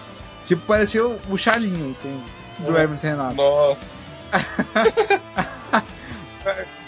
tipo 0.44 0.66
parecia 0.66 1.06
o, 1.06 1.38
Charlinho, 1.38 1.90
entende? 1.90 2.24
Do 2.60 2.76
Hermes 2.76 3.02
Renato. 3.02 3.36
Nossa. 3.36 3.96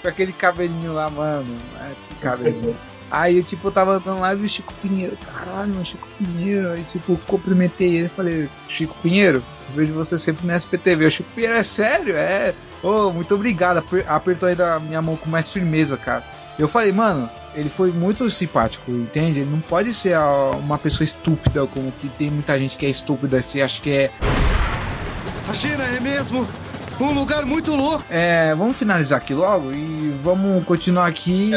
Com 0.02 0.08
aquele 0.08 0.34
cabelinho 0.34 0.94
lá, 0.94 1.10
mano. 1.10 1.58
Ah, 1.80 1.92
que 2.08 2.16
cabelinho. 2.16 2.76
Aí, 3.10 3.42
tipo, 3.44 3.68
eu 3.68 3.72
tava 3.72 3.94
andando 3.98 4.20
lá 4.20 4.34
e 4.34 4.38
vi 4.38 4.46
o 4.46 4.50
Chico 4.50 4.74
Pinheiro. 4.82 5.18
Caralho, 5.34 5.86
Chico 5.86 6.08
Pinheiro. 6.18 6.72
Aí, 6.72 6.84
tipo, 6.84 7.18
cumprimentei 7.28 7.96
ele 7.96 8.06
e 8.06 8.10
falei, 8.10 8.50
Chico 8.68 8.96
Pinheiro, 9.02 9.42
vejo 9.74 9.94
você 9.94 10.18
sempre 10.20 10.46
no 10.46 10.54
SPTV. 10.54 11.06
O 11.06 11.12
Chico 11.12 11.32
Pinheiro, 11.34 11.56
é 11.58 11.64
sério? 11.64 12.18
É. 12.18 12.54
Ô, 12.84 13.10
muito 13.12 13.34
obrigado. 13.34 13.78
Aper- 13.78 14.06
Apertou 14.08 14.50
ainda 14.50 14.76
a 14.76 14.80
minha 14.80 15.02
mão 15.02 15.16
com 15.16 15.30
mais 15.30 15.50
firmeza, 15.52 15.96
cara. 15.98 16.24
Eu 16.60 16.68
falei, 16.68 16.92
mano, 16.92 17.30
ele 17.56 17.70
foi 17.70 17.92
muito 17.92 18.30
simpático, 18.32 18.92
entende? 18.92 19.40
Ele 19.42 19.50
não 19.52 19.60
pode 19.62 19.94
ser 19.94 20.18
uma 20.60 20.78
pessoa 20.78 21.04
estúpida, 21.06 21.66
como 21.68 21.92
que 21.92 22.10
tem 22.10 22.30
muita 22.32 22.58
gente 22.60 22.76
que 22.76 22.86
é 22.86 22.90
estúpida, 22.90 23.42
você 23.42 23.62
acha 23.62 23.82
que 23.82 23.92
é. 23.92 24.12
A 25.50 25.54
China 25.54 25.84
é 25.84 26.00
mesmo 26.00 26.48
um 27.00 27.12
lugar 27.14 27.46
muito 27.46 27.76
louco. 27.76 28.04
É, 28.10 28.54
vamos 28.56 28.78
finalizar 28.78 29.20
aqui 29.20 29.34
logo 29.34 29.72
e 29.72 30.14
vamos 30.24 30.64
continuar 30.66 31.06
aqui. 31.08 31.52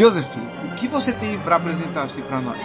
Joseph, 0.00 0.34
o 0.64 0.74
que 0.76 0.88
você 0.88 1.12
tem 1.12 1.38
pra 1.40 1.56
apresentar 1.56 2.04
assim 2.04 2.22
pra 2.22 2.40
nós? 2.40 2.56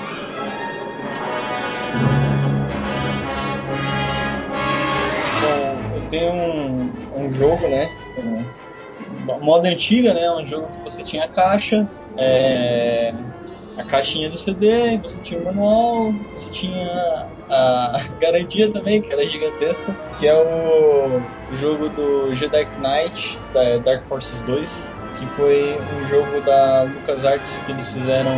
Bom, 5.41 5.97
eu 5.97 6.09
tenho 6.09 6.31
um, 6.31 6.89
um 7.17 7.29
jogo, 7.29 7.67
né? 7.67 7.89
Moda 9.41 9.67
antiga, 9.67 10.13
né? 10.13 10.31
Um 10.31 10.45
jogo 10.45 10.67
que 10.67 10.89
você 10.89 11.03
tinha 11.03 11.25
a 11.25 11.27
caixa, 11.27 11.85
é, 12.17 13.13
a 13.77 13.83
caixinha 13.83 14.29
do 14.29 14.37
CD, 14.37 14.97
você 15.03 15.19
tinha 15.19 15.41
o 15.41 15.43
manual, 15.43 16.13
você 16.37 16.49
tinha 16.51 17.27
a 17.49 17.99
garantia 18.17 18.71
também, 18.71 19.01
que 19.01 19.11
era 19.11 19.27
gigantesca, 19.27 19.93
que 20.17 20.25
é 20.25 20.33
o 20.33 21.19
jogo 21.57 21.89
do 21.89 22.33
Jedi 22.33 22.65
Knight, 22.79 23.37
da 23.53 23.77
Dark 23.79 24.05
Forces 24.05 24.41
2, 24.43 24.94
que 25.17 25.25
foi 25.27 25.77
um 25.77 26.07
jogo 26.07 26.41
da 26.41 26.83
LucasArts 26.83 27.59
que 27.65 27.71
eles 27.71 27.91
fizeram 27.91 28.31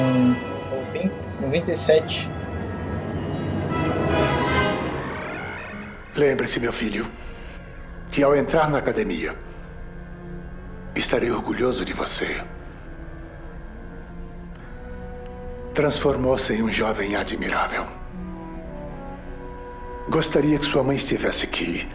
em 0.95 1.11
97. 1.41 2.29
Lembre-se, 6.15 6.59
meu 6.59 6.73
filho, 6.73 7.05
que 8.11 8.23
ao 8.23 8.35
entrar 8.35 8.69
na 8.69 8.79
academia, 8.79 9.35
estarei 10.95 11.31
orgulhoso 11.31 11.85
de 11.85 11.93
você. 11.93 12.43
Transformou-se 15.73 16.51
em 16.53 16.63
um 16.63 16.71
jovem 16.71 17.15
admirável. 17.15 17.85
Gostaria 20.09 20.57
que 20.57 20.65
sua 20.65 20.83
mãe 20.83 20.95
estivesse 20.95 21.45
aqui. 21.45 21.87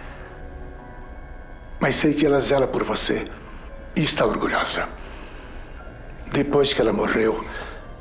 Mas 1.81 1.97
sei 1.97 2.15
que 2.15 2.25
ela 2.25 2.39
zela 2.39 2.69
por 2.69 2.85
você 2.85 3.29
e 3.97 4.03
está 4.03 4.25
orgulhosa. 4.27 4.89
Depois 6.31 6.73
que 6.73 6.81
ela 6.81 6.93
morreu, 6.93 7.45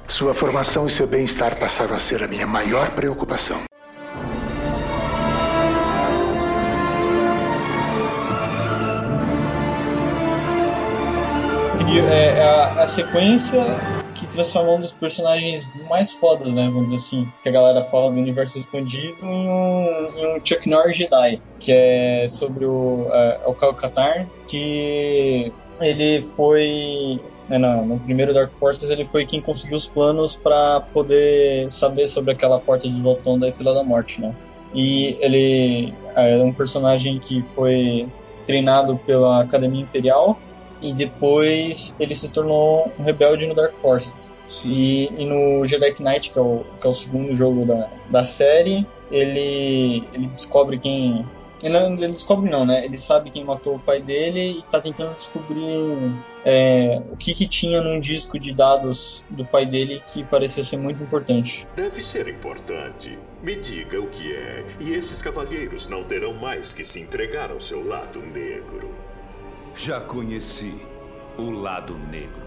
sua 0.08 0.34
formação 0.34 0.88
e 0.88 0.90
seu 0.90 1.08
bem-estar 1.08 1.58
passaram 1.58 1.96
a 1.96 2.00
ser 2.00 2.24
a 2.24 2.28
minha 2.28 2.48
maior 2.48 2.90
preocupação. 2.92 3.62
É, 12.10 12.40
é 12.40 12.44
a, 12.44 12.84
a 12.84 12.88
sequência 12.88 13.66
que 14.16 14.28
transformou 14.28 14.78
um 14.78 14.82
dos 14.82 14.92
personagens 14.92 15.70
mais 15.90 16.14
fodas, 16.14 16.54
né? 16.54 16.70
Vamos 16.72 16.92
dizer 16.92 16.96
assim, 16.98 17.28
que 17.42 17.50
a 17.50 17.52
galera 17.52 17.82
fala 17.82 18.12
do 18.12 18.18
universo 18.18 18.58
expandido 18.58 19.16
em 19.24 19.50
um, 19.50 20.18
em 20.18 20.28
um 20.28 20.46
Chuck 20.46 20.70
Norris 20.70 20.96
Jedi, 20.96 21.42
que 21.60 21.72
é 21.72 22.28
sobre 22.30 22.66
o, 22.66 23.08
é, 23.12 23.42
o 23.46 23.54
Cal 23.54 23.74
Katarn, 23.74 24.28
que 24.48 25.52
ele 25.82 26.22
foi 26.22 27.20
né, 27.50 27.58
no, 27.58 27.86
no 27.86 28.00
primeiro 28.00 28.34
Dark 28.34 28.54
Forces 28.54 28.90
ele 28.90 29.06
foi 29.06 29.26
quem 29.26 29.42
conseguiu 29.42 29.78
os 29.78 29.86
planos 29.86 30.36
para 30.36 30.82
poder 30.94 31.70
saber 31.70 32.08
sobre 32.08 32.32
aquela 32.32 32.60
porta 32.60 32.88
de 32.88 32.96
exaustão 32.96 33.38
da 33.38 33.48
Estrela 33.48 33.76
da 33.76 33.84
Morte, 33.84 34.22
né? 34.22 34.34
E 34.74 35.18
ele 35.20 35.94
é 36.16 36.38
um 36.38 36.54
personagem 36.54 37.20
que 37.20 37.44
foi 37.44 38.08
treinado 38.46 38.98
pela 39.06 39.42
Academia 39.42 39.82
Imperial 39.82 40.40
e 40.82 40.94
depois 40.94 41.96
ele 42.00 42.16
se 42.16 42.30
tornou 42.30 42.92
um 42.98 43.04
rebelde 43.04 43.46
no 43.46 43.54
Dark 43.54 43.74
Forces. 43.74 44.34
E, 44.66 45.10
e 45.18 45.26
no 45.26 45.66
Jedi 45.66 45.96
Knight, 46.00 46.32
que 46.32 46.40
é 46.40 46.42
o, 46.42 46.64
que 46.80 46.88
é 46.88 46.90
o 46.90 46.94
segundo 46.94 47.36
jogo 47.36 47.66
da, 47.66 47.88
da 48.10 48.24
série, 48.26 48.86
ele, 49.12 50.04
ele 50.14 50.28
descobre 50.28 50.78
quem. 50.78 51.26
Ele, 51.64 51.80
não, 51.80 51.94
ele 51.94 52.14
descobre 52.14 52.50
não, 52.50 52.66
né? 52.66 52.84
Ele 52.84 52.98
sabe 52.98 53.30
quem 53.30 53.44
matou 53.44 53.76
o 53.76 53.80
pai 53.80 54.02
dele 54.02 54.60
e 54.60 54.62
tá 54.64 54.82
tentando 54.82 55.16
descobrir 55.16 56.12
é, 56.44 57.02
o 57.12 57.18
que, 57.18 57.36
que 57.36 57.48
tinha 57.48 57.82
num 57.82 58.00
disco 58.00 58.40
de 58.40 58.54
dados 58.54 59.24
do 59.30 59.46
pai 59.46 59.66
dele 59.66 60.02
que 60.12 60.24
parecia 60.24 60.64
ser 60.64 60.78
muito 60.78 61.02
importante. 61.04 61.68
Deve 61.76 62.02
ser 62.02 62.28
importante. 62.28 63.18
Me 63.44 63.56
diga 63.56 64.00
o 64.00 64.08
que 64.08 64.34
é, 64.34 64.66
e 64.80 64.94
esses 64.94 65.22
cavalheiros 65.22 65.88
não 65.88 66.04
terão 66.04 66.34
mais 66.34 66.74
que 66.74 66.84
se 66.84 67.00
entregar 67.00 67.52
ao 67.52 67.60
seu 67.60 67.86
lado 67.88 68.20
negro. 68.20 68.90
Já 69.76 70.02
conheci 70.02 70.76
o 71.38 71.50
lado 71.52 71.98
negro. 71.98 72.42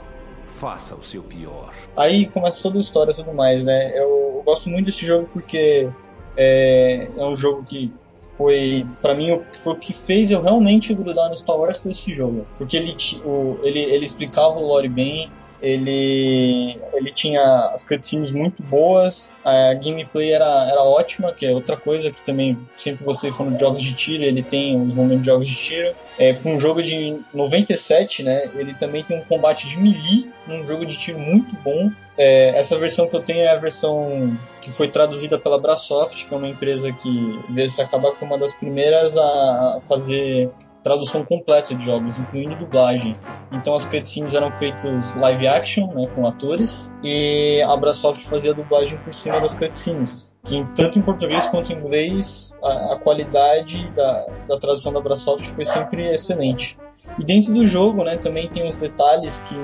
Faça 0.48 0.94
o 0.94 1.02
seu 1.02 1.22
pior. 1.22 1.72
Aí 1.96 2.26
começa 2.26 2.62
toda 2.62 2.78
a 2.78 2.80
história 2.80 3.12
e 3.12 3.14
tudo 3.14 3.32
mais, 3.32 3.64
né? 3.64 3.92
Eu, 3.96 4.24
eu 4.36 4.42
gosto 4.44 4.68
muito 4.68 4.86
desse 4.86 5.06
jogo 5.06 5.28
porque 5.32 5.88
é, 6.36 7.08
é 7.16 7.24
um 7.24 7.34
jogo 7.34 7.64
que 7.64 7.92
foi, 8.36 8.86
pra 9.00 9.14
mim, 9.14 9.32
o- 9.32 9.44
foi 9.62 9.74
o 9.74 9.78
que 9.78 9.92
fez 9.92 10.30
eu 10.30 10.42
realmente 10.42 10.94
grudar 10.94 11.28
no 11.28 11.36
Star 11.36 11.56
Wars 11.56 11.78
foi 11.82 11.92
esse 11.92 12.12
jogo. 12.14 12.46
Porque 12.58 12.76
ele, 12.76 12.96
o, 13.24 13.58
ele, 13.62 13.80
ele 13.80 14.04
explicava 14.04 14.56
o 14.56 14.66
lore 14.66 14.88
bem, 14.88 15.30
Ele, 15.60 16.78
ele 16.92 17.10
tinha 17.12 17.70
as 17.72 17.84
cutscenes 17.84 18.30
muito 18.30 18.62
boas, 18.62 19.30
a 19.44 19.74
gameplay 19.74 20.32
era, 20.32 20.68
era 20.68 20.82
ótima, 20.82 21.32
que 21.32 21.46
é 21.46 21.52
outra 21.52 21.76
coisa 21.76 22.10
que 22.10 22.20
também 22.20 22.56
sempre 22.72 23.04
gostei 23.04 23.32
falando 23.32 23.54
de 23.54 23.60
jogos 23.60 23.82
de 23.82 23.94
tiro, 23.94 24.24
ele 24.24 24.42
tem 24.42 24.80
os 24.80 24.94
momentos 24.94 25.22
de 25.22 25.26
jogos 25.26 25.48
de 25.48 25.56
tiro. 25.56 25.94
É, 26.18 26.36
um 26.44 26.58
jogo 26.60 26.82
de 26.82 27.18
97, 27.32 28.22
né, 28.22 28.50
ele 28.54 28.74
também 28.74 29.02
tem 29.02 29.16
um 29.16 29.24
combate 29.24 29.68
de 29.68 29.78
melee, 29.78 30.30
um 30.48 30.66
jogo 30.66 30.84
de 30.84 30.96
tiro 30.96 31.18
muito 31.18 31.56
bom. 31.62 31.90
É, 32.16 32.56
essa 32.56 32.78
versão 32.78 33.08
que 33.08 33.16
eu 33.16 33.22
tenho 33.22 33.40
é 33.40 33.50
a 33.50 33.56
versão 33.56 34.38
que 34.60 34.70
foi 34.70 34.88
traduzida 34.88 35.38
pela 35.38 35.58
Brasoft, 35.58 36.26
que 36.26 36.32
é 36.32 36.36
uma 36.36 36.48
empresa 36.48 36.92
que, 36.92 37.40
desde 37.48 37.82
acabar, 37.82 38.12
foi 38.12 38.26
uma 38.26 38.38
das 38.38 38.52
primeiras 38.52 39.16
a 39.16 39.78
fazer 39.86 40.48
tradução 40.84 41.24
completa 41.24 41.74
de 41.74 41.82
jogos, 41.82 42.18
incluindo 42.18 42.54
dublagem. 42.56 43.16
Então 43.50 43.74
as 43.74 43.86
cutscenes 43.86 44.34
eram 44.34 44.52
feitas 44.52 45.16
live 45.16 45.48
action, 45.48 45.86
né, 45.94 46.06
com 46.14 46.26
atores, 46.26 46.94
e 47.02 47.62
a 47.62 47.74
Brasoft 47.76 48.22
fazia 48.24 48.52
dublagem 48.52 48.98
por 48.98 49.14
cima 49.14 49.40
das 49.40 49.54
cutscenes. 49.54 50.34
Que 50.44 50.62
tanto 50.76 50.98
em 50.98 51.02
português 51.02 51.46
quanto 51.46 51.72
em 51.72 51.76
inglês, 51.76 52.56
a, 52.62 52.94
a 52.94 52.98
qualidade 52.98 53.90
da, 53.92 54.26
da 54.46 54.58
tradução 54.58 54.92
da 54.92 55.00
Brasoft 55.00 55.46
foi 55.48 55.64
sempre 55.64 56.12
excelente. 56.12 56.78
E 57.18 57.24
dentro 57.24 57.52
do 57.52 57.66
jogo, 57.66 58.02
né, 58.04 58.16
também 58.16 58.48
tem 58.48 58.66
uns 58.66 58.76
detalhes 58.76 59.40
que 59.48 59.54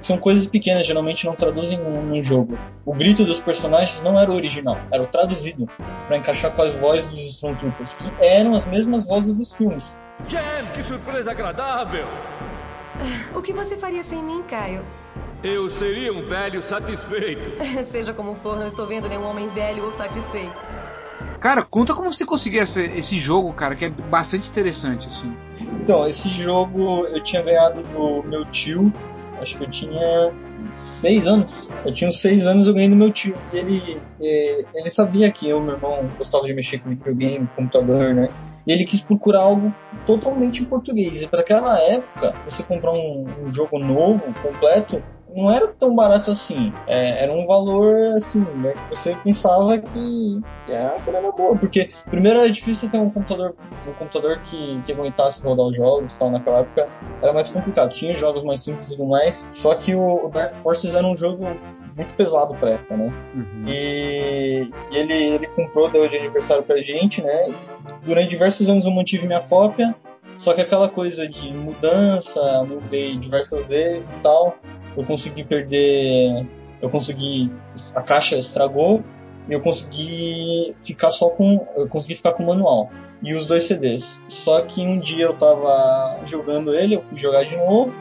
são 0.00 0.18
coisas 0.18 0.46
pequenas, 0.46 0.86
geralmente 0.86 1.26
não 1.26 1.34
traduzem 1.34 1.78
num 1.78 2.22
jogo. 2.22 2.58
O 2.84 2.94
grito 2.94 3.24
dos 3.24 3.38
personagens 3.38 4.02
não 4.02 4.18
era 4.18 4.30
o 4.30 4.34
original, 4.34 4.78
era 4.90 5.02
o 5.02 5.06
traduzido, 5.06 5.68
para 6.06 6.16
encaixar 6.16 6.52
com 6.52 6.62
as 6.62 6.72
vozes 6.74 7.08
dos 7.08 7.20
Stormtroopers, 7.20 7.94
que 7.94 8.10
eram 8.24 8.54
as 8.54 8.66
mesmas 8.66 9.04
vozes 9.06 9.34
dos 9.36 9.54
filmes. 9.54 10.02
Jen, 10.28 10.40
que 10.74 10.82
surpresa 10.82 11.30
agradável! 11.30 12.06
O 13.34 13.42
que 13.42 13.52
você 13.52 13.76
faria 13.76 14.04
sem 14.04 14.22
mim, 14.22 14.42
Caio? 14.48 14.84
Eu 15.42 15.68
seria 15.68 16.12
um 16.12 16.22
velho 16.22 16.62
satisfeito. 16.62 17.50
Seja 17.84 18.14
como 18.14 18.34
for, 18.36 18.56
não 18.56 18.66
estou 18.66 18.86
vendo 18.86 19.08
nenhum 19.08 19.28
homem 19.28 19.48
velho 19.48 19.84
ou 19.84 19.92
satisfeito. 19.92 20.64
Cara, 21.44 21.60
conta 21.60 21.92
como 21.92 22.10
você 22.10 22.24
conseguiu 22.24 22.62
esse, 22.62 22.82
esse 22.96 23.18
jogo, 23.18 23.52
cara, 23.52 23.74
que 23.74 23.84
é 23.84 23.90
bastante 23.90 24.48
interessante, 24.48 25.08
assim. 25.08 25.30
Então, 25.82 26.08
esse 26.08 26.30
jogo 26.30 27.04
eu 27.04 27.22
tinha 27.22 27.42
ganhado 27.42 27.82
do 27.82 28.22
meu 28.26 28.46
tio, 28.46 28.90
acho 29.38 29.58
que 29.58 29.64
eu 29.64 29.68
tinha 29.68 30.32
seis 30.68 31.26
anos. 31.26 31.70
Eu 31.84 31.92
tinha 31.92 32.08
uns 32.08 32.18
seis 32.18 32.46
anos, 32.46 32.66
eu 32.66 32.72
ganhei 32.72 32.88
do 32.88 32.96
meu 32.96 33.10
tio. 33.10 33.36
Ele, 33.52 34.00
é, 34.22 34.64
ele 34.72 34.88
sabia 34.88 35.30
que 35.30 35.46
eu, 35.46 35.60
meu 35.60 35.74
irmão, 35.74 36.10
gostava 36.16 36.46
de 36.46 36.54
mexer 36.54 36.78
com 36.78 36.88
videogame, 36.88 37.46
computador, 37.54 38.14
né? 38.14 38.30
E 38.66 38.72
ele 38.72 38.86
quis 38.86 39.02
procurar 39.02 39.42
algo 39.42 39.70
totalmente 40.06 40.62
em 40.62 40.64
português. 40.64 41.20
E 41.20 41.28
para 41.28 41.42
aquela 41.42 41.78
época, 41.78 42.34
você 42.48 42.62
comprar 42.62 42.92
um, 42.92 43.26
um 43.44 43.52
jogo 43.52 43.78
novo, 43.78 44.32
completo, 44.42 45.02
não 45.34 45.50
era 45.50 45.68
tão 45.68 45.94
barato 45.94 46.30
assim. 46.30 46.72
É, 46.86 47.24
era 47.24 47.32
um 47.32 47.46
valor 47.46 48.14
assim, 48.14 48.40
né? 48.40 48.72
Que 48.72 48.96
você 48.96 49.16
pensava 49.16 49.78
que, 49.78 50.40
que 50.66 50.72
era 50.72 50.94
uma 50.94 51.04
grana 51.04 51.32
boa. 51.32 51.56
Porque 51.56 51.90
primeiro 52.08 52.38
era 52.38 52.50
difícil 52.50 52.90
ter 52.90 52.98
um 52.98 53.10
computador, 53.10 53.54
um 53.86 53.92
computador 53.92 54.40
que, 54.44 54.80
que 54.82 54.92
aguentasse 54.92 55.42
rodar 55.42 55.66
os 55.66 55.76
jogos 55.76 56.16
tal. 56.16 56.30
Naquela 56.30 56.60
época 56.60 56.88
era 57.20 57.32
mais 57.32 57.48
complicado. 57.48 57.92
Tinha 57.92 58.16
jogos 58.16 58.44
mais 58.44 58.60
simples 58.60 58.88
e 58.88 58.96
tudo 58.96 59.08
mais. 59.08 59.48
Só 59.52 59.74
que 59.74 59.94
o, 59.94 60.28
Dark 60.28 60.54
Forces 60.54 60.94
era 60.94 61.06
um 61.06 61.16
jogo 61.16 61.44
muito 61.96 62.14
pesado 62.14 62.54
pra 62.54 62.70
época, 62.70 62.96
né? 62.96 63.12
Uhum. 63.34 63.64
E, 63.66 64.70
e, 64.92 64.96
ele, 64.96 65.14
ele 65.14 65.46
comprou, 65.48 65.90
deu 65.90 66.08
de 66.08 66.16
aniversário 66.16 66.62
pra 66.62 66.76
gente, 66.78 67.22
né? 67.22 67.52
Durante 68.02 68.30
diversos 68.30 68.68
anos 68.68 68.84
eu 68.84 68.90
mantive 68.92 69.26
minha 69.26 69.40
cópia. 69.40 69.94
Só 70.38 70.52
que 70.52 70.60
aquela 70.60 70.88
coisa 70.88 71.28
de 71.28 71.52
mudança, 71.52 72.64
mudei 72.64 73.16
diversas 73.16 73.68
vezes 73.68 74.18
e 74.18 74.22
tal 74.22 74.58
eu 74.96 75.04
consegui 75.04 75.44
perder. 75.44 76.46
Eu 76.80 76.90
consegui. 76.90 77.50
A 77.94 78.02
caixa 78.02 78.36
estragou 78.36 79.02
e 79.48 79.52
eu 79.52 79.60
consegui 79.60 80.74
ficar 80.78 81.10
só 81.10 81.28
com. 81.28 81.66
Eu 81.76 81.88
consegui 81.88 82.14
ficar 82.14 82.32
com 82.32 82.42
o 82.42 82.46
manual 82.46 82.90
e 83.22 83.34
os 83.34 83.46
dois 83.46 83.64
CDs. 83.64 84.22
Só 84.28 84.62
que 84.62 84.80
um 84.82 84.98
dia 84.98 85.24
eu 85.24 85.34
tava 85.34 86.20
jogando 86.24 86.74
ele, 86.74 86.96
eu 86.96 87.00
fui 87.00 87.18
jogar 87.18 87.44
de 87.44 87.56
novo 87.56 87.94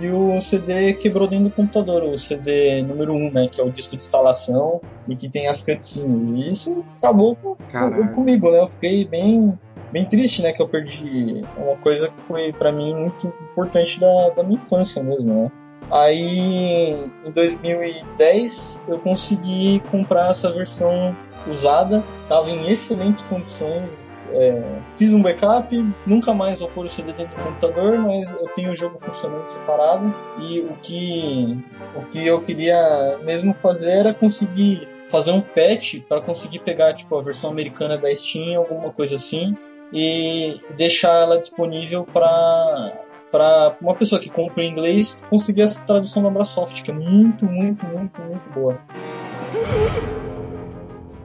e 0.00 0.08
o 0.08 0.40
CD 0.40 0.94
quebrou 0.94 1.28
dentro 1.28 1.44
do 1.46 1.50
computador, 1.50 2.02
o 2.04 2.16
CD 2.16 2.82
número 2.82 3.12
1, 3.12 3.16
um, 3.16 3.30
né, 3.30 3.48
que 3.48 3.60
é 3.60 3.64
o 3.64 3.70
disco 3.70 3.96
de 3.96 4.02
instalação 4.02 4.80
e 5.06 5.14
que 5.14 5.28
tem 5.28 5.48
as 5.48 5.62
cutscenes. 5.62 6.32
E 6.32 6.48
isso 6.48 6.84
acabou 6.96 7.36
com, 7.36 7.56
com, 7.56 8.08
comigo, 8.14 8.50
né? 8.50 8.60
Eu 8.60 8.68
fiquei 8.68 9.04
bem 9.04 9.58
bem 9.92 10.06
triste, 10.06 10.40
né, 10.40 10.52
que 10.52 10.62
eu 10.62 10.68
perdi 10.68 11.44
uma 11.58 11.76
coisa 11.76 12.08
que 12.08 12.18
foi 12.18 12.50
para 12.50 12.72
mim 12.72 12.94
muito 12.94 13.26
importante 13.26 14.00
da, 14.00 14.30
da 14.30 14.42
minha 14.42 14.56
infância 14.56 15.02
mesmo, 15.02 15.34
né? 15.34 15.52
Aí 15.92 16.96
em 17.22 17.30
2010 17.30 18.82
eu 18.88 18.98
consegui 18.98 19.82
comprar 19.90 20.30
essa 20.30 20.50
versão 20.50 21.14
usada, 21.46 22.02
estava 22.22 22.50
em 22.50 22.70
excelentes 22.70 23.22
condições. 23.24 24.26
É, 24.32 24.62
fiz 24.94 25.12
um 25.12 25.20
backup, 25.20 25.94
nunca 26.06 26.32
mais 26.32 26.60
vou 26.60 26.70
pôr 26.70 26.86
o 26.86 26.88
CD 26.88 27.12
dentro 27.12 27.36
do 27.36 27.44
computador, 27.44 27.98
mas 27.98 28.32
eu 28.32 28.48
tenho 28.54 28.72
o 28.72 28.74
jogo 28.74 28.96
funcionando 28.98 29.46
separado. 29.46 30.14
E 30.38 30.60
o 30.60 30.74
que, 30.80 31.58
o 31.94 32.02
que 32.06 32.26
eu 32.26 32.40
queria 32.40 33.18
mesmo 33.22 33.52
fazer 33.52 33.90
era 33.90 34.14
conseguir 34.14 34.88
fazer 35.10 35.30
um 35.30 35.42
patch 35.42 36.00
para 36.08 36.22
conseguir 36.22 36.60
pegar 36.60 36.94
tipo 36.94 37.14
a 37.18 37.22
versão 37.22 37.50
americana 37.50 37.98
da 37.98 38.14
Steam, 38.16 38.56
alguma 38.56 38.90
coisa 38.90 39.16
assim, 39.16 39.54
e 39.92 40.58
deixar 40.74 41.24
ela 41.24 41.38
disponível 41.38 42.02
para 42.10 42.94
para 43.32 43.74
uma 43.80 43.94
pessoa 43.94 44.20
que 44.20 44.28
compra 44.28 44.62
em 44.62 44.70
inglês 44.70 45.24
conseguir 45.30 45.62
essa 45.62 45.80
tradução 45.80 46.22
da 46.22 46.28
Microsoft, 46.28 46.82
que 46.82 46.90
é 46.90 46.94
muito, 46.94 47.46
muito, 47.46 47.84
muito, 47.86 48.20
muito 48.20 48.50
boa. 48.52 48.78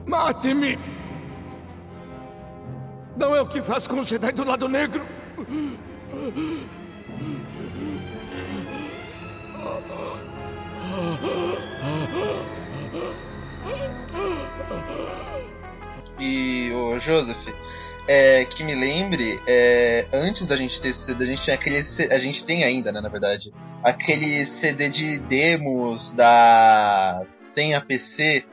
Mate-me! 0.06 0.78
Não 3.14 3.36
é 3.36 3.42
o 3.42 3.46
que 3.46 3.60
faz 3.60 3.86
com 3.86 3.96
o 3.96 4.02
Jedi 4.02 4.32
do 4.32 4.44
lado 4.44 4.66
negro? 4.68 5.04
E 16.18 16.72
o 16.72 16.98
Joseph, 16.98 17.46
é, 18.08 18.46
que 18.46 18.64
me 18.64 18.74
lembre, 18.74 19.38
é, 19.46 20.06
antes 20.14 20.46
da 20.46 20.56
gente 20.56 20.80
ter 20.80 20.94
CD, 20.94 21.24
a 21.24 21.26
gente 21.26 21.42
tinha 21.42 21.54
aquele. 21.54 21.76
A 21.76 22.18
gente 22.18 22.42
tem 22.42 22.64
ainda, 22.64 22.90
né, 22.90 23.02
na 23.02 23.10
verdade, 23.10 23.52
aquele 23.84 24.46
CD 24.46 24.88
de 24.88 25.18
demos 25.18 26.10
da 26.12 27.22
Senha 27.28 27.82
PC. 27.82 28.44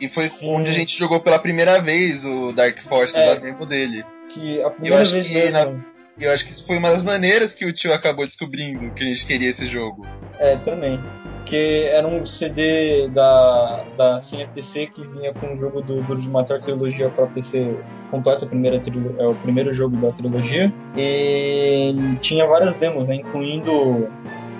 E 0.00 0.08
foi 0.08 0.24
Sim. 0.24 0.52
onde 0.52 0.68
a 0.68 0.72
gente 0.72 0.98
jogou 0.98 1.20
pela 1.20 1.38
primeira 1.38 1.80
vez 1.80 2.24
o 2.24 2.52
Dark 2.52 2.80
Force, 2.82 3.16
é, 3.16 3.26
da 3.26 3.40
demo 3.40 3.64
dele. 3.64 4.04
Que 4.28 4.60
a 4.60 4.68
primeira 4.68 4.96
eu 4.96 5.02
acho 5.02 5.12
vez 5.12 5.28
que 5.28 5.50
na, 5.52 5.72
eu 6.18 6.32
acho 6.32 6.44
que 6.44 6.50
isso 6.50 6.66
foi 6.66 6.78
uma 6.78 6.90
das 6.90 7.02
maneiras 7.02 7.54
que 7.54 7.64
o 7.64 7.72
tio 7.72 7.92
acabou 7.92 8.26
descobrindo 8.26 8.92
que 8.94 9.02
a 9.02 9.06
gente 9.06 9.26
queria 9.26 9.48
esse 9.48 9.66
jogo. 9.66 10.06
É, 10.38 10.56
também 10.56 11.00
que 11.44 11.84
era 11.84 12.06
um 12.06 12.24
CD 12.24 13.08
da, 13.08 13.84
da 13.96 14.18
CNPC 14.18 14.86
que 14.86 15.06
vinha 15.06 15.32
com 15.34 15.52
o 15.52 15.56
jogo 15.56 15.82
do 15.82 16.02
Duro 16.02 16.20
de 16.20 16.28
Matar 16.28 16.60
trilogia 16.60 17.10
para 17.10 17.26
PC 17.26 17.76
completa, 18.10 18.46
primeira 18.46 18.80
é 19.18 19.26
o 19.26 19.34
primeiro 19.34 19.72
jogo 19.72 19.96
da 19.96 20.10
trilogia. 20.12 20.72
E 20.96 21.94
tinha 22.20 22.46
várias 22.46 22.76
demos, 22.76 23.06
né, 23.06 23.16
incluindo 23.16 24.08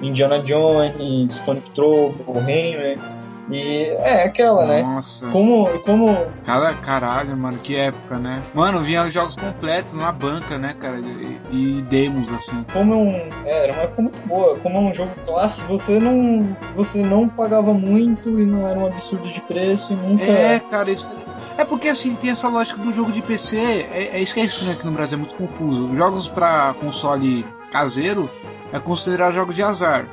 Indiana 0.02 0.40
Jones, 0.40 1.32
Sonic 1.32 1.70
Trouble, 1.70 2.14
Rayman 2.40 2.98
e 3.50 3.88
é 3.98 4.24
aquela, 4.24 4.66
né? 4.66 4.82
Nossa. 4.82 5.28
Como. 5.28 5.66
como... 5.80 6.16
Cara, 6.44 6.74
caralho, 6.74 7.36
mano, 7.36 7.58
que 7.58 7.76
época, 7.76 8.18
né? 8.18 8.42
Mano, 8.54 8.82
vinha 8.82 9.04
os 9.04 9.12
jogos 9.12 9.36
completos 9.36 9.94
na 9.94 10.10
banca, 10.10 10.58
né, 10.58 10.74
cara? 10.74 10.98
E, 10.98 11.40
e 11.50 11.82
demos, 11.82 12.32
assim. 12.32 12.64
Como 12.72 12.92
é 12.92 12.96
um. 12.96 13.46
É, 13.46 13.64
era 13.64 13.72
uma 13.72 13.82
época 13.82 14.02
muito 14.02 14.26
boa. 14.26 14.58
Como 14.58 14.76
é 14.76 14.80
um 14.80 14.94
jogo 14.94 15.12
clássico, 15.24 15.68
você 15.68 15.98
não. 15.98 16.56
Você 16.74 17.02
não 17.02 17.28
pagava 17.28 17.74
muito 17.74 18.40
e 18.40 18.46
não 18.46 18.66
era 18.66 18.78
um 18.78 18.86
absurdo 18.86 19.28
de 19.28 19.40
preço 19.42 19.92
e 19.92 19.96
nunca. 19.96 20.24
É, 20.24 20.58
cara, 20.60 20.90
isso. 20.90 21.12
É 21.56 21.64
porque 21.64 21.88
assim, 21.88 22.16
tem 22.16 22.30
essa 22.30 22.48
lógica 22.48 22.82
do 22.82 22.90
jogo 22.90 23.12
de 23.12 23.22
PC, 23.22 23.56
é, 23.56 24.16
é 24.16 24.20
isso 24.20 24.34
que 24.34 24.40
é 24.40 24.44
estranho 24.44 24.72
aqui 24.72 24.84
no 24.84 24.92
Brasil, 24.92 25.16
é 25.16 25.20
muito 25.20 25.36
confuso. 25.36 25.94
Jogos 25.94 26.26
para 26.28 26.74
console 26.74 27.46
caseiro 27.70 28.28
é 28.72 28.80
considerar 28.80 29.30
jogos 29.30 29.54
de 29.54 29.62
azar. 29.62 30.08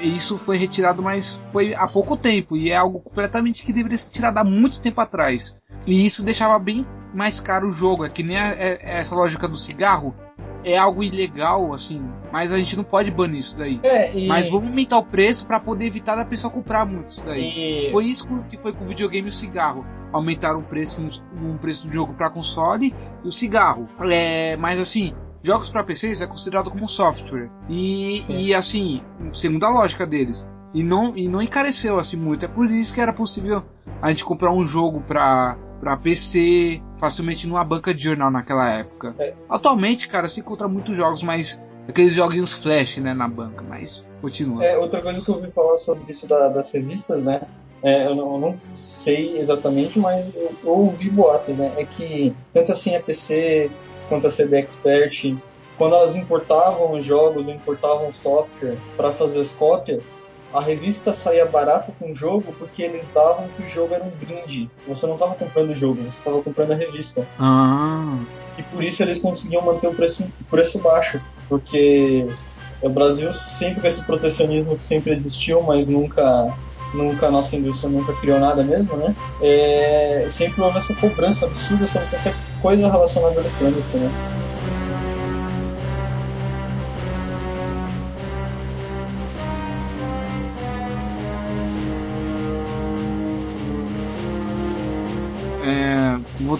Isso 0.00 0.36
foi 0.36 0.56
retirado, 0.56 1.00
mas 1.00 1.40
foi 1.52 1.72
há 1.72 1.86
pouco 1.86 2.16
tempo 2.16 2.56
e 2.56 2.70
é 2.70 2.76
algo 2.76 2.98
completamente 2.98 3.64
que 3.64 3.72
deveria 3.72 3.96
ser 3.96 4.10
tirado 4.10 4.38
há 4.38 4.44
muito 4.44 4.80
tempo 4.80 5.00
atrás. 5.00 5.56
E 5.86 6.04
isso 6.04 6.24
deixava 6.24 6.58
bem 6.58 6.84
mais 7.14 7.38
caro 7.38 7.68
o 7.68 7.72
jogo. 7.72 8.04
É 8.04 8.08
que 8.08 8.24
nem 8.24 8.36
a, 8.36 8.48
é, 8.48 8.78
essa 8.82 9.14
lógica 9.14 9.46
do 9.46 9.56
cigarro. 9.56 10.14
É 10.64 10.76
algo 10.78 11.02
ilegal, 11.02 11.72
assim, 11.72 12.02
mas 12.32 12.52
a 12.52 12.58
gente 12.58 12.76
não 12.76 12.84
pode 12.84 13.10
banir 13.10 13.38
isso 13.38 13.56
daí. 13.58 13.80
É, 13.82 14.16
e... 14.16 14.26
Mas 14.26 14.48
vamos 14.48 14.68
aumentar 14.68 14.98
o 14.98 15.04
preço 15.04 15.46
para 15.46 15.58
poder 15.58 15.86
evitar 15.86 16.14
da 16.14 16.24
pessoa 16.24 16.52
comprar 16.52 16.86
muito 16.86 17.08
isso 17.08 17.24
daí. 17.24 17.86
E... 17.88 17.90
Foi 17.90 18.04
isso 18.04 18.28
que 18.48 18.56
foi 18.56 18.72
com 18.72 18.84
o 18.84 18.88
videogame 18.88 19.26
e 19.26 19.30
o 19.30 19.32
cigarro. 19.32 19.84
Aumentaram 20.12 20.60
o 20.60 20.62
preço, 20.62 21.02
um 21.02 21.56
preço 21.56 21.86
do 21.88 21.92
jogo 21.92 22.14
para 22.14 22.30
console 22.30 22.94
e 23.24 23.28
o 23.28 23.30
cigarro. 23.30 23.88
É, 24.10 24.56
mas 24.56 24.78
assim, 24.78 25.14
jogos 25.42 25.68
para 25.68 25.82
PCs 25.84 26.20
é 26.20 26.26
considerado 26.26 26.70
como 26.70 26.88
software. 26.88 27.48
E, 27.68 28.22
e 28.28 28.54
assim, 28.54 29.02
segundo 29.32 29.64
a 29.64 29.70
lógica 29.70 30.06
deles, 30.06 30.48
E 30.74 30.82
não, 30.82 31.16
e 31.16 31.28
não 31.28 31.42
encareceu 31.42 31.98
assim 31.98 32.16
muito. 32.16 32.44
É 32.44 32.48
por 32.48 32.70
isso 32.70 32.94
que 32.94 33.00
era 33.00 33.12
possível 33.12 33.62
a 34.00 34.08
gente 34.10 34.24
comprar 34.24 34.52
um 34.52 34.64
jogo 34.64 35.00
pra, 35.00 35.56
pra 35.82 35.96
PC 35.96 36.80
facilmente 36.96 37.48
numa 37.48 37.64
banca 37.64 37.92
de 37.92 38.04
jornal 38.04 38.30
naquela 38.30 38.72
época. 38.72 39.16
É. 39.18 39.34
Atualmente, 39.48 40.06
cara, 40.06 40.28
se 40.28 40.38
encontra 40.38 40.68
muitos 40.68 40.96
jogos, 40.96 41.24
mas 41.24 41.60
aqueles 41.88 42.12
joguinhos 42.14 42.52
flash, 42.52 42.98
né, 42.98 43.12
na 43.12 43.26
banca. 43.26 43.64
Mas 43.68 44.06
continua. 44.20 44.64
É, 44.64 44.78
outra 44.78 45.02
coisa 45.02 45.20
que 45.20 45.28
eu 45.28 45.34
ouvi 45.34 45.50
falar 45.50 45.76
sobre 45.78 46.04
isso 46.08 46.28
da- 46.28 46.48
das 46.48 46.70
revistas, 46.70 47.20
né? 47.24 47.42
é, 47.82 48.06
eu, 48.06 48.14
não, 48.14 48.34
eu 48.34 48.38
não 48.40 48.60
sei 48.70 49.36
exatamente, 49.40 49.98
mas 49.98 50.32
eu, 50.36 50.52
eu 50.62 50.70
ouvi 50.70 51.10
boatos, 51.10 51.56
né? 51.56 51.72
É 51.76 51.84
que 51.84 52.32
tanto 52.52 52.70
assim 52.70 52.94
a 52.94 53.00
PC 53.00 53.68
quanto 54.08 54.28
a 54.28 54.30
CD 54.30 54.58
Expert, 54.58 55.34
quando 55.76 55.96
elas 55.96 56.14
importavam 56.14 56.92
os 56.92 57.04
jogos 57.04 57.48
ou 57.48 57.52
importavam 57.52 58.12
software 58.12 58.76
para 58.96 59.10
fazer 59.10 59.40
as 59.40 59.50
cópias, 59.50 60.24
a 60.52 60.60
revista 60.60 61.12
saía 61.12 61.46
barato 61.46 61.92
com 61.98 62.12
o 62.12 62.14
jogo 62.14 62.54
porque 62.58 62.82
eles 62.82 63.10
davam 63.12 63.48
que 63.56 63.62
o 63.62 63.68
jogo 63.68 63.94
era 63.94 64.04
um 64.04 64.10
brinde. 64.10 64.70
Você 64.86 65.06
não 65.06 65.14
estava 65.14 65.34
comprando 65.34 65.70
o 65.70 65.74
jogo, 65.74 66.02
você 66.02 66.18
estava 66.18 66.42
comprando 66.42 66.72
a 66.72 66.76
revista. 66.76 67.26
Ah, 67.38 68.16
E 68.58 68.62
por 68.62 68.82
isso 68.82 69.02
eles 69.02 69.18
conseguiam 69.18 69.62
manter 69.62 69.88
o 69.88 69.94
preço, 69.94 70.24
o 70.40 70.44
preço 70.44 70.78
baixo, 70.78 71.20
porque 71.48 72.26
o 72.82 72.88
Brasil 72.88 73.32
sempre 73.32 73.80
com 73.80 73.86
esse 73.86 74.02
protecionismo 74.04 74.76
que 74.76 74.82
sempre 74.82 75.12
existiu, 75.12 75.62
mas 75.62 75.88
nunca 75.88 76.52
nunca 76.92 77.28
a 77.28 77.30
nossa 77.30 77.56
indústria 77.56 77.90
nunca 77.90 78.12
criou 78.14 78.38
nada 78.38 78.62
mesmo, 78.62 78.96
né? 78.96 79.14
É, 79.40 80.26
sempre 80.28 80.60
houve 80.60 80.76
essa 80.76 80.94
cobrança 80.94 81.46
absurda 81.46 81.86
sobre 81.86 82.08
qualquer 82.08 82.34
coisa 82.60 82.90
relacionada 82.90 83.40
à 83.40 83.42
eletrônica, 83.42 83.98
né? 83.98 84.10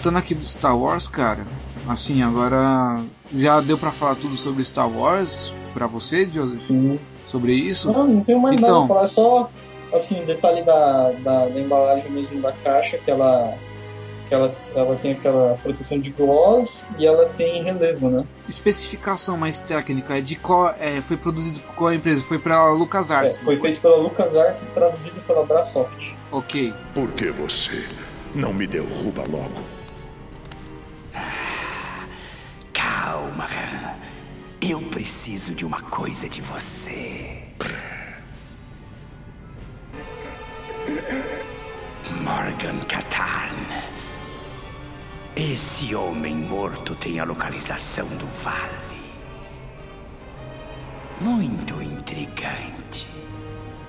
Voltando 0.03 0.17
aqui 0.17 0.35
do 0.35 0.43
Star 0.45 0.77
Wars, 0.77 1.07
cara. 1.07 1.45
Assim, 1.87 2.21
agora 2.21 3.01
já 3.33 3.61
deu 3.61 3.77
pra 3.77 3.89
falar 3.89 4.15
tudo 4.15 4.37
sobre 4.37 4.61
Star 4.65 4.89
Wars 4.89 5.53
pra 5.73 5.87
você, 5.87 6.25
Joseph? 6.29 6.61
Sim. 6.63 6.99
Sobre 7.25 7.53
isso? 7.53 7.89
Não, 7.89 8.05
não 8.05 8.21
tenho 8.21 8.37
mais 8.39 8.59
Então. 8.59 8.81
nada 8.81 8.87
pra 8.87 8.95
falar, 8.95 9.05
é 9.05 9.07
só 9.07 9.49
assim, 9.93 10.25
detalhe 10.25 10.61
da, 10.63 11.11
da, 11.19 11.45
da 11.47 11.59
embalagem 11.59 12.11
mesmo 12.11 12.41
da 12.41 12.51
caixa, 12.51 12.97
que 12.97 13.09
ela 13.09 13.57
que 14.27 14.33
ela, 14.33 14.53
ela 14.75 14.95
tem 14.95 15.13
aquela 15.13 15.57
proteção 15.63 15.99
de 15.99 16.09
gloss 16.09 16.85
e 16.97 17.05
ela 17.05 17.29
tem 17.37 17.63
relevo, 17.63 18.09
né? 18.09 18.25
Especificação 18.47 19.37
mais 19.37 19.61
técnica 19.61 20.17
é 20.17 20.21
de 20.21 20.35
qual 20.35 20.75
é, 20.79 20.99
foi 21.01 21.15
produzido 21.15 21.61
por 21.61 21.75
qual 21.75 21.93
empresa? 21.93 22.21
Foi 22.23 22.39
pra 22.39 22.69
LucasArts. 22.71 23.39
É, 23.39 23.43
foi 23.43 23.57
feito 23.57 23.79
pela 23.79 23.97
LucasArts 23.97 24.65
e 24.67 24.71
traduzido 24.71 25.21
pela 25.21 25.45
Brasoft. 25.45 26.13
Ok. 26.31 26.73
Por 26.93 27.11
que 27.11 27.31
você 27.31 27.85
não 28.35 28.51
me 28.53 28.65
derruba 28.67 29.21
logo? 29.29 29.72
Calma. 33.03 33.49
Eu 34.61 34.79
preciso 34.79 35.53
de 35.53 35.65
uma 35.65 35.81
coisa 35.81 36.29
de 36.29 36.41
você. 36.41 37.43
Morgan 42.21 42.79
Katan. 42.87 43.57
Esse 45.35 45.93
homem 45.93 46.33
morto 46.33 46.95
tem 46.95 47.19
a 47.19 47.25
localização 47.25 48.07
do 48.07 48.25
vale. 48.25 49.11
Muito 51.19 51.81
intrigante. 51.81 53.05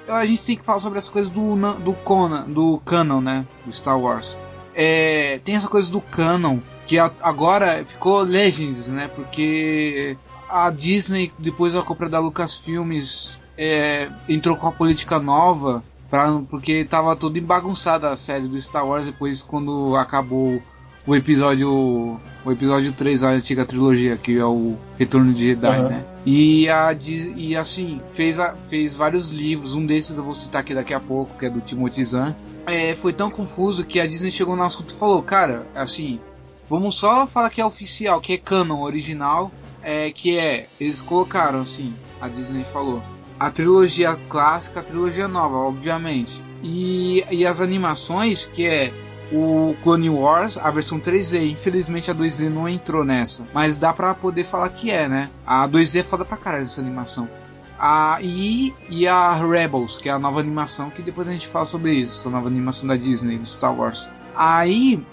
A 0.08 0.24
gente 0.24 0.44
tem 0.44 0.56
que 0.56 0.64
falar 0.64 0.80
sobre 0.80 0.98
as 0.98 1.08
coisas 1.08 1.30
do, 1.30 1.54
do 1.76 1.92
Conan, 1.92 2.50
do 2.50 2.78
canon, 2.84 3.20
né? 3.20 3.46
Do 3.64 3.72
Star 3.72 3.96
Wars. 3.96 4.36
É, 4.74 5.38
tem 5.44 5.54
essa 5.54 5.68
coisa 5.68 5.92
do 5.92 6.00
canon 6.00 6.58
que 6.86 6.98
a- 6.98 7.10
agora 7.22 7.84
ficou 7.86 8.22
Legends, 8.22 8.88
né? 8.88 9.08
Porque 9.14 10.16
a 10.48 10.70
Disney, 10.70 11.32
depois 11.38 11.72
da 11.72 11.82
compra 11.82 12.08
da 12.08 12.18
Lucasfilmes, 12.18 13.38
é, 13.56 14.08
entrou 14.28 14.56
com 14.56 14.66
a 14.68 14.72
política 14.72 15.18
nova 15.18 15.82
pra, 16.10 16.32
porque 16.50 16.84
tava 16.84 17.16
toda 17.16 17.40
bagunçada 17.40 18.10
a 18.10 18.16
série 18.16 18.46
do 18.48 18.60
Star 18.60 18.86
Wars 18.86 19.06
depois 19.06 19.42
quando 19.42 19.96
acabou 19.96 20.60
o 21.06 21.14
episódio 21.14 22.18
o 22.44 22.52
episódio 22.52 22.92
3 22.92 23.22
da 23.22 23.30
antiga 23.30 23.64
trilogia, 23.64 24.16
que 24.18 24.36
é 24.38 24.44
o 24.44 24.76
Retorno 24.98 25.32
de 25.32 25.46
Jedi, 25.46 25.66
Aham. 25.66 25.88
né? 25.88 26.04
E, 26.26 26.68
a, 26.68 26.94
e 27.36 27.56
assim, 27.56 28.00
fez, 28.12 28.38
a- 28.38 28.54
fez 28.68 28.94
vários 28.94 29.30
livros, 29.30 29.74
um 29.74 29.84
desses 29.86 30.18
eu 30.18 30.24
vou 30.24 30.34
citar 30.34 30.60
aqui 30.60 30.74
daqui 30.74 30.92
a 30.92 31.00
pouco, 31.00 31.38
que 31.38 31.46
é 31.46 31.50
do 31.50 31.60
Timothy 31.60 32.04
Zahn. 32.04 32.34
É, 32.66 32.94
foi 32.94 33.12
tão 33.14 33.30
confuso 33.30 33.84
que 33.84 33.98
a 33.98 34.06
Disney 34.06 34.30
chegou 34.30 34.56
no 34.56 34.62
assunto 34.62 34.94
e 34.94 34.98
falou, 34.98 35.22
cara, 35.22 35.66
assim, 35.74 36.20
vamos 36.68 36.96
só 36.96 37.26
falar 37.26 37.50
que 37.50 37.60
é 37.60 37.66
oficial, 37.66 38.20
que 38.20 38.32
é 38.32 38.38
canon 38.38 38.82
original, 38.82 39.50
é, 39.82 40.10
que 40.10 40.38
é, 40.38 40.68
eles 40.80 41.02
colocaram 41.02 41.60
assim, 41.60 41.94
a 42.20 42.28
Disney 42.28 42.64
falou, 42.64 43.02
a 43.38 43.50
trilogia 43.50 44.16
clássica, 44.28 44.80
a 44.80 44.82
trilogia 44.82 45.28
nova, 45.28 45.56
obviamente. 45.56 46.42
E, 46.62 47.24
e 47.30 47.46
as 47.46 47.60
animações, 47.60 48.46
que 48.46 48.66
é 48.66 48.92
o 49.32 49.74
Clone 49.82 50.08
Wars, 50.10 50.56
a 50.56 50.70
versão 50.70 51.00
3D. 51.00 51.50
Infelizmente 51.50 52.10
a 52.10 52.14
2D 52.14 52.48
não 52.48 52.68
entrou 52.68 53.04
nessa. 53.04 53.46
Mas 53.52 53.76
dá 53.76 53.92
pra 53.92 54.14
poder 54.14 54.44
falar 54.44 54.68
que 54.70 54.90
é, 54.90 55.08
né? 55.08 55.30
A 55.46 55.68
2D 55.68 56.00
é 56.00 56.02
foda 56.02 56.24
pra 56.24 56.36
caralho 56.36 56.62
essa 56.62 56.80
animação. 56.80 57.28
A, 57.78 58.18
e, 58.22 58.72
e 58.88 59.06
a 59.06 59.32
Rebels, 59.32 59.98
que 59.98 60.08
é 60.08 60.12
a 60.12 60.18
nova 60.18 60.40
animação, 60.40 60.90
que 60.90 61.02
depois 61.02 61.28
a 61.28 61.32
gente 61.32 61.48
fala 61.48 61.64
sobre 61.64 61.92
isso, 61.92 62.28
a 62.28 62.30
nova 62.30 62.46
animação 62.46 62.88
da 62.88 62.96
Disney, 62.96 63.36
do 63.36 63.46
Star 63.46 63.76
Wars. 63.76 64.10
Aí, 64.34 65.04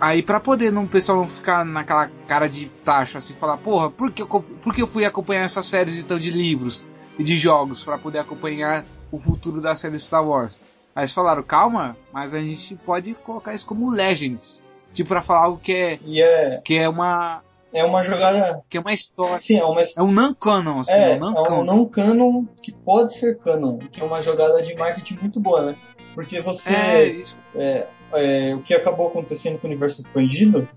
aí 0.00 0.22
para 0.22 0.40
poder 0.40 0.70
não, 0.72 0.84
o 0.84 0.88
pessoal 0.88 1.18
não 1.18 1.26
ficar 1.28 1.64
naquela 1.64 2.10
cara 2.26 2.48
de 2.48 2.66
taxa, 2.84 3.18
assim, 3.18 3.34
falar, 3.34 3.56
porra, 3.58 3.90
por 3.90 4.10
que 4.12 4.22
eu, 4.22 4.26
por 4.26 4.74
que 4.74 4.82
eu 4.82 4.86
fui 4.86 5.04
acompanhar 5.04 5.42
essas 5.44 5.66
séries 5.66 6.02
então 6.02 6.18
de 6.18 6.30
livros 6.30 6.86
e 7.18 7.24
de 7.24 7.36
jogos 7.36 7.82
para 7.84 7.98
poder 7.98 8.18
acompanhar 8.18 8.84
o 9.10 9.18
futuro 9.18 9.60
da 9.60 9.74
série 9.74 9.98
Star 9.98 10.26
Wars? 10.26 10.60
Aí 10.94 11.02
eles 11.02 11.12
falaram, 11.12 11.42
calma, 11.42 11.96
mas 12.12 12.34
a 12.34 12.40
gente 12.40 12.74
pode 12.76 13.14
colocar 13.14 13.52
isso 13.54 13.66
como 13.66 13.90
Legends. 13.90 14.62
Tipo, 14.92 15.10
pra 15.10 15.20
falar 15.22 15.44
algo 15.44 15.60
que 15.62 15.72
é, 15.74 15.98
E 16.06 16.22
é, 16.22 16.60
que 16.64 16.74
é 16.78 16.88
uma. 16.88 17.42
é 17.70 17.84
uma 17.84 18.02
jogada. 18.02 18.62
que 18.66 18.78
é 18.78 18.80
uma 18.80 18.94
história. 18.94 19.38
Sim, 19.40 19.58
é 19.58 19.64
uma 19.64 19.82
É 19.82 20.02
um 20.02 20.10
non-canon, 20.10 20.80
assim, 20.80 20.92
é, 20.92 21.10
é 21.10 21.12
um 21.12 21.16
é 21.16 21.18
non-canon. 21.18 21.60
um 21.60 21.64
não 21.64 21.84
canon 21.84 22.44
que 22.62 22.72
pode 22.72 23.14
ser 23.18 23.38
canon, 23.38 23.76
que 23.76 24.00
é 24.00 24.04
uma 24.04 24.22
jogada 24.22 24.62
de 24.62 24.74
marketing 24.74 25.18
muito 25.20 25.38
boa, 25.38 25.66
né? 25.66 25.76
Porque 26.14 26.40
você. 26.40 26.72
É, 26.72 27.04
isso. 27.08 27.38
é, 27.54 27.86
é, 28.12 28.54
o 28.54 28.60
que 28.62 28.74
acabou 28.74 29.08
acontecendo 29.08 29.58
com 29.58 29.66
o 29.66 29.70
universo 29.70 30.00
expandido 30.02 30.68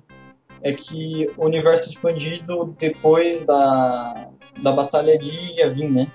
é 0.61 0.73
que 0.73 1.29
o 1.37 1.45
universo 1.45 1.89
expandido 1.89 2.75
depois 2.77 3.45
da, 3.45 4.27
da 4.61 4.71
batalha 4.71 5.17
de 5.17 5.59
Yavin, 5.59 5.87
né? 5.89 6.11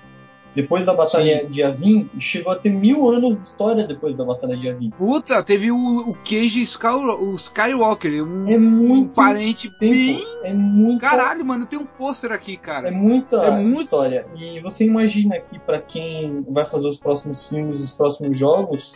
Depois 0.55 0.85
da 0.85 0.93
batalha 0.93 1.45
de 1.45 1.59
Yavin, 1.59 2.09
chegou 2.17 2.53
a 2.53 2.55
ter 2.55 2.69
mil 2.69 3.09
anos 3.09 3.35
de 3.35 3.45
história 3.45 3.85
depois 3.85 4.15
da 4.15 4.23
batalha 4.23 4.55
de 4.55 4.67
Yavin. 4.67 4.89
Puta, 4.91 5.43
teve 5.43 5.69
o, 5.69 5.75
o 5.75 6.13
Cage 6.23 6.61
Sky, 6.61 6.87
o 6.87 7.33
Skywalker, 7.35 8.23
um, 8.23 8.47
É 8.47 8.57
muito 8.57 9.09
um 9.11 9.13
parente 9.13 9.69
bem. 9.81 10.17
É 10.43 10.53
muito. 10.53 11.01
Caralho, 11.01 11.43
mano, 11.43 11.65
tem 11.65 11.77
um 11.77 11.85
pôster 11.85 12.31
aqui, 12.31 12.55
cara. 12.55 12.87
É 12.87 12.91
muita 12.91 13.35
É 13.35 13.51
muito- 13.59 13.81
história. 13.81 14.25
E 14.37 14.61
você 14.61 14.85
imagina 14.85 15.37
que 15.41 15.59
pra 15.59 15.81
quem 15.81 16.45
vai 16.47 16.63
fazer 16.63 16.87
os 16.87 16.97
próximos 16.99 17.43
filmes, 17.43 17.81
os 17.81 17.91
próximos 17.91 18.37
jogos, 18.39 18.95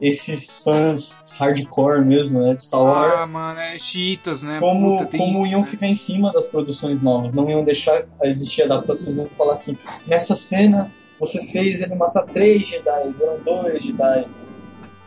esses 0.00 0.62
fãs 0.62 1.18
hardcore 1.38 2.04
mesmo, 2.04 2.40
né, 2.40 2.54
de 2.54 2.62
Star 2.62 2.80
Ah, 2.80 2.84
Wars, 2.84 3.30
mano, 3.30 3.60
é 3.60 3.78
chiitas, 3.78 4.42
né? 4.42 4.58
como, 4.60 4.98
Puta, 4.98 5.16
como 5.18 5.38
isso, 5.38 5.48
iam 5.48 5.60
né? 5.60 5.66
ficar 5.66 5.86
em 5.86 5.94
cima 5.94 6.32
das 6.32 6.46
produções 6.46 7.02
novas, 7.02 7.34
não 7.34 7.48
iam 7.50 7.64
deixar 7.64 8.04
existir 8.22 8.62
adaptações, 8.62 9.18
iam 9.18 9.28
falar 9.36 9.54
assim, 9.54 9.76
nessa 10.06 10.34
cena 10.34 10.90
você 11.18 11.44
fez 11.46 11.82
ele 11.82 11.96
matar 11.96 12.22
três 12.26 12.66
Jedi, 12.66 13.12
eram 13.20 13.42
dois 13.42 13.82
Jedi. 13.82 14.26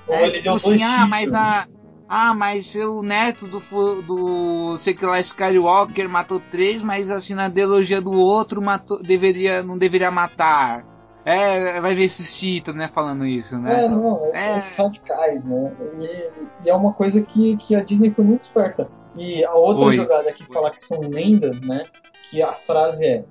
Ou 0.07 0.15
É, 0.15 0.23
ele 0.23 0.31
tipo 0.33 0.43
deu 0.43 0.53
assim, 0.55 0.69
dois 0.69 0.81
ah, 0.81 1.07
mas 1.07 1.33
a. 1.33 1.65
Ah, 2.13 2.33
mas 2.33 2.75
o 2.75 3.01
neto 3.01 3.47
do, 3.47 3.61
do 4.01 4.77
sei 4.77 4.93
que 4.93 5.05
lá 5.05 5.17
Skywalker 5.21 6.09
matou 6.09 6.41
três, 6.41 6.81
mas 6.81 7.09
assim 7.09 7.33
na 7.33 7.47
ideologia 7.47 8.01
do 8.01 8.11
outro 8.11 8.61
matou, 8.61 9.01
deveria, 9.01 9.63
não 9.63 9.77
deveria 9.77 10.11
matar. 10.11 10.85
É, 11.26 11.80
vai 11.80 11.93
ver 11.93 12.03
esses 12.03 12.36
cheetah, 12.36 12.74
né, 12.74 12.89
falando 12.93 13.26
isso, 13.26 13.57
né? 13.59 13.86
É, 13.86 13.88
não, 13.88 14.17
É. 14.34 14.57
esses 14.57 14.76
radicais, 14.76 15.43
né? 15.43 15.72
E, 15.99 16.65
e 16.65 16.69
é 16.69 16.74
uma 16.76 16.93
coisa 16.93 17.22
que, 17.22 17.55
que 17.57 17.76
a 17.76 17.84
Disney 17.84 18.09
foi 18.09 18.26
muito 18.26 18.43
esperta. 18.45 18.89
E 19.15 19.43
a 19.43 19.53
outra 19.53 19.84
Foi. 19.84 19.95
jogada 19.95 20.32
que 20.32 20.45
fala 20.45 20.72
que 20.72 20.82
são 20.82 21.01
lendas, 21.01 21.61
né? 21.61 21.84
Que 22.30 22.41
a 22.41 22.51
frase 22.53 23.05
é: 23.05 23.26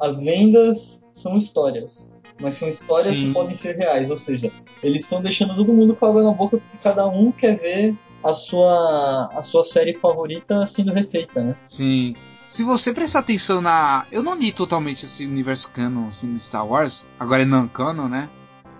as 0.00 0.16
lendas 0.22 1.04
são 1.12 1.36
histórias, 1.36 2.10
mas 2.40 2.54
são 2.54 2.68
histórias 2.68 3.14
Sim. 3.14 3.26
que 3.28 3.32
podem 3.34 3.54
ser 3.54 3.76
reais. 3.76 4.08
Ou 4.10 4.16
seja, 4.16 4.50
eles 4.82 5.02
estão 5.02 5.20
deixando 5.20 5.54
todo 5.54 5.72
mundo 5.72 5.94
com 5.94 6.06
água 6.06 6.22
na 6.22 6.32
boca 6.32 6.56
porque 6.56 6.78
cada 6.82 7.06
um 7.06 7.30
quer 7.30 7.58
ver 7.58 7.94
a 8.24 8.32
sua, 8.32 9.28
a 9.32 9.42
sua 9.42 9.62
série 9.62 9.92
favorita 9.92 10.64
sendo 10.66 10.92
refeita, 10.94 11.42
né? 11.42 11.56
Sim. 11.66 12.14
Se 12.48 12.64
você 12.64 12.94
prestar 12.94 13.18
atenção 13.18 13.60
na. 13.60 14.06
Eu 14.10 14.22
não 14.22 14.34
li 14.34 14.50
totalmente 14.50 15.04
esse 15.04 15.26
universo 15.26 15.70
canon 15.70 16.06
assim, 16.06 16.36
Star 16.38 16.66
Wars, 16.66 17.06
agora 17.20 17.42
é 17.42 17.44
não 17.44 17.68
canon, 17.68 18.08
né? 18.08 18.30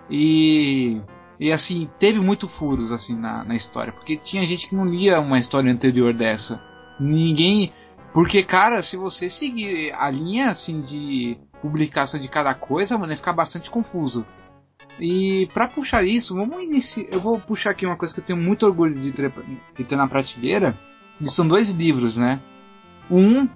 E 0.09 0.99
e 1.39 1.51
assim, 1.51 1.87
teve 1.99 2.19
muito 2.19 2.49
furos 2.49 2.91
assim 2.91 3.15
na, 3.15 3.43
na 3.43 3.53
história, 3.53 3.93
porque 3.93 4.17
tinha 4.17 4.43
gente 4.43 4.67
que 4.67 4.75
não 4.75 4.85
lia 4.85 5.21
uma 5.21 5.37
história 5.37 5.71
anterior 5.71 6.13
dessa. 6.15 6.59
Ninguém, 6.99 7.71
porque 8.11 8.41
cara, 8.41 8.81
se 8.81 8.97
você 8.97 9.29
seguir 9.29 9.93
a 9.93 10.09
linha 10.09 10.49
assim 10.49 10.81
de 10.81 11.37
publicação 11.61 12.19
de 12.19 12.27
cada 12.27 12.55
coisa, 12.55 12.97
mano, 12.97 13.09
vai 13.09 13.17
ficar 13.17 13.33
bastante 13.33 13.69
confuso. 13.69 14.25
E 14.99 15.47
para 15.53 15.67
puxar 15.67 16.03
isso, 16.03 16.33
vamos 16.33 16.63
iniciar. 16.63 17.05
Eu 17.11 17.21
vou 17.21 17.39
puxar 17.39 17.69
aqui 17.69 17.85
uma 17.85 17.95
coisa 17.95 18.15
que 18.15 18.19
eu 18.19 18.25
tenho 18.25 18.39
muito 18.39 18.65
orgulho 18.65 18.99
de 18.99 19.11
ter, 19.11 19.31
de 19.75 19.83
ter 19.83 19.95
na 19.95 20.07
prateleira. 20.07 20.75
E 21.21 21.29
são 21.29 21.47
dois 21.47 21.69
livros, 21.69 22.17
né? 22.17 22.41
Um 23.09 23.47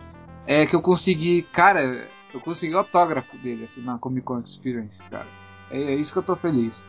é 0.45 0.65
que 0.65 0.75
eu 0.75 0.81
consegui, 0.81 1.43
cara, 1.43 2.07
eu 2.33 2.39
consegui 2.39 2.73
o 2.73 2.79
autógrafo 2.79 3.37
dele 3.37 3.63
assim 3.63 3.81
na 3.81 3.97
Comic 3.97 4.25
Con 4.25 4.39
Experience, 4.39 5.03
cara. 5.03 5.27
É, 5.69 5.79
é 5.79 5.95
isso 5.95 6.13
que 6.13 6.19
eu 6.19 6.23
tô 6.23 6.35
feliz. 6.35 6.85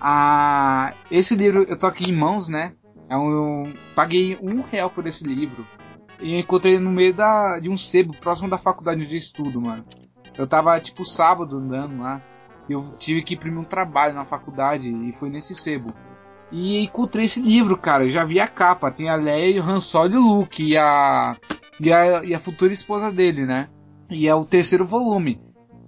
Ah, 0.00 0.94
esse 1.10 1.34
livro 1.34 1.64
eu 1.68 1.78
tô 1.78 1.86
aqui 1.86 2.10
em 2.10 2.16
mãos, 2.16 2.48
né? 2.48 2.74
É 3.08 3.16
um, 3.16 3.30
eu 3.30 3.74
paguei 3.94 4.38
um 4.42 4.60
real 4.60 4.90
por 4.90 5.06
esse 5.06 5.24
livro 5.24 5.66
e 6.20 6.38
encontrei 6.38 6.78
no 6.78 6.90
meio 6.90 7.14
da, 7.14 7.58
de 7.58 7.68
um 7.68 7.76
sebo 7.76 8.14
próximo 8.16 8.48
da 8.48 8.58
faculdade 8.58 9.06
de 9.06 9.16
estudo, 9.16 9.60
mano. 9.60 9.84
Eu 10.36 10.46
tava 10.46 10.78
tipo 10.80 11.04
sábado 11.04 11.56
andando 11.56 12.00
lá. 12.00 12.20
Eu 12.68 12.94
tive 12.96 13.22
que 13.22 13.34
imprimir 13.34 13.60
um 13.60 13.64
trabalho 13.64 14.14
na 14.14 14.24
faculdade 14.24 14.90
e 14.90 15.12
foi 15.12 15.28
nesse 15.28 15.54
sebo. 15.54 15.94
E 16.50 16.82
encontrei 16.82 17.24
esse 17.24 17.40
livro, 17.40 17.78
cara. 17.78 18.04
Eu 18.04 18.10
já 18.10 18.24
vi 18.24 18.40
a 18.40 18.48
capa. 18.48 18.90
Tem 18.90 19.08
a 19.08 19.16
Leia, 19.16 19.60
o 19.62 19.64
Han 19.64 19.80
Solo 19.80 20.14
e 20.14 20.16
o 20.16 20.20
Luke 20.20 20.64
e 20.64 20.76
a, 20.76 21.36
e 21.80 21.92
a, 21.92 22.24
e 22.24 22.34
a 22.34 22.38
futura 22.38 22.72
esposa 22.72 23.10
dele, 23.10 23.44
né? 23.44 23.68
E 24.10 24.28
é 24.28 24.34
o 24.34 24.44
terceiro 24.44 24.86
volume. 24.86 25.40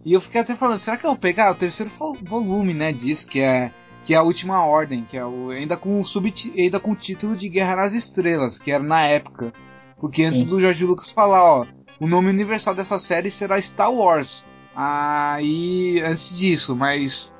E 0.05 0.13
eu 0.13 0.21
fiquei 0.21 0.41
até 0.41 0.55
falando, 0.55 0.79
será 0.79 0.97
que 0.97 1.05
eu 1.05 1.11
vou 1.11 1.19
pegar 1.19 1.51
o 1.51 1.57
terceiro 1.57 1.91
volume, 2.23 2.73
né, 2.73 2.93
disso, 2.93 3.27
que 3.27 3.41
é 3.41 3.73
que 4.05 4.15
é 4.15 4.19
a 4.19 4.23
Última 4.23 4.65
Ordem, 4.65 5.05
que 5.05 5.17
é 5.17 5.25
o, 5.25 5.51
ainda 5.51 5.77
com 5.77 6.01
o 6.01 6.05
sub, 6.05 6.33
ainda 6.57 6.79
com 6.79 6.93
o 6.93 6.97
título 6.97 7.35
de 7.35 7.49
Guerra 7.49 7.75
nas 7.75 7.93
Estrelas, 7.93 8.57
que 8.57 8.71
era 8.71 8.83
na 8.83 9.01
época. 9.01 9.53
Porque 9.99 10.23
antes 10.23 10.41
Sim. 10.41 10.47
do 10.47 10.61
George 10.61 10.85
Lucas 10.85 11.11
falar, 11.11 11.43
ó, 11.43 11.67
o 11.99 12.07
nome 12.07 12.29
universal 12.29 12.73
dessa 12.73 13.01
série 13.01 13.33
será 13.33 13.61
Star 13.61 13.93
Wars. 13.93 14.47
Aí, 14.77 16.01
antes 16.05 16.39
disso, 16.39 16.77
mas 16.77 17.35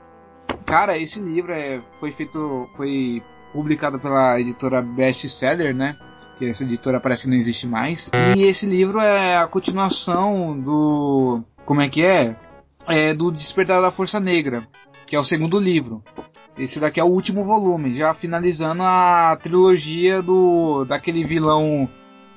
cara, 0.65 0.99
esse 0.99 1.21
livro 1.21 1.53
é, 1.53 1.81
foi 2.01 2.11
feito, 2.11 2.69
foi 2.77 3.23
publicado 3.53 3.99
pela 4.01 4.41
editora 4.41 4.83
Best 4.83 5.29
Seller, 5.29 5.75
né? 5.75 5.97
Que 6.39 6.47
essa 6.47 6.65
editora 6.65 7.01
parece 7.01 7.23
que 7.23 7.31
não 7.31 7.37
existe 7.37 7.67
mais. 7.67 8.11
E 8.37 8.43
esse 8.43 8.67
livro 8.67 9.01
é 9.01 9.37
a 9.37 9.47
continuação 9.47 10.59
do, 10.59 11.43
como 11.65 11.81
é 11.81 11.89
que 11.89 12.03
é? 12.03 12.37
É 12.87 13.15
do 13.15 13.33
Despertar 13.33 13.81
da 13.81 13.91
Força 13.91 14.21
Negra, 14.21 14.63
que 15.07 15.17
é 15.17 15.19
o 15.19 15.25
segundo 15.25 15.59
livro. 15.59 16.03
Esse 16.59 16.81
daqui 16.81 17.01
é 17.01 17.05
o 17.05 17.09
último 17.09 17.45
volume, 17.45 17.93
já 17.93 18.15
finalizando 18.15 18.83
a 18.83 19.37
trilogia 19.43 20.23
do 20.23 20.85
daquele 20.87 21.23
vilão 21.23 21.89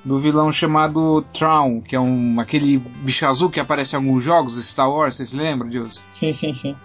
do 0.04 0.18
vilão 0.18 0.50
chamado 0.50 1.22
Traum, 1.32 1.80
que 1.80 1.94
é 1.94 2.00
um 2.00 2.40
aquele 2.40 2.78
bicho 2.78 3.26
azul 3.26 3.50
que 3.50 3.60
aparece 3.60 3.94
em 3.94 3.98
alguns 3.98 4.22
jogos 4.22 4.62
Star 4.62 4.90
Wars, 4.90 5.14
vocês 5.14 5.32
lembram, 5.32 5.70
Deus? 5.70 6.02
Sim, 6.10 6.32
sim, 6.32 6.54
sim. 6.54 6.76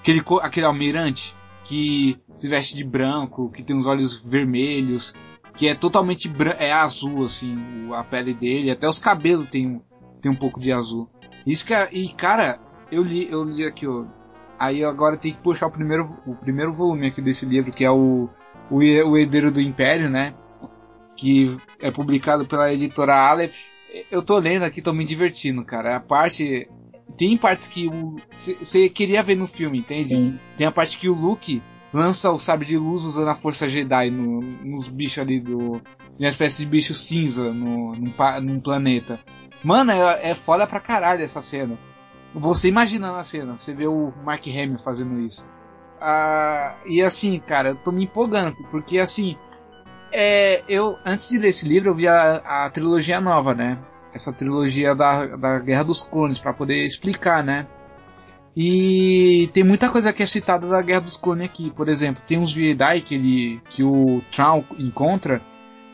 Aquele 0.00 0.22
aquele 0.42 0.66
almirante 0.66 1.34
que 1.64 2.18
se 2.34 2.48
veste 2.48 2.74
de 2.74 2.84
branco, 2.84 3.50
que 3.50 3.62
tem 3.62 3.76
os 3.76 3.86
olhos 3.86 4.18
vermelhos, 4.18 5.14
que 5.54 5.68
é 5.68 5.74
totalmente 5.74 6.32
é 6.58 6.72
azul 6.72 7.24
assim, 7.24 7.56
a 7.92 8.04
pele 8.04 8.34
dele, 8.34 8.70
até 8.70 8.88
os 8.88 8.98
cabelos 8.98 9.48
tem 9.48 9.80
tem 10.20 10.32
um 10.32 10.36
pouco 10.36 10.58
de 10.58 10.72
azul. 10.72 11.08
Isso 11.46 11.66
que 11.66 11.74
é, 11.74 11.88
e 11.92 12.08
cara, 12.08 12.58
eu 12.90 13.02
li 13.02 13.30
eu 13.30 13.44
li 13.44 13.66
aqui, 13.66 13.86
ó, 13.86 14.04
Aí 14.58 14.84
agora 14.84 15.16
tem 15.16 15.32
que 15.32 15.38
puxar 15.38 15.66
o 15.66 15.70
primeiro, 15.70 16.16
o 16.26 16.34
primeiro 16.34 16.72
volume 16.72 17.08
aqui 17.08 17.20
desse 17.20 17.44
livro, 17.44 17.72
que 17.72 17.84
é 17.84 17.90
o, 17.90 18.28
o, 18.70 18.78
o 18.78 19.18
Herdeiro 19.18 19.50
do 19.50 19.60
Império, 19.60 20.08
né? 20.08 20.34
Que 21.16 21.56
é 21.80 21.90
publicado 21.90 22.46
pela 22.46 22.72
editora 22.72 23.14
Aleph. 23.14 23.68
Eu 24.10 24.22
tô 24.22 24.38
lendo 24.38 24.62
aqui, 24.64 24.82
tô 24.82 24.92
me 24.92 25.04
divertindo, 25.04 25.64
cara. 25.64 25.96
A 25.96 26.00
parte. 26.00 26.68
Tem 27.16 27.36
partes 27.36 27.68
que 27.68 27.88
você 28.34 28.88
queria 28.88 29.22
ver 29.22 29.36
no 29.36 29.46
filme, 29.46 29.78
entende? 29.78 30.08
Sim. 30.08 30.40
Tem 30.56 30.66
a 30.66 30.72
parte 30.72 30.98
que 30.98 31.08
o 31.08 31.14
Luke 31.14 31.62
lança 31.94 32.32
o 32.32 32.38
sabre 32.38 32.66
de 32.66 32.76
luz 32.76 33.04
usando 33.04 33.28
a 33.28 33.34
força 33.36 33.68
Jedi 33.68 34.10
no, 34.10 34.40
nos 34.40 34.88
bichos 34.88 35.20
ali 35.20 35.40
do. 35.40 35.80
Uma 36.18 36.28
espécie 36.28 36.64
de 36.64 36.70
bicho 36.70 36.92
cinza 36.92 37.52
no, 37.52 37.94
num, 37.94 38.12
num 38.42 38.60
planeta. 38.60 39.18
Mano, 39.62 39.92
é, 39.92 40.30
é 40.30 40.34
foda 40.34 40.66
pra 40.66 40.80
caralho 40.80 41.22
essa 41.22 41.40
cena. 41.40 41.78
Você 42.34 42.68
imaginando 42.68 43.16
a 43.16 43.22
cena, 43.22 43.56
você 43.56 43.72
vê 43.72 43.86
o 43.86 44.12
Mark 44.24 44.44
Hamill 44.46 44.78
fazendo 44.78 45.20
isso. 45.20 45.48
Ah, 46.00 46.76
e 46.84 47.00
assim, 47.00 47.38
cara, 47.38 47.70
eu 47.70 47.76
tô 47.76 47.92
me 47.92 48.04
empolgando, 48.04 48.56
porque 48.70 48.98
assim, 48.98 49.36
é, 50.12 50.62
eu 50.68 50.96
antes 51.06 51.28
de 51.28 51.38
ler 51.38 51.48
esse 51.48 51.66
livro 51.66 51.90
eu 51.90 51.94
vi 51.94 52.08
a, 52.08 52.64
a 52.64 52.70
trilogia 52.70 53.20
nova, 53.20 53.54
né? 53.54 53.78
Essa 54.12 54.32
trilogia 54.32 54.94
da, 54.94 55.26
da 55.36 55.58
Guerra 55.58 55.84
dos 55.84 56.02
Clones, 56.02 56.38
para 56.38 56.52
poder 56.52 56.82
explicar, 56.82 57.42
né? 57.42 57.66
E 58.56 59.50
tem 59.52 59.64
muita 59.64 59.90
coisa 59.90 60.12
que 60.12 60.22
é 60.22 60.26
citada 60.26 60.68
da 60.68 60.80
Guerra 60.80 61.00
dos 61.00 61.16
Clones 61.16 61.46
aqui. 61.46 61.70
Por 61.70 61.88
exemplo, 61.88 62.22
tem 62.24 62.38
uns 62.38 62.50
Jedi 62.50 63.00
que, 63.00 63.14
ele, 63.14 63.60
que 63.68 63.82
o 63.82 64.22
Traum 64.30 64.64
encontra, 64.78 65.42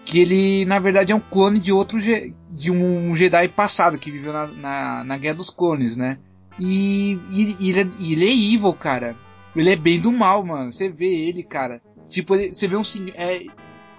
que 0.04 0.20
ele 0.20 0.64
na 0.66 0.78
verdade 0.78 1.12
é 1.12 1.14
um 1.14 1.20
clone 1.20 1.58
de 1.58 1.72
outro 1.72 1.98
de 1.98 2.70
um 2.70 3.14
Jedi 3.16 3.48
passado 3.48 3.98
que 3.98 4.10
viveu 4.10 4.32
na, 4.32 4.46
na, 4.46 5.04
na 5.04 5.18
Guerra 5.18 5.36
dos 5.36 5.50
Clones, 5.50 5.96
né? 5.96 6.18
E, 6.58 7.18
e, 7.30 7.56
e 7.58 7.70
ele, 7.70 7.80
é, 7.80 7.88
ele 8.00 8.24
é 8.26 8.54
evil, 8.54 8.74
cara. 8.74 9.16
Ele 9.56 9.70
é 9.70 9.76
bem 9.76 9.98
do 9.98 10.12
mal, 10.12 10.44
mano. 10.44 10.70
Você 10.70 10.90
vê 10.90 11.06
ele, 11.06 11.42
cara. 11.42 11.80
Tipo, 12.06 12.34
ele, 12.34 12.52
você 12.52 12.68
vê 12.68 12.76
um 12.76 12.82
é, 13.14 13.44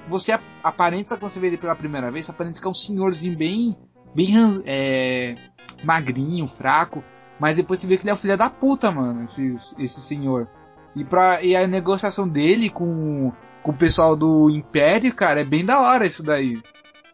Você 0.07 0.37
aparenta 0.63 1.17
quando 1.17 1.31
você 1.31 1.39
vê 1.39 1.47
ele 1.47 1.57
pela 1.57 1.75
primeira 1.75 2.11
vez, 2.11 2.29
aparenta 2.29 2.59
que 2.59 2.67
é 2.67 2.69
um 2.69 2.73
senhorzinho 2.73 3.35
bem. 3.35 3.75
Bem 4.13 4.33
é, 4.65 5.35
magrinho, 5.83 6.45
fraco. 6.45 7.03
Mas 7.41 7.57
depois 7.57 7.79
você 7.79 7.87
vê 7.87 7.97
que 7.97 8.03
ele 8.03 8.11
é 8.11 8.13
o 8.13 8.17
filho 8.17 8.37
da 8.37 8.51
puta, 8.51 8.91
mano. 8.91 9.23
Esse, 9.23 9.47
esse 9.49 9.99
senhor. 9.99 10.47
E, 10.95 11.03
pra, 11.03 11.41
e 11.41 11.55
a 11.55 11.65
negociação 11.67 12.29
dele 12.29 12.69
com, 12.69 13.33
com 13.63 13.71
o 13.71 13.75
pessoal 13.75 14.15
do 14.15 14.47
Império, 14.51 15.11
cara, 15.15 15.41
é 15.41 15.43
bem 15.43 15.65
da 15.65 15.81
hora 15.81 16.05
isso 16.05 16.23
daí. 16.23 16.61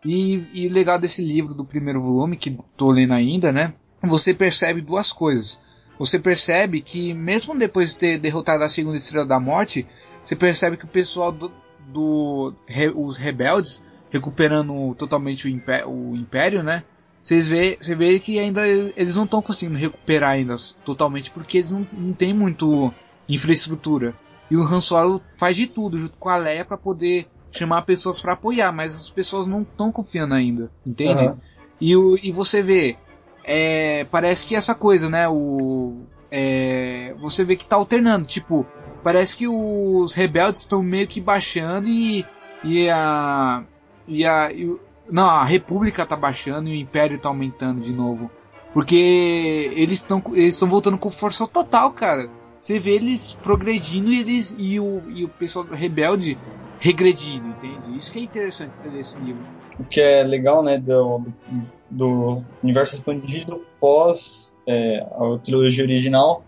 E, 0.03 0.67
o 0.69 0.73
legal 0.73 0.99
desse 0.99 1.23
livro 1.23 1.53
do 1.53 1.63
primeiro 1.63 2.01
volume, 2.01 2.35
que 2.35 2.57
tô 2.75 2.91
lendo 2.91 3.13
ainda, 3.13 3.53
né? 3.53 3.73
você 4.03 4.33
percebe 4.33 4.81
duas 4.81 5.13
coisas. 5.13 5.61
Você 5.97 6.19
percebe 6.19 6.81
que, 6.81 7.13
mesmo 7.13 7.57
depois 7.57 7.91
de 7.91 7.97
ter 7.97 8.19
derrotado 8.19 8.65
a 8.65 8.69
segunda 8.69 8.97
estrela 8.97 9.25
da 9.25 9.39
morte, 9.39 9.87
você 10.21 10.35
percebe 10.35 10.75
que 10.75 10.83
o 10.83 10.89
pessoal 10.89 11.31
do. 11.31 11.49
do 11.87 12.53
re, 12.67 12.89
os 12.93 13.15
rebeldes, 13.15 13.81
recuperando 14.09 14.93
totalmente 14.95 15.47
o 15.47 15.49
império, 15.49 15.89
o 15.89 16.17
império 16.17 16.61
né? 16.61 16.83
Vocês 17.27 17.45
vê, 17.49 17.77
você 17.77 17.93
vê 17.93 18.17
que 18.19 18.39
ainda 18.39 18.65
eles 18.65 19.17
não 19.17 19.25
estão 19.25 19.41
conseguindo 19.41 19.77
recuperar 19.77 20.29
ainda 20.29 20.55
totalmente 20.85 21.29
porque 21.29 21.57
eles 21.57 21.71
não, 21.71 21.85
não 21.91 22.13
têm 22.13 22.33
muito 22.33 22.89
infraestrutura. 23.27 24.15
E 24.49 24.55
o 24.55 24.63
Han 24.63 24.79
Solo 24.79 25.21
faz 25.37 25.57
de 25.57 25.67
tudo 25.67 25.99
junto 25.99 26.17
com 26.17 26.29
a 26.29 26.37
Leia 26.37 26.63
para 26.63 26.77
poder 26.77 27.27
chamar 27.51 27.81
pessoas 27.81 28.21
para 28.21 28.31
apoiar, 28.31 28.71
mas 28.71 28.95
as 28.95 29.09
pessoas 29.09 29.45
não 29.45 29.63
estão 29.63 29.91
confiando 29.91 30.35
ainda, 30.35 30.71
entende? 30.85 31.25
Uhum. 31.25 31.37
E, 31.81 31.97
o, 31.97 32.17
e 32.23 32.31
você 32.31 32.61
vê 32.61 32.97
é, 33.43 34.05
parece 34.05 34.45
que 34.45 34.55
essa 34.55 34.73
coisa, 34.73 35.09
né? 35.09 35.27
O, 35.27 35.97
é, 36.31 37.13
você 37.19 37.43
vê 37.43 37.57
que 37.57 37.67
tá 37.67 37.75
alternando. 37.75 38.25
Tipo, 38.25 38.65
parece 39.03 39.35
que 39.35 39.49
os 39.49 40.13
rebeldes 40.13 40.61
estão 40.61 40.81
meio 40.81 41.09
que 41.09 41.19
baixando 41.19 41.89
e, 41.89 42.25
e 42.63 42.89
a. 42.89 43.65
E 44.07 44.25
a 44.25 44.49
e, 44.49 44.86
não, 45.09 45.25
a 45.25 45.43
República 45.43 46.05
tá 46.05 46.15
baixando 46.15 46.69
e 46.69 46.73
o 46.73 46.75
Império 46.75 47.17
tá 47.17 47.29
aumentando 47.29 47.81
de 47.81 47.93
novo. 47.93 48.29
Porque 48.73 49.71
eles 49.75 49.99
estão 49.99 50.21
eles 50.33 50.59
voltando 50.61 50.97
com 50.97 51.09
força 51.09 51.47
total, 51.47 51.91
cara. 51.93 52.29
Você 52.59 52.77
vê 52.79 52.91
eles 52.91 53.33
progredindo 53.41 54.11
e 54.11 54.19
eles 54.19 54.55
e 54.59 54.79
o, 54.79 55.03
e 55.09 55.23
o 55.23 55.29
pessoal 55.29 55.65
rebelde 55.65 56.37
regredindo, 56.79 57.47
entende? 57.47 57.97
Isso 57.97 58.11
que 58.11 58.19
é 58.19 58.21
interessante 58.21 58.75
você 58.75 58.89
ler 58.89 58.99
esse 58.99 59.19
livro. 59.19 59.43
O 59.79 59.83
que 59.83 59.99
é 59.99 60.23
legal, 60.23 60.61
né, 60.61 60.77
do, 60.77 61.21
do 61.89 62.43
universo 62.63 62.95
expandido 62.95 63.65
pós 63.79 64.53
é, 64.67 64.99
a 64.99 65.39
trilogia 65.43 65.83
original 65.83 66.43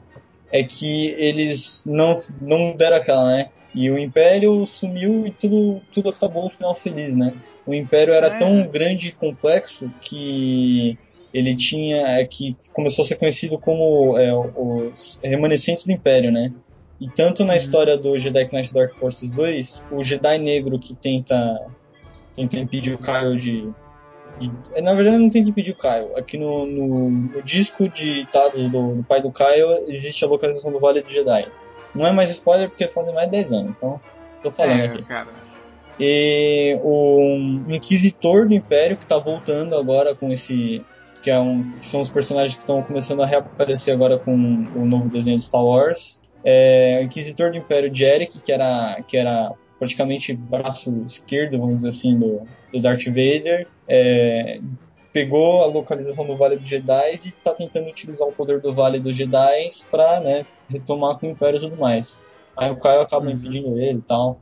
é 0.52 0.64
que 0.64 1.12
eles 1.12 1.86
não, 1.86 2.16
não 2.42 2.76
deram 2.76 2.98
aquela, 2.98 3.26
né? 3.26 3.50
E 3.74 3.90
o 3.90 3.98
Império 3.98 4.66
sumiu 4.66 5.28
e 5.28 5.32
tudo, 5.32 5.82
tudo 5.94 6.10
acabou 6.10 6.44
no 6.44 6.50
final 6.50 6.74
feliz, 6.74 7.16
né? 7.16 7.34
O 7.66 7.74
Império 7.74 8.14
era 8.14 8.28
é. 8.28 8.40
tão 8.40 8.68
grande 8.68 9.10
e 9.10 9.12
complexo 9.12 9.92
que 10.02 10.98
ele 11.34 11.56
tinha 11.56 12.20
é 12.20 12.26
que 12.26 12.56
começou 12.74 13.04
a 13.04 13.08
ser 13.08 13.16
conhecido 13.16 13.60
como 13.60 14.18
é, 14.18 14.34
os 14.34 15.20
remanescentes 15.24 15.86
do 15.86 15.92
Império, 15.92 16.32
né? 16.32 16.52
E 17.00 17.08
tanto 17.10 17.46
na 17.46 17.54
uhum. 17.54 17.58
história 17.58 17.98
do 17.98 18.18
Jedi 18.18 18.50
Knight 18.52 18.74
Dark 18.74 18.94
Forces 18.94 19.30
2, 19.30 19.86
o 19.92 20.04
Jedi 20.04 20.38
negro 20.40 20.80
que 20.80 20.96
tenta 20.96 21.68
tenta 22.36 22.58
impedir 22.58 22.94
o 22.94 22.98
Kyle 22.98 23.40
de 23.40 23.70
é, 24.74 24.82
na 24.82 24.94
verdade, 24.94 25.18
não 25.18 25.30
tem 25.30 25.44
que 25.44 25.52
pedir 25.52 25.72
o 25.72 25.76
Caio. 25.76 26.16
Aqui 26.16 26.38
no, 26.38 26.66
no, 26.66 27.10
no 27.10 27.42
disco 27.42 27.90
de 27.90 28.26
dados 28.32 28.70
do, 28.70 28.96
do, 28.96 29.04
pai 29.04 29.22
do 29.22 29.32
Caio 29.32 29.84
existe 29.88 30.24
a 30.24 30.28
localização 30.28 30.72
do 30.72 30.80
Vale 30.80 31.02
do 31.02 31.10
Jedi. 31.10 31.46
Não 31.94 32.06
é 32.06 32.12
mais 32.12 32.30
spoiler 32.32 32.70
porque 32.70 32.88
fazem 32.88 33.14
mais 33.14 33.28
de 33.28 33.32
10 33.32 33.54
anos, 33.54 33.72
então 33.78 34.00
tô 34.42 34.52
falando 34.52 34.80
É, 34.80 34.86
aqui. 34.86 35.04
cara. 35.04 35.28
E 36.00 36.80
o 36.82 37.64
Inquisitor 37.68 38.48
do 38.48 38.54
Império, 38.54 38.96
que 38.98 39.06
tá 39.06 39.18
voltando 39.18 39.76
agora 39.76 40.16
com 40.16 40.32
esse. 40.32 40.84
Que, 41.22 41.30
é 41.30 41.38
um, 41.38 41.74
que 41.74 41.86
são 41.86 42.00
os 42.00 42.08
personagens 42.08 42.54
que 42.56 42.62
estão 42.62 42.82
começando 42.82 43.22
a 43.22 43.26
reaparecer 43.26 43.94
agora 43.94 44.18
com 44.18 44.34
o 44.34 44.86
novo 44.86 45.10
desenho 45.10 45.38
de 45.38 45.44
Star 45.44 45.64
Wars. 45.64 46.22
É, 46.46 47.00
o 47.02 47.04
Inquisitor 47.04 47.52
do 47.52 47.58
Império 47.58 47.90
de 47.90 48.06
Eric, 48.06 48.40
que 48.40 48.52
era, 48.54 49.02
que 49.06 49.18
era 49.18 49.52
praticamente 49.78 50.34
braço 50.34 51.04
esquerdo, 51.06 51.60
vamos 51.60 51.78
dizer 51.78 51.90
assim, 51.90 52.18
do, 52.18 52.44
do 52.72 52.82
Darth 52.82 53.04
Vader. 53.08 53.68
É, 53.86 54.62
pegou 55.12 55.62
a 55.62 55.66
localização 55.66 56.26
do 56.26 56.38
Vale 56.38 56.56
dos 56.56 56.70
Jedi 56.70 57.12
e 57.12 57.16
está 57.16 57.54
tentando 57.54 57.90
utilizar 57.90 58.26
o 58.26 58.32
poder 58.32 58.62
do 58.62 58.72
Vale 58.72 59.00
dos 59.02 59.16
Jedi 59.18 59.68
para 59.92 60.22
né, 60.22 60.46
retomar 60.70 61.18
com 61.18 61.28
o 61.28 61.32
Império 61.32 61.58
e 61.58 61.62
tudo 61.62 61.78
mais. 61.78 62.22
Aí 62.56 62.70
o 62.72 62.76
Caio 62.78 63.02
acaba 63.02 63.32
impedindo 63.32 63.78
ele 63.80 64.00
e 64.00 64.02
tal. 64.02 64.42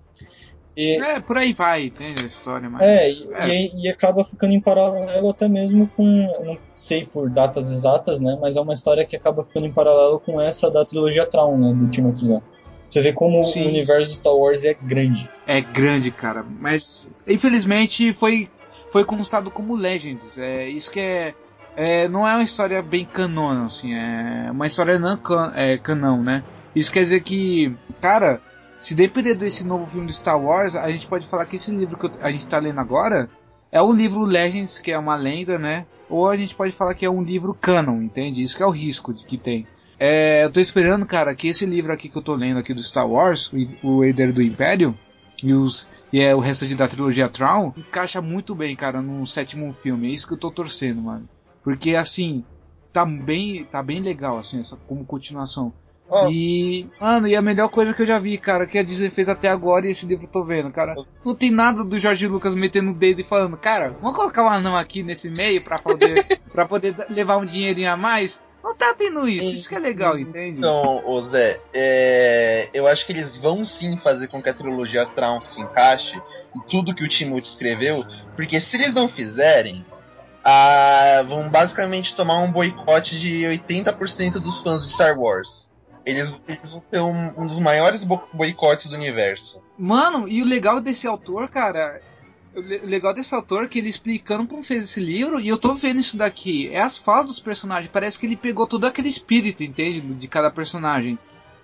E, 0.75 0.95
É, 1.01 1.19
por 1.19 1.38
aí 1.38 1.53
vai, 1.53 1.86
entende 1.86 2.21
a 2.21 2.25
história, 2.28 2.69
mas. 2.69 3.28
é, 3.34 3.49
e, 3.49 3.67
e- 3.67 3.86
e 3.86 3.89
acaba 3.89 4.23
ficando 4.23 4.53
em 4.53 4.61
paralelo 4.61 5.30
até 5.30 5.47
mesmo 5.47 5.88
com, 5.95 6.03
não 6.45 6.57
sei 6.75 7.05
por 7.05 7.30
datas 7.32 7.71
exatas, 7.71 8.19
né, 8.19 8.38
mas 8.39 8.55
é 8.55 8.61
uma 8.61 8.73
história 8.73 9.03
que 9.03 9.15
acaba 9.15 9.43
ficando 9.43 9.65
em 9.65 9.73
paralelo 9.73 10.19
com 10.19 10.39
essa 10.39 10.69
da 10.69 10.86
trilogia 10.86 11.25
Traum, 11.25 11.57
né, 11.57 11.73
do 11.73 11.89
Timothy 11.89 12.25
Zahn. 12.28 12.41
Você 12.89 13.01
vê 13.01 13.11
como 13.11 13.43
Sim. 13.43 13.65
o 13.65 13.69
universo 13.69 14.09
de 14.11 14.15
Star 14.17 14.34
Wars 14.36 14.63
é 14.63 14.73
grande. 14.75 15.28
É 15.47 15.59
grande, 15.61 16.09
cara. 16.11 16.43
Mas 16.43 17.09
infelizmente 17.28 18.13
foi 18.13 18.49
foi 18.91 19.03
constado 19.03 19.51
como 19.51 19.75
Legends. 19.75 20.38
É 20.38 20.69
isso 20.69 20.89
que 20.91 20.99
é, 20.99 21.34
é 21.78 22.07
não 22.09 22.28
é 22.28 22.34
uma 22.34 22.43
história 22.43 22.82
bem 22.82 23.05
canônica, 23.05 23.65
assim. 23.65 23.93
É 23.93 24.49
uma 24.51 24.67
história 24.67 24.99
não 24.99 25.15
can, 25.15 25.53
é, 25.55 25.78
canão, 25.78 26.21
né? 26.21 26.43
Isso 26.75 26.91
quer 26.91 27.01
dizer 27.01 27.21
que, 27.21 27.73
cara, 28.01 28.41
se 28.80 28.93
depender 28.95 29.36
desse 29.36 29.65
novo 29.65 29.86
filme 29.86 30.07
de 30.07 30.13
Star 30.13 30.39
Wars, 30.39 30.75
a 30.75 30.89
gente 30.89 31.07
pode 31.07 31.25
falar 31.25 31.45
que 31.45 31.55
esse 31.55 31.73
livro 31.73 31.97
que 31.97 32.19
a 32.19 32.30
gente 32.32 32.47
tá 32.47 32.59
lendo 32.59 32.80
agora 32.80 33.30
é 33.71 33.82
o 33.82 33.91
livro 33.93 34.25
Legends, 34.25 34.80
que 34.80 34.91
é 34.91 34.97
uma 34.97 35.15
lenda, 35.15 35.57
né? 35.57 35.86
Ou 36.09 36.28
a 36.28 36.36
gente 36.36 36.55
pode 36.55 36.71
falar 36.71 36.93
que 36.93 37.05
é 37.05 37.09
um 37.09 37.21
livro 37.21 37.53
canon, 37.53 38.01
entende? 38.01 38.41
Isso 38.41 38.57
que 38.57 38.63
é 38.63 38.65
o 38.65 38.71
risco 38.71 39.13
de 39.13 39.23
que 39.25 39.38
tem. 39.38 39.65
É, 39.99 40.43
eu 40.45 40.51
tô 40.51 40.59
esperando, 40.59 41.05
cara, 41.05 41.36
que 41.36 41.47
esse 41.47 41.65
livro 41.65 41.91
aqui 41.91 42.07
que 42.09 42.17
eu 42.17 42.21
tô 42.21 42.36
lendo 42.36 42.59
aqui 42.59 42.73
do 42.73 42.84
Star 42.84 43.09
Wars, 43.09 43.51
o, 43.84 44.03
Herdeiro 44.03 44.34
do 44.34 44.41
Império, 44.41 44.97
e, 45.43 45.53
os, 45.53 45.89
e 46.13 46.19
é 46.21 46.36
o 46.36 46.39
resto 46.39 46.65
de- 46.65 46.75
da 46.75 46.88
trilogia 46.88 47.28
Tron, 47.30 47.73
encaixa 47.75 48.21
muito 48.21 48.55
bem, 48.55 48.75
cara, 48.75 49.01
no 49.01 49.25
sétimo 49.25 49.73
filme. 49.73 50.07
É 50.07 50.11
isso 50.11 50.28
que 50.28 50.34
eu 50.34 50.38
tô 50.39 50.51
torcendo, 50.51 51.01
mano. 51.01 51.28
Porque, 51.68 51.95
assim, 51.95 52.45
tá 52.93 53.05
bem, 53.05 53.65
tá 53.65 53.84
bem 53.84 53.99
legal, 53.99 54.38
assim, 54.38 54.57
essa, 54.57 54.78
como 54.88 55.03
continuação. 55.03 55.74
E, 56.32 56.88
mano, 56.97 57.28
e 57.28 57.36
a 57.36 57.41
melhor 57.41 57.68
coisa 57.68 57.93
que 57.93 58.03
eu 58.03 58.05
já 58.05 58.18
vi, 58.18 58.38
cara, 58.38 58.65
que 58.65 58.78
a 58.78 58.84
Disney 58.84 59.09
fez 59.09 59.28
até 59.28 59.49
agora 59.49 59.86
e 59.86 59.89
esse 59.89 60.05
livro 60.05 60.24
eu 60.24 60.32
tô 60.32 60.45
vendo, 60.45 60.72
cara. 60.72 60.95
Não 61.26 61.36
tem 61.36 61.51
nada 61.51 61.84
do 61.84 61.99
Jorge 61.99 62.26
Lucas 62.26 62.55
metendo 62.55 62.91
o 62.91 62.93
dedo 62.93 63.20
e 63.20 63.26
falando, 63.26 63.57
cara, 63.57 63.97
vamos 64.01 64.15
colocar 64.15 64.45
um 64.45 64.49
anão 64.49 64.78
aqui 64.78 65.03
nesse 65.03 65.30
meio 65.30 65.61
pra 65.61 65.78
poder, 65.78 66.39
pra 66.53 66.65
poder 66.65 66.95
levar 67.09 67.36
um 67.36 67.43
dinheirinho 67.43 67.91
a 67.91 67.97
mais. 67.97 68.41
Não 68.63 68.74
tá 68.74 68.93
tendo 68.93 69.28
isso, 69.28 69.53
isso 69.53 69.68
que 69.68 69.76
é 69.76 69.80
legal, 69.80 70.18
entende? 70.18 70.59
Então, 70.59 71.01
ô 71.05 71.20
Zé, 71.20 71.59
é, 71.74 72.70
eu 72.74 72.88
acho 72.88 73.05
que 73.05 73.11
eles 73.11 73.36
vão 73.36 73.65
sim 73.65 73.97
fazer 73.97 74.30
com 74.30 74.41
que 74.41 74.49
a 74.49 74.53
trilogia 74.53 75.05
Traum 75.05 75.41
se 75.41 75.59
encaixe 75.59 76.15
em 76.55 76.61
tudo 76.61 76.95
que 76.95 77.03
o 77.03 77.09
Timothy 77.09 77.49
escreveu, 77.49 78.01
porque 78.38 78.57
se 78.61 78.78
eles 78.78 78.93
não 78.93 79.09
fizerem, 79.09 79.86
vão 81.28 81.50
basicamente 81.50 82.16
tomar 82.16 82.39
um 82.41 82.52
boicote 82.52 83.20
de 83.20 83.41
80% 83.43 84.34
dos 84.39 84.60
fãs 84.60 84.86
de 84.86 84.91
Star 84.93 85.18
Wars. 85.20 85.70
Eles, 86.06 86.34
eles 86.48 86.70
vão 86.72 86.80
ter 86.89 87.00
um, 87.02 87.34
um 87.41 87.45
dos 87.45 87.60
maiores 87.60 88.04
bo- 88.06 88.24
boicotes 88.34 88.89
do 88.89 88.95
universo. 88.95 89.62
Mano, 89.78 90.28
e 90.28 90.41
o 90.41 90.45
legal 90.45 90.80
desse 90.80 91.06
autor, 91.06 91.50
cara. 91.50 92.02
O 92.56 92.62
le- 92.62 92.78
o 92.80 92.86
legal 92.88 93.14
desse 93.14 93.36
autor 93.36 93.66
é 93.66 93.68
que 93.68 93.78
ele 93.80 93.89
explicando 93.89 94.48
como 94.48 94.64
fez 94.64 94.84
esse 94.86 95.00
livro, 95.02 95.39
e 95.39 95.48
eu 95.50 95.58
tô 95.58 95.74
vendo 95.74 96.00
isso 96.00 96.16
daqui. 96.18 96.70
É 96.72 96.80
as 96.82 96.98
falas 96.98 97.26
dos 97.28 97.39
personagens. 97.41 97.91
Parece 97.91 98.18
que 98.18 98.26
ele 98.26 98.38
pegou 98.38 98.66
todo 98.66 98.86
aquele 98.88 99.10
espírito, 99.10 99.64
entende? 99.64 100.00
De 100.00 100.28
cada 100.30 100.50
personagem. 100.50 101.20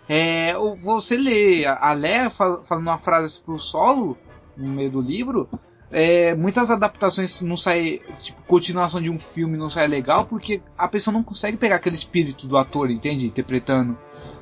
É, 0.09 0.53
você 0.81 1.15
lê 1.15 1.65
a 1.65 1.93
Leia 1.93 2.29
fal- 2.29 2.61
falando 2.65 2.87
uma 2.87 2.97
frase 2.99 3.41
pro 3.41 3.57
solo, 3.57 4.17
no 4.57 4.69
meio 4.73 4.91
do 4.91 4.99
livro. 5.01 5.49
É, 5.93 6.33
muitas 6.33 6.71
adaptações 6.71 7.39
não 7.41 7.55
saem, 7.55 8.01
tipo, 8.17 8.41
continuação 8.43 8.99
de 8.99 9.11
um 9.11 9.19
filme 9.19 9.55
não 9.55 9.69
sai 9.69 9.87
legal, 9.87 10.25
porque 10.25 10.59
a 10.75 10.87
pessoa 10.87 11.13
não 11.13 11.21
consegue 11.21 11.55
pegar 11.55 11.75
aquele 11.75 11.95
espírito 11.95 12.47
do 12.47 12.57
ator, 12.57 12.89
entende? 12.89 13.27
Interpretando. 13.27 13.95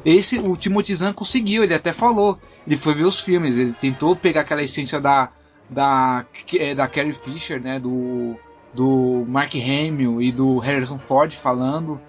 Esse, 0.05 0.39
o 0.39 0.55
Timothy 0.55 0.95
Zahn 0.95 1.13
conseguiu, 1.13 1.63
ele 1.63 1.73
até 1.73 1.91
falou. 1.91 2.39
Ele 2.65 2.77
foi 2.77 2.93
ver 2.93 3.03
os 3.03 3.19
filmes, 3.19 3.57
ele 3.57 3.73
tentou 3.73 4.15
pegar 4.15 4.41
aquela 4.41 4.63
essência 4.63 4.99
da 4.99 5.29
da 5.69 6.25
eh, 6.53 6.73
da 6.73 6.87
Carrie 6.87 7.13
Fisher, 7.13 7.61
né, 7.61 7.79
do 7.79 8.35
do 8.73 9.25
Mark 9.27 9.53
Hamill 9.55 10.21
e 10.21 10.31
do 10.31 10.57
Harrison 10.57 10.97
Ford 10.97 11.33
falando 11.33 11.99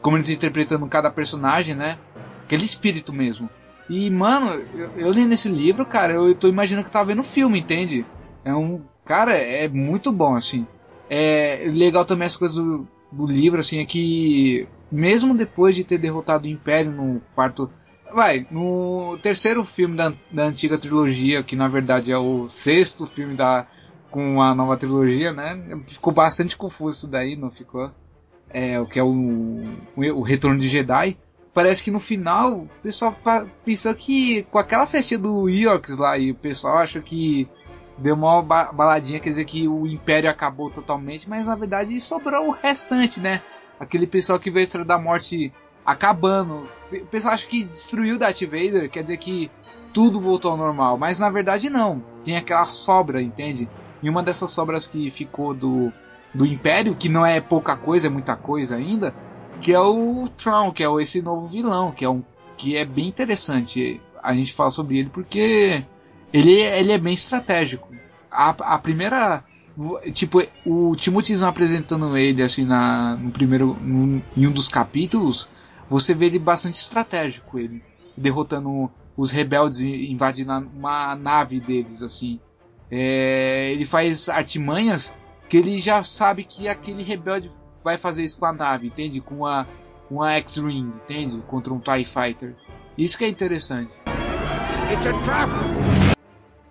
como 0.00 0.16
eles 0.16 0.30
interpretando 0.30 0.86
cada 0.86 1.10
personagem, 1.10 1.74
né? 1.74 1.98
Aquele 2.44 2.64
espírito 2.64 3.12
mesmo. 3.12 3.50
E 3.90 4.08
mano, 4.10 4.50
eu, 4.74 4.90
eu 4.96 5.10
li 5.10 5.24
nesse 5.24 5.48
livro, 5.48 5.84
cara, 5.84 6.12
eu 6.12 6.34
tô 6.34 6.46
imaginando 6.46 6.84
que 6.84 6.90
eu 6.90 6.92
tava 6.92 7.06
vendo 7.06 7.22
filme, 7.22 7.58
entende? 7.58 8.06
É 8.44 8.54
um, 8.54 8.78
cara, 9.04 9.34
é 9.36 9.68
muito 9.68 10.12
bom 10.12 10.34
assim. 10.34 10.66
É 11.08 11.64
legal 11.72 12.04
também 12.04 12.26
as 12.26 12.36
coisas 12.36 12.56
do, 12.56 12.86
do 13.10 13.26
livro, 13.26 13.60
assim, 13.60 13.80
é 13.80 13.84
que 13.84 14.66
mesmo 14.90 15.34
depois 15.34 15.74
de 15.74 15.84
ter 15.84 15.98
derrotado 15.98 16.46
o 16.46 16.50
Império 16.50 16.92
no 16.92 17.20
quarto. 17.34 17.70
Vai, 18.12 18.46
no 18.50 19.18
terceiro 19.20 19.64
filme 19.64 19.96
da, 19.96 20.12
da 20.30 20.44
antiga 20.44 20.78
trilogia, 20.78 21.42
que 21.42 21.56
na 21.56 21.66
verdade 21.66 22.12
é 22.12 22.18
o 22.18 22.46
sexto 22.46 23.06
filme 23.06 23.34
da 23.34 23.66
com 24.08 24.40
a 24.40 24.54
nova 24.54 24.76
trilogia, 24.76 25.32
né? 25.32 25.82
Ficou 25.88 26.12
bastante 26.12 26.56
confuso 26.56 26.98
isso 26.98 27.10
daí, 27.10 27.34
não 27.34 27.50
ficou? 27.50 27.90
É, 28.48 28.78
o 28.78 28.86
que 28.86 29.00
é 29.00 29.02
o, 29.02 29.64
o, 29.96 30.22
Retorno 30.22 30.60
de 30.60 30.68
Jedi. 30.68 31.18
Parece 31.52 31.82
que 31.82 31.90
no 31.90 31.98
final 31.98 32.60
o 32.60 32.68
pessoal 32.80 33.16
pensou 33.64 33.92
que 33.92 34.44
com 34.44 34.58
aquela 34.58 34.86
festinha 34.86 35.18
do 35.18 35.48
Eox 35.48 35.96
lá 35.98 36.16
e 36.16 36.30
o 36.30 36.34
pessoal 36.36 36.78
acha 36.78 37.00
que 37.00 37.48
deu 37.98 38.14
uma 38.14 38.42
ba- 38.42 38.72
baladinha, 38.72 39.20
quer 39.20 39.28
dizer 39.30 39.44
que 39.44 39.68
o 39.68 39.86
Império 39.86 40.28
acabou 40.30 40.70
totalmente, 40.70 41.28
mas 41.28 41.46
na 41.46 41.54
verdade 41.54 42.00
sobrou 42.00 42.48
o 42.48 42.50
restante, 42.50 43.20
né? 43.20 43.40
Aquele 43.78 44.06
pessoal 44.06 44.38
que 44.38 44.50
veio 44.50 44.62
a 44.62 44.64
Estrela 44.64 44.86
da 44.86 44.98
Morte 44.98 45.52
acabando. 45.84 46.66
O 46.92 47.06
pessoal 47.06 47.34
acha 47.34 47.46
que 47.46 47.64
destruiu 47.64 48.18
Darth 48.18 48.42
Vader, 48.42 48.90
quer 48.90 49.02
dizer 49.02 49.16
que 49.18 49.50
tudo 49.92 50.20
voltou 50.20 50.50
ao 50.50 50.56
normal, 50.56 50.96
mas 50.98 51.18
na 51.18 51.30
verdade 51.30 51.70
não. 51.70 52.02
Tem 52.24 52.36
aquela 52.36 52.64
sobra, 52.64 53.22
entende? 53.22 53.68
E 54.02 54.08
uma 54.08 54.22
dessas 54.22 54.50
sobras 54.50 54.86
que 54.86 55.10
ficou 55.10 55.54
do, 55.54 55.92
do 56.32 56.44
Império, 56.44 56.94
que 56.96 57.08
não 57.08 57.24
é 57.24 57.40
pouca 57.40 57.76
coisa, 57.76 58.06
é 58.08 58.10
muita 58.10 58.36
coisa 58.36 58.76
ainda, 58.76 59.14
que 59.60 59.72
é 59.72 59.80
o 59.80 60.24
Tron, 60.36 60.72
que 60.72 60.82
é 60.82 60.88
esse 61.00 61.22
novo 61.22 61.46
vilão, 61.46 61.92
que 61.92 62.04
é 62.04 62.08
um 62.08 62.22
que 62.56 62.76
é 62.76 62.84
bem 62.84 63.08
interessante 63.08 64.00
a 64.22 64.32
gente 64.34 64.52
falar 64.52 64.70
sobre 64.70 64.98
ele 64.98 65.10
porque 65.10 65.84
ele, 66.34 66.52
ele 66.52 66.92
é 66.92 66.98
bem 66.98 67.14
estratégico. 67.14 67.88
A, 68.30 68.50
a 68.74 68.78
primeira 68.78 69.42
tipo 70.12 70.40
o 70.66 70.94
Timothy 70.94 71.42
apresentando 71.44 72.16
ele 72.16 72.42
assim 72.42 72.64
na 72.64 73.16
no 73.16 73.30
primeiro 73.30 73.76
em 74.36 74.46
um 74.46 74.52
dos 74.52 74.68
capítulos, 74.68 75.48
você 75.88 76.14
vê 76.14 76.26
ele 76.26 76.38
bastante 76.38 76.74
estratégico 76.74 77.58
ele 77.58 77.82
derrotando 78.16 78.90
os 79.16 79.30
rebeldes 79.30 79.80
e 79.80 80.10
invadindo 80.12 80.52
a- 80.52 80.58
uma 80.58 81.14
nave 81.16 81.60
deles 81.60 82.02
assim. 82.02 82.38
É, 82.90 83.70
ele 83.72 83.84
faz 83.84 84.28
artimanhas 84.28 85.16
que 85.48 85.56
ele 85.56 85.78
já 85.78 86.02
sabe 86.02 86.44
que 86.44 86.68
aquele 86.68 87.02
rebelde 87.02 87.50
vai 87.82 87.96
fazer 87.96 88.24
isso 88.24 88.38
com 88.38 88.46
a 88.46 88.52
nave, 88.52 88.88
entende? 88.88 89.20
Com 89.20 89.46
a 89.46 89.66
uma 90.10 90.32
X-Wing, 90.34 90.92
entende? 91.04 91.42
Contra 91.46 91.72
um 91.74 91.78
TIE 91.80 92.04
Fighter. 92.04 92.54
Isso 92.96 93.16
que 93.18 93.24
é 93.24 93.28
interessante. 93.28 93.94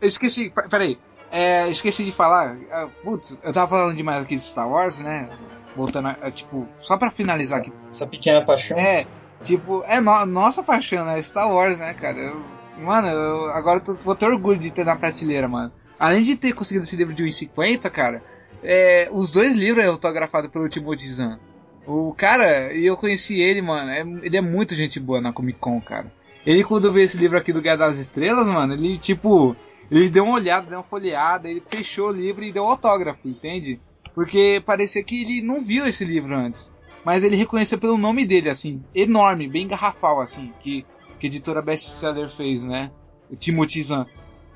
Eu 0.03 0.07
esqueci, 0.07 0.49
pe- 0.49 0.67
peraí. 0.69 0.97
É, 1.31 1.67
esqueci 1.69 2.03
de 2.05 2.11
falar. 2.11 2.57
ah, 2.71 2.87
Putz, 3.03 3.39
eu 3.43 3.53
tava 3.53 3.67
falando 3.67 3.95
demais 3.95 4.21
aqui 4.21 4.35
de 4.35 4.41
Star 4.41 4.69
Wars, 4.69 5.01
né? 5.01 5.29
Voltando 5.75 6.09
a, 6.09 6.29
tipo, 6.29 6.67
só 6.79 6.97
pra 6.97 7.09
finalizar 7.09 7.59
aqui. 7.59 7.71
Essa 7.89 8.05
pequena 8.05 8.41
paixão. 8.45 8.77
É, 8.77 9.07
tipo, 9.41 9.83
é 9.87 9.99
no- 9.99 10.25
nossa 10.25 10.61
paixão, 10.61 11.05
né? 11.05 11.19
Star 11.21 11.49
Wars, 11.51 11.79
né, 11.79 11.93
cara? 11.95 12.17
Eu- 12.19 12.43
mano, 12.83 13.07
eu, 13.07 13.49
agora 13.51 13.79
eu 13.79 13.83
tô, 13.83 13.93
vou 13.95 14.15
ter 14.15 14.25
orgulho 14.27 14.59
de 14.59 14.71
ter 14.71 14.85
na 14.85 14.95
prateleira, 14.95 15.47
mano. 15.47 15.71
Além 15.99 16.21
de 16.21 16.35
ter 16.35 16.53
conseguido 16.53 16.83
esse 16.85 16.95
livro 16.97 17.13
de 17.13 17.23
1,50, 17.23 17.89
cara, 17.89 18.21
é, 18.61 19.07
os 19.11 19.31
dois 19.31 19.55
livros 19.55 19.83
é 19.83 19.87
autografado 19.87 20.49
pelo 20.49 20.67
Timothy 20.69 21.07
Zahn. 21.11 21.39
O 21.87 22.13
cara, 22.15 22.73
e 22.73 22.85
eu 22.85 22.95
conheci 22.95 23.41
ele, 23.41 23.61
mano, 23.61 23.89
é- 23.89 24.25
ele 24.25 24.37
é 24.37 24.41
muito 24.41 24.75
gente 24.75 24.99
boa 24.99 25.19
na 25.19 25.33
Comic 25.33 25.57
Con, 25.59 25.81
cara. 25.81 26.11
Ele, 26.45 26.63
quando 26.63 26.91
veio 26.91 27.05
esse 27.05 27.17
livro 27.17 27.37
aqui 27.37 27.51
do 27.53 27.61
Guerra 27.61 27.77
das 27.77 27.97
Estrelas, 27.99 28.47
mano, 28.47 28.73
ele, 28.73 28.97
tipo, 28.97 29.55
ele 29.89 30.09
deu 30.09 30.23
uma 30.23 30.35
olhada, 30.35 30.67
deu 30.67 30.77
uma 30.77 30.83
folheada, 30.83 31.49
ele 31.49 31.63
fechou 31.67 32.09
o 32.09 32.13
livro 32.13 32.43
e 32.43 32.51
deu 32.51 32.65
autógrafo, 32.65 33.27
entende? 33.27 33.79
Porque 34.13 34.61
parecia 34.65 35.03
que 35.03 35.21
ele 35.21 35.41
não 35.41 35.61
viu 35.61 35.85
esse 35.85 36.05
livro 36.05 36.35
antes. 36.35 36.75
Mas 37.03 37.23
ele 37.23 37.35
reconheceu 37.35 37.77
pelo 37.77 37.97
nome 37.97 38.25
dele, 38.25 38.49
assim, 38.49 38.81
enorme, 38.95 39.49
bem 39.49 39.67
garrafal, 39.67 40.21
assim, 40.21 40.53
que, 40.61 40.85
que 41.19 41.27
a 41.27 41.29
editora 41.29 41.61
Bestseller 41.61 42.29
fez, 42.29 42.63
né? 42.63 42.91
O 43.29 43.35
Timothy 43.35 43.83
Zahn. 43.83 44.05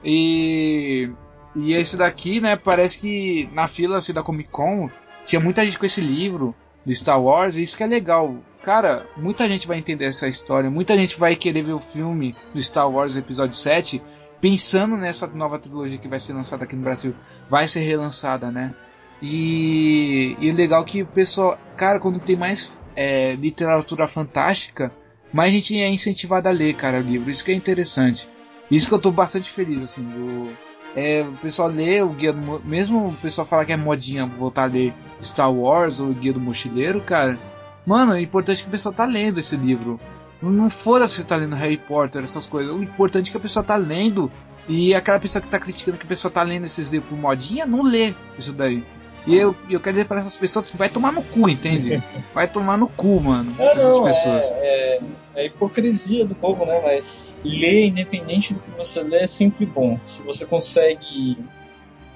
E 0.03 1.11
e 1.59 1.73
esse 1.73 1.97
daqui, 1.97 2.39
né, 2.39 2.55
parece 2.55 2.99
que 2.99 3.49
na 3.51 3.67
fila 3.67 3.97
assim, 3.97 4.13
da 4.13 4.21
Comic 4.21 4.49
Con 4.49 4.89
tinha 5.25 5.39
muita 5.39 5.65
gente 5.65 5.79
com 5.79 5.87
esse 5.87 6.01
livro 6.01 6.55
do 6.85 6.93
Star 6.93 7.19
Wars, 7.19 7.55
e 7.55 7.63
isso 7.63 7.75
que 7.75 7.83
é 7.83 7.87
legal. 7.87 8.37
Cara, 8.61 9.07
muita 9.17 9.47
gente 9.47 9.67
vai 9.67 9.77
entender 9.77 10.05
essa 10.05 10.27
história, 10.27 10.69
muita 10.69 10.95
gente 10.95 11.17
vai 11.19 11.35
querer 11.35 11.63
ver 11.63 11.73
o 11.73 11.79
filme 11.79 12.35
do 12.53 12.61
Star 12.61 12.89
Wars 12.89 13.17
Episódio 13.17 13.55
7 13.55 14.01
pensando 14.39 14.97
nessa 14.97 15.27
nova 15.27 15.59
trilogia 15.59 15.97
que 15.97 16.07
vai 16.07 16.19
ser 16.19 16.33
lançada 16.33 16.63
aqui 16.63 16.75
no 16.75 16.83
Brasil. 16.83 17.15
Vai 17.49 17.67
ser 17.67 17.81
relançada, 17.81 18.51
né? 18.51 18.73
E, 19.21 20.35
e 20.39 20.51
legal 20.51 20.83
que 20.85 21.01
o 21.01 21.07
pessoal, 21.07 21.57
cara, 21.75 21.99
quando 21.99 22.19
tem 22.19 22.35
mais 22.35 22.71
é, 22.95 23.33
literatura 23.35 24.07
fantástica, 24.07 24.91
mais 25.33 25.51
gente 25.51 25.79
é 25.79 25.89
incentivada 25.89 26.49
a 26.49 26.51
ler, 26.51 26.75
cara, 26.75 26.99
o 26.99 27.01
livro. 27.01 27.29
Isso 27.29 27.43
que 27.43 27.51
é 27.51 27.55
interessante. 27.55 28.29
Isso 28.69 28.87
que 28.87 28.93
eu 28.93 28.99
tô 28.99 29.11
bastante 29.11 29.49
feliz, 29.49 29.81
assim, 29.81 30.03
do, 30.03 30.51
é, 30.95 31.21
o 31.21 31.33
pessoal 31.33 31.67
lê 31.67 32.01
o 32.01 32.09
guia 32.09 32.33
do, 32.33 32.59
mesmo 32.65 33.09
o 33.09 33.13
pessoal 33.13 33.45
falar 33.45 33.65
que 33.65 33.71
é 33.71 33.77
modinha 33.77 34.25
voltar 34.25 34.63
a 34.63 34.65
ler 34.65 34.93
Star 35.21 35.51
Wars 35.51 35.99
ou 35.99 36.09
o 36.09 36.13
guia 36.13 36.33
do 36.33 36.39
mochileiro, 36.39 37.01
cara. 37.01 37.37
Mano, 37.85 38.13
é 38.13 38.21
importante 38.21 38.63
que 38.63 38.67
o 38.67 38.71
pessoal 38.71 38.93
tá 38.93 39.05
lendo 39.05 39.39
esse 39.39 39.55
livro. 39.55 39.99
Não 40.41 40.69
foda 40.69 41.07
se 41.07 41.25
tá 41.25 41.35
lendo 41.35 41.55
Harry 41.55 41.77
Potter, 41.77 42.23
essas 42.23 42.45
coisas. 42.45 42.73
O 42.73 42.83
importante 42.83 43.29
é 43.29 43.31
que 43.31 43.37
a 43.37 43.41
pessoa 43.41 43.63
tá 43.63 43.75
lendo. 43.75 44.31
E 44.67 44.93
aquela 44.93 45.19
pessoa 45.19 45.41
que 45.41 45.47
tá 45.47 45.59
criticando 45.59 45.97
que 45.97 46.05
a 46.05 46.09
pessoa 46.09 46.31
tá 46.31 46.43
lendo 46.43 46.65
esses 46.65 46.89
livros 46.91 47.09
por 47.09 47.17
modinha, 47.17 47.65
não 47.65 47.81
lê 47.81 48.13
isso 48.37 48.53
daí. 48.53 48.83
E 49.25 49.35
eu, 49.35 49.55
eu 49.69 49.79
quero 49.79 49.95
dizer 49.95 50.07
para 50.07 50.19
essas 50.19 50.37
pessoas 50.37 50.71
que 50.71 50.77
vai 50.77 50.87
tomar 50.87 51.11
no 51.11 51.21
cu, 51.21 51.49
entende? 51.49 52.01
Vai 52.33 52.47
tomar 52.47 52.77
no 52.77 52.87
cu, 52.87 53.19
mano. 53.19 53.53
É, 53.59 53.73
essas 53.73 53.97
não, 53.97 54.03
pessoas. 54.05 54.51
É, 54.51 54.55
é, 54.95 55.01
é 55.35 55.45
hipocrisia 55.47 56.25
do 56.25 56.33
povo, 56.33 56.65
né? 56.65 56.79
Mas 56.81 57.41
ler, 57.43 57.87
independente 57.87 58.53
do 58.53 58.59
que 58.61 58.71
você 58.71 59.01
lê, 59.03 59.17
é 59.17 59.27
sempre 59.27 59.65
bom. 59.65 59.99
Se 60.05 60.21
você 60.23 60.45
consegue 60.45 61.37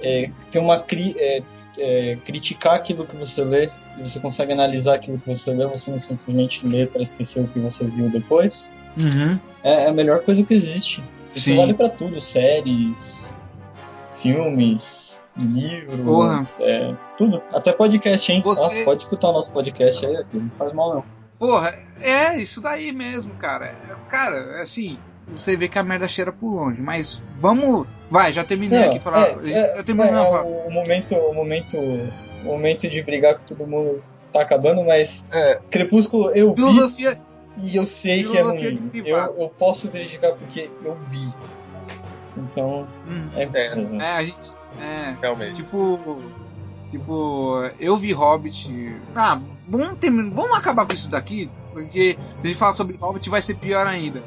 é, 0.01 0.29
ter 0.49 0.59
uma 0.59 0.79
cri, 0.79 1.13
é, 1.17 1.43
é, 1.77 2.17
criticar 2.25 2.75
aquilo 2.75 3.05
que 3.05 3.15
você 3.17 3.43
lê 3.43 3.69
e 3.97 4.09
você 4.09 4.19
consegue 4.19 4.53
analisar 4.53 4.95
aquilo 4.95 5.19
que 5.19 5.33
você 5.33 5.51
lê, 5.51 5.65
você 5.67 5.91
não 5.91 5.99
simplesmente 5.99 6.65
lê 6.65 6.85
para 6.85 7.01
esquecer 7.01 7.41
o 7.43 7.47
que 7.47 7.59
você 7.59 7.85
viu 7.85 8.09
depois. 8.09 8.71
Uhum. 8.99 9.39
É, 9.63 9.85
é 9.85 9.89
a 9.89 9.93
melhor 9.93 10.21
coisa 10.23 10.43
que 10.43 10.53
existe. 10.53 11.03
Isso 11.31 11.45
Sim. 11.45 11.57
vale 11.57 11.73
para 11.73 11.89
tudo, 11.89 12.19
séries, 12.19 13.39
filmes, 14.21 15.21
livro, 15.37 16.45
é, 16.59 16.93
tudo. 17.17 17.41
Até 17.53 17.71
podcast, 17.71 18.31
hein? 18.31 18.41
Você... 18.43 18.81
Ó, 18.81 18.85
pode 18.85 19.03
escutar 19.03 19.29
o 19.29 19.33
nosso 19.33 19.51
podcast 19.51 20.05
aí, 20.05 20.15
aqui, 20.17 20.37
não 20.37 20.51
faz 20.57 20.73
mal 20.73 20.95
não. 20.95 21.03
Porra, 21.39 21.73
é 22.01 22.37
isso 22.37 22.61
daí 22.61 22.91
mesmo, 22.91 23.33
cara. 23.35 23.75
Cara, 24.09 24.61
assim, 24.61 24.99
você 25.27 25.55
vê 25.55 25.67
que 25.67 25.79
a 25.79 25.83
merda 25.83 26.07
cheira 26.07 26.31
por 26.31 26.53
longe. 26.53 26.81
Mas 26.81 27.23
vamos. 27.39 27.87
Vai, 28.09 28.31
já 28.31 28.43
terminei 28.43 28.79
Não, 28.79 28.89
aqui 28.89 28.99
falar. 28.99 29.29
É, 29.29 29.51
é, 29.51 29.79
eu 29.79 29.83
terminei 29.83 30.13
é, 30.13 30.19
o, 30.19 30.67
o 30.67 30.71
momento, 30.71 31.15
o 31.15 31.33
momento, 31.33 31.77
o 32.41 32.45
momento 32.45 32.89
de 32.89 33.01
brigar 33.03 33.37
com 33.37 33.45
todo 33.45 33.67
mundo 33.67 34.03
tá 34.31 34.41
acabando, 34.41 34.83
mas 34.83 35.25
é, 35.33 35.59
Crepúsculo 35.69 36.31
eu 36.31 36.55
Filosofia, 36.55 37.19
vi 37.57 37.71
e 37.71 37.75
eu 37.75 37.85
sei 37.85 38.23
que 38.23 38.37
é 38.37 38.41
ruim. 38.41 38.91
Eu, 38.93 39.17
eu 39.17 39.49
posso 39.49 39.89
criticar 39.89 40.33
porque 40.33 40.69
eu 40.83 40.97
vi. 41.07 41.27
Então, 42.37 42.87
hum. 43.07 43.29
é, 43.35 43.43
é, 43.43 44.03
é, 44.03 44.17
a 44.17 44.23
gente, 44.23 44.53
é, 44.79 45.15
realmente. 45.21 45.55
Tipo, 45.55 46.17
tipo, 46.89 47.69
eu 47.79 47.97
vi 47.97 48.13
Hobbit. 48.13 48.95
Ah, 49.15 49.39
vamos 49.67 49.97
terminar, 49.97 50.33
vamos 50.33 50.57
acabar 50.57 50.85
com 50.85 50.93
isso 50.93 51.11
daqui, 51.11 51.49
porque 51.73 52.13
se 52.13 52.19
a 52.43 52.47
gente 52.47 52.57
falar 52.57 52.73
sobre 52.73 52.97
Hobbit 52.97 53.29
vai 53.29 53.41
ser 53.41 53.55
pior 53.55 53.85
ainda. 53.85 54.23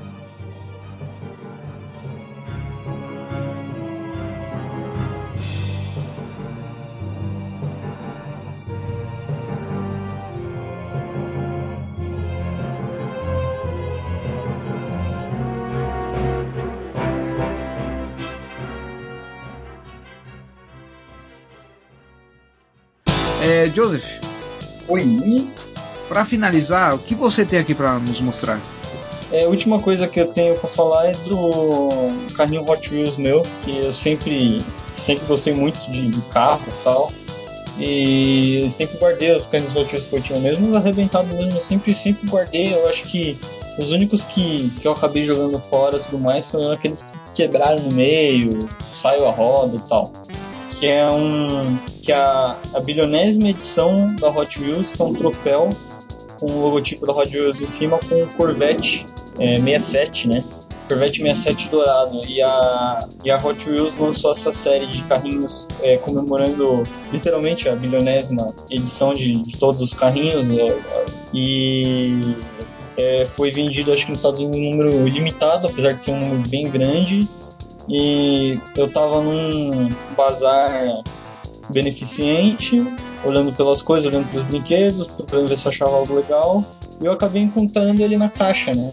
É, 23.64 23.70
Joseph. 23.70 24.20
Oi. 24.88 25.46
Para 26.06 26.22
finalizar, 26.26 26.94
o 26.94 26.98
que 26.98 27.14
você 27.14 27.46
tem 27.46 27.58
aqui 27.58 27.74
para 27.74 27.98
nos 27.98 28.20
mostrar? 28.20 28.60
É, 29.32 29.44
a 29.44 29.48
última 29.48 29.80
coisa 29.80 30.06
que 30.06 30.20
eu 30.20 30.28
tenho 30.28 30.54
para 30.54 30.68
falar 30.68 31.06
é 31.06 31.12
do 31.12 31.88
carrinho 32.36 32.62
Hot 32.68 32.92
Wheels 32.92 33.16
meu, 33.16 33.42
que 33.64 33.78
eu 33.78 33.90
sempre, 33.90 34.62
sempre 34.92 35.24
gostei 35.24 35.54
muito 35.54 35.78
de, 35.90 36.08
de 36.08 36.20
carro 36.30 36.62
e 36.68 36.84
tal. 36.84 37.10
E 37.78 38.68
sempre 38.68 38.98
guardei 38.98 39.34
os 39.34 39.46
carrinhos 39.46 39.74
Hot 39.74 39.90
Wheels 39.90 40.08
que 40.10 40.16
eu 40.16 40.20
tinha 40.20 40.38
mesmo, 40.40 40.68
os 40.68 40.76
arrebentados 40.76 41.34
mesmo, 41.34 41.56
eu 41.56 41.62
sempre, 41.62 41.94
sempre 41.94 42.28
guardei. 42.28 42.74
Eu 42.74 42.86
acho 42.86 43.04
que 43.04 43.34
os 43.78 43.90
únicos 43.90 44.24
que, 44.24 44.70
que 44.78 44.86
eu 44.86 44.92
acabei 44.92 45.24
jogando 45.24 45.58
fora 45.58 45.96
e 45.96 46.00
tudo 46.00 46.18
mais 46.18 46.44
são 46.44 46.70
aqueles 46.70 47.00
que 47.00 47.18
quebraram 47.34 47.82
no 47.82 47.92
meio, 47.92 48.68
saiu 48.92 49.26
a 49.26 49.30
roda 49.30 49.76
e 49.76 49.88
tal 49.88 50.12
que 50.84 50.90
é 50.90 51.08
um 51.08 51.78
que 52.02 52.12
a, 52.12 52.56
a 52.74 52.80
bilionésima 52.80 53.48
edição 53.48 54.14
da 54.16 54.28
Hot 54.28 54.60
Wheels, 54.60 54.92
que 54.92 55.00
é 55.00 55.04
um 55.04 55.14
troféu 55.14 55.70
com 56.38 56.44
o 56.44 56.60
logotipo 56.60 57.06
da 57.06 57.14
Hot 57.14 57.34
Wheels 57.34 57.58
em 57.58 57.66
cima 57.66 57.98
com 58.06 58.22
o 58.22 58.26
Corvette 58.34 59.06
é, 59.38 59.56
67, 59.56 60.28
né? 60.28 60.44
Corvette 60.86 61.22
67 61.22 61.70
dourado. 61.70 62.22
E 62.28 62.42
a, 62.42 63.08
e 63.24 63.30
a 63.30 63.38
Hot 63.38 63.66
Wheels 63.66 63.96
lançou 63.98 64.32
essa 64.32 64.52
série 64.52 64.86
de 64.86 65.02
carrinhos 65.04 65.66
é, 65.80 65.96
comemorando 65.96 66.82
literalmente 67.10 67.66
a 67.66 67.74
bilionésima 67.74 68.54
edição 68.68 69.14
de, 69.14 69.40
de 69.40 69.58
todos 69.58 69.80
os 69.80 69.94
carrinhos. 69.94 70.46
É, 70.50 70.76
e 71.32 72.36
é, 72.98 73.24
foi 73.24 73.50
vendido, 73.50 73.90
acho 73.90 74.04
que 74.04 74.10
nos 74.10 74.18
Estados 74.18 74.38
Unidos, 74.38 74.58
um 74.60 74.70
número 74.70 75.08
limitado, 75.08 75.66
apesar 75.66 75.92
de 75.92 76.04
ser 76.04 76.10
um 76.10 76.20
número 76.20 76.46
bem 76.46 76.68
grande. 76.68 77.26
E 77.88 78.58
eu 78.76 78.90
tava 78.90 79.20
num 79.20 79.88
bazar 80.16 81.02
beneficente, 81.70 82.84
olhando 83.24 83.52
pelas 83.52 83.82
coisas, 83.82 84.06
olhando 84.06 84.30
pelos 84.30 84.46
brinquedos, 84.46 85.06
procurando 85.06 85.48
ver 85.48 85.58
se 85.58 85.68
achava 85.68 85.96
algo 85.96 86.14
legal. 86.14 86.64
E 87.00 87.06
eu 87.06 87.12
acabei 87.12 87.42
encontrando 87.42 88.02
ele 88.02 88.16
na 88.16 88.28
caixa, 88.28 88.74
né? 88.74 88.90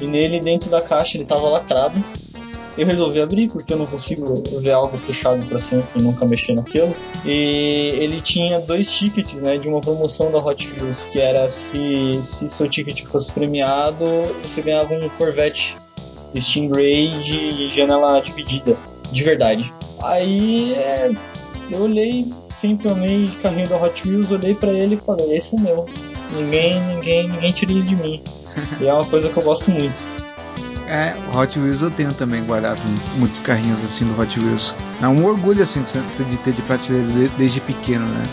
E 0.00 0.06
nele, 0.06 0.40
dentro 0.40 0.70
da 0.70 0.80
caixa, 0.80 1.16
ele 1.16 1.24
tava 1.24 1.48
lacrado. 1.48 2.02
Eu 2.76 2.86
resolvi 2.86 3.20
abrir 3.20 3.48
porque 3.48 3.72
eu 3.72 3.76
não 3.76 3.86
consigo 3.86 4.40
ver 4.60 4.70
algo 4.70 4.96
fechado 4.96 5.44
para 5.46 5.58
sempre 5.58 6.00
e 6.00 6.02
nunca 6.02 6.24
mexer 6.24 6.54
naquilo. 6.54 6.94
E 7.24 7.90
ele 7.94 8.20
tinha 8.20 8.60
dois 8.60 8.88
tickets, 8.88 9.42
né, 9.42 9.58
de 9.58 9.66
uma 9.66 9.80
promoção 9.80 10.30
da 10.30 10.38
Hot 10.38 10.68
Wheels, 10.68 11.02
que 11.10 11.18
era 11.18 11.48
se, 11.48 12.22
se 12.22 12.48
seu 12.48 12.68
ticket 12.68 13.02
fosse 13.02 13.32
premiado, 13.32 14.04
você 14.44 14.62
ganhava 14.62 14.94
um 14.94 15.08
Corvette 15.08 15.76
Stingray 16.34 17.10
de 17.22 17.70
janela 17.70 18.20
dividida, 18.20 18.76
de 19.10 19.24
verdade. 19.24 19.72
Aí 20.02 20.74
é, 20.74 21.10
eu 21.70 21.82
olhei, 21.82 22.32
sempre 22.54 22.88
amei 22.88 23.26
de 23.26 23.36
carrinho 23.36 23.68
da 23.68 23.76
Hot 23.76 24.08
Wheels, 24.08 24.30
olhei 24.30 24.54
para 24.54 24.72
ele 24.72 24.94
e 24.94 24.98
falei, 24.98 25.36
esse 25.36 25.56
é 25.56 25.60
meu. 25.60 25.86
Ninguém, 26.36 26.80
ninguém, 26.82 27.28
ninguém 27.28 27.52
tira 27.52 27.72
ele 27.72 27.82
de 27.82 27.96
mim. 27.96 28.22
e 28.80 28.86
é 28.86 28.92
uma 28.92 29.04
coisa 29.04 29.28
que 29.28 29.36
eu 29.36 29.42
gosto 29.42 29.70
muito. 29.70 30.18
É, 30.88 31.14
Hot 31.36 31.58
Wheels 31.58 31.82
eu 31.82 31.90
tenho 31.90 32.12
também 32.14 32.42
guardado 32.44 32.80
muitos 33.16 33.40
carrinhos 33.40 33.84
assim 33.84 34.06
do 34.06 34.18
Hot 34.18 34.40
Wheels. 34.40 34.74
É 35.02 35.08
um 35.08 35.24
orgulho 35.26 35.62
assim 35.62 35.82
de 35.82 36.36
ter 36.38 36.52
de 36.52 36.62
prateleira 36.62 37.30
desde 37.36 37.60
pequeno, 37.60 38.06
né? 38.06 38.24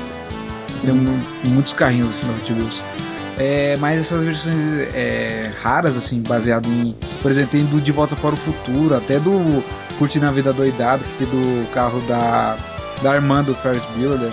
Tem 0.81 1.51
muitos 1.51 1.73
carrinhos 1.73 2.09
assim 2.09 2.27
do 2.27 2.33
Hot 2.33 2.53
Wheels. 2.53 2.83
É, 3.38 3.75
mas 3.77 3.99
essas 3.99 4.23
versões 4.23 4.55
é, 4.93 5.51
raras, 5.61 5.97
assim, 5.97 6.21
baseado 6.21 6.67
em. 6.67 6.95
Por 7.21 7.29
exemplo, 7.29 7.51
tem 7.51 7.65
do 7.65 7.81
De 7.81 7.91
Volta 7.91 8.15
para 8.15 8.33
o 8.33 8.38
Futuro, 8.38 8.95
até 8.95 9.19
do 9.19 9.63
Curtindo 9.97 10.25
a 10.25 10.31
Vida 10.31 10.53
Doidado, 10.53 11.03
que 11.03 11.15
tem 11.15 11.27
do 11.27 11.67
carro 11.71 11.99
da, 12.01 12.57
da 13.01 13.11
Armando 13.11 13.53
Ferris 13.53 13.83
Bueller. 13.95 14.31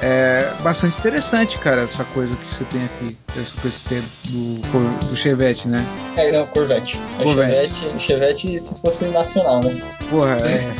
É 0.00 0.52
bastante 0.62 0.96
interessante, 0.96 1.58
cara, 1.58 1.82
essa 1.82 2.04
coisa 2.04 2.36
que 2.36 2.46
você 2.46 2.64
tem 2.64 2.84
aqui, 2.84 3.18
essa 3.36 3.60
coisa 3.60 3.76
que 3.76 3.88
você 3.88 3.88
tem 3.88 4.00
do, 4.26 5.08
do 5.08 5.16
Chevette, 5.16 5.68
né? 5.68 5.84
É, 6.16 6.30
não, 6.30 6.46
Corvette. 6.46 7.00
Corvette. 7.20 7.74
Chevette, 7.74 8.00
Chevette 8.00 8.58
se 8.60 8.80
fosse 8.80 9.06
nacional, 9.06 9.60
né? 9.62 9.82
Porra, 10.08 10.36
é. 10.36 10.72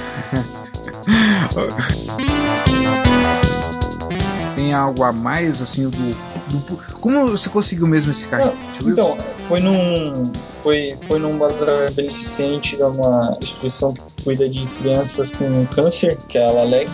tem 4.54 4.72
algo 4.72 5.02
a 5.02 5.12
mais, 5.12 5.60
assim, 5.60 5.88
do 5.88 6.37
como 7.00 7.28
você 7.28 7.48
conseguiu 7.48 7.86
mesmo 7.86 8.10
esse 8.10 8.28
carro? 8.28 8.52
então, 8.84 9.16
foi 9.48 9.60
num, 9.60 10.30
foi, 10.62 10.94
foi 11.06 11.18
num 11.18 11.36
bazar 11.36 11.92
beneficente 11.92 12.76
de 12.76 12.82
uma 12.82 13.36
instituição 13.40 13.92
que 13.92 14.24
cuida 14.24 14.48
de 14.48 14.64
crianças 14.80 15.30
com 15.30 15.66
câncer, 15.66 16.16
que 16.28 16.38
é 16.38 16.46
a 16.46 16.50
Lalec. 16.50 16.90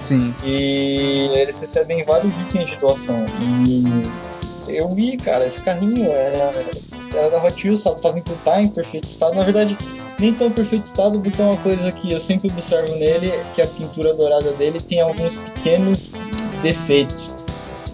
Sim. 0.00 0.34
E 0.44 1.30
eles 1.34 1.58
recebem 1.60 2.02
vários 2.02 2.38
itens 2.40 2.70
de 2.70 2.76
doação. 2.76 3.24
E 3.40 3.84
eu 4.68 4.88
vi, 4.94 5.16
cara, 5.16 5.46
esse 5.46 5.60
carrinho 5.60 6.10
era 6.10 6.52
era 7.16 7.30
da 7.30 7.42
Hot 7.42 7.66
Wheels, 7.66 7.82
sabe? 7.82 8.00
Tava 8.00 8.18
em, 8.18 8.22
tá 8.22 8.60
em 8.60 8.68
perfeito 8.68 9.04
estado. 9.04 9.36
Na 9.36 9.44
verdade, 9.44 9.76
nem 10.18 10.32
tão 10.34 10.50
perfeito 10.50 10.84
estado, 10.84 11.20
porque 11.20 11.40
é 11.40 11.44
uma 11.44 11.56
coisa 11.58 11.90
que 11.92 12.12
eu 12.12 12.20
sempre 12.20 12.50
observo 12.50 12.94
nele, 12.96 13.32
que 13.54 13.62
a 13.62 13.66
pintura 13.66 14.14
dourada 14.14 14.52
dele 14.52 14.80
tem 14.80 15.00
alguns 15.00 15.36
pequenos 15.36 16.12
defeitos. 16.62 17.33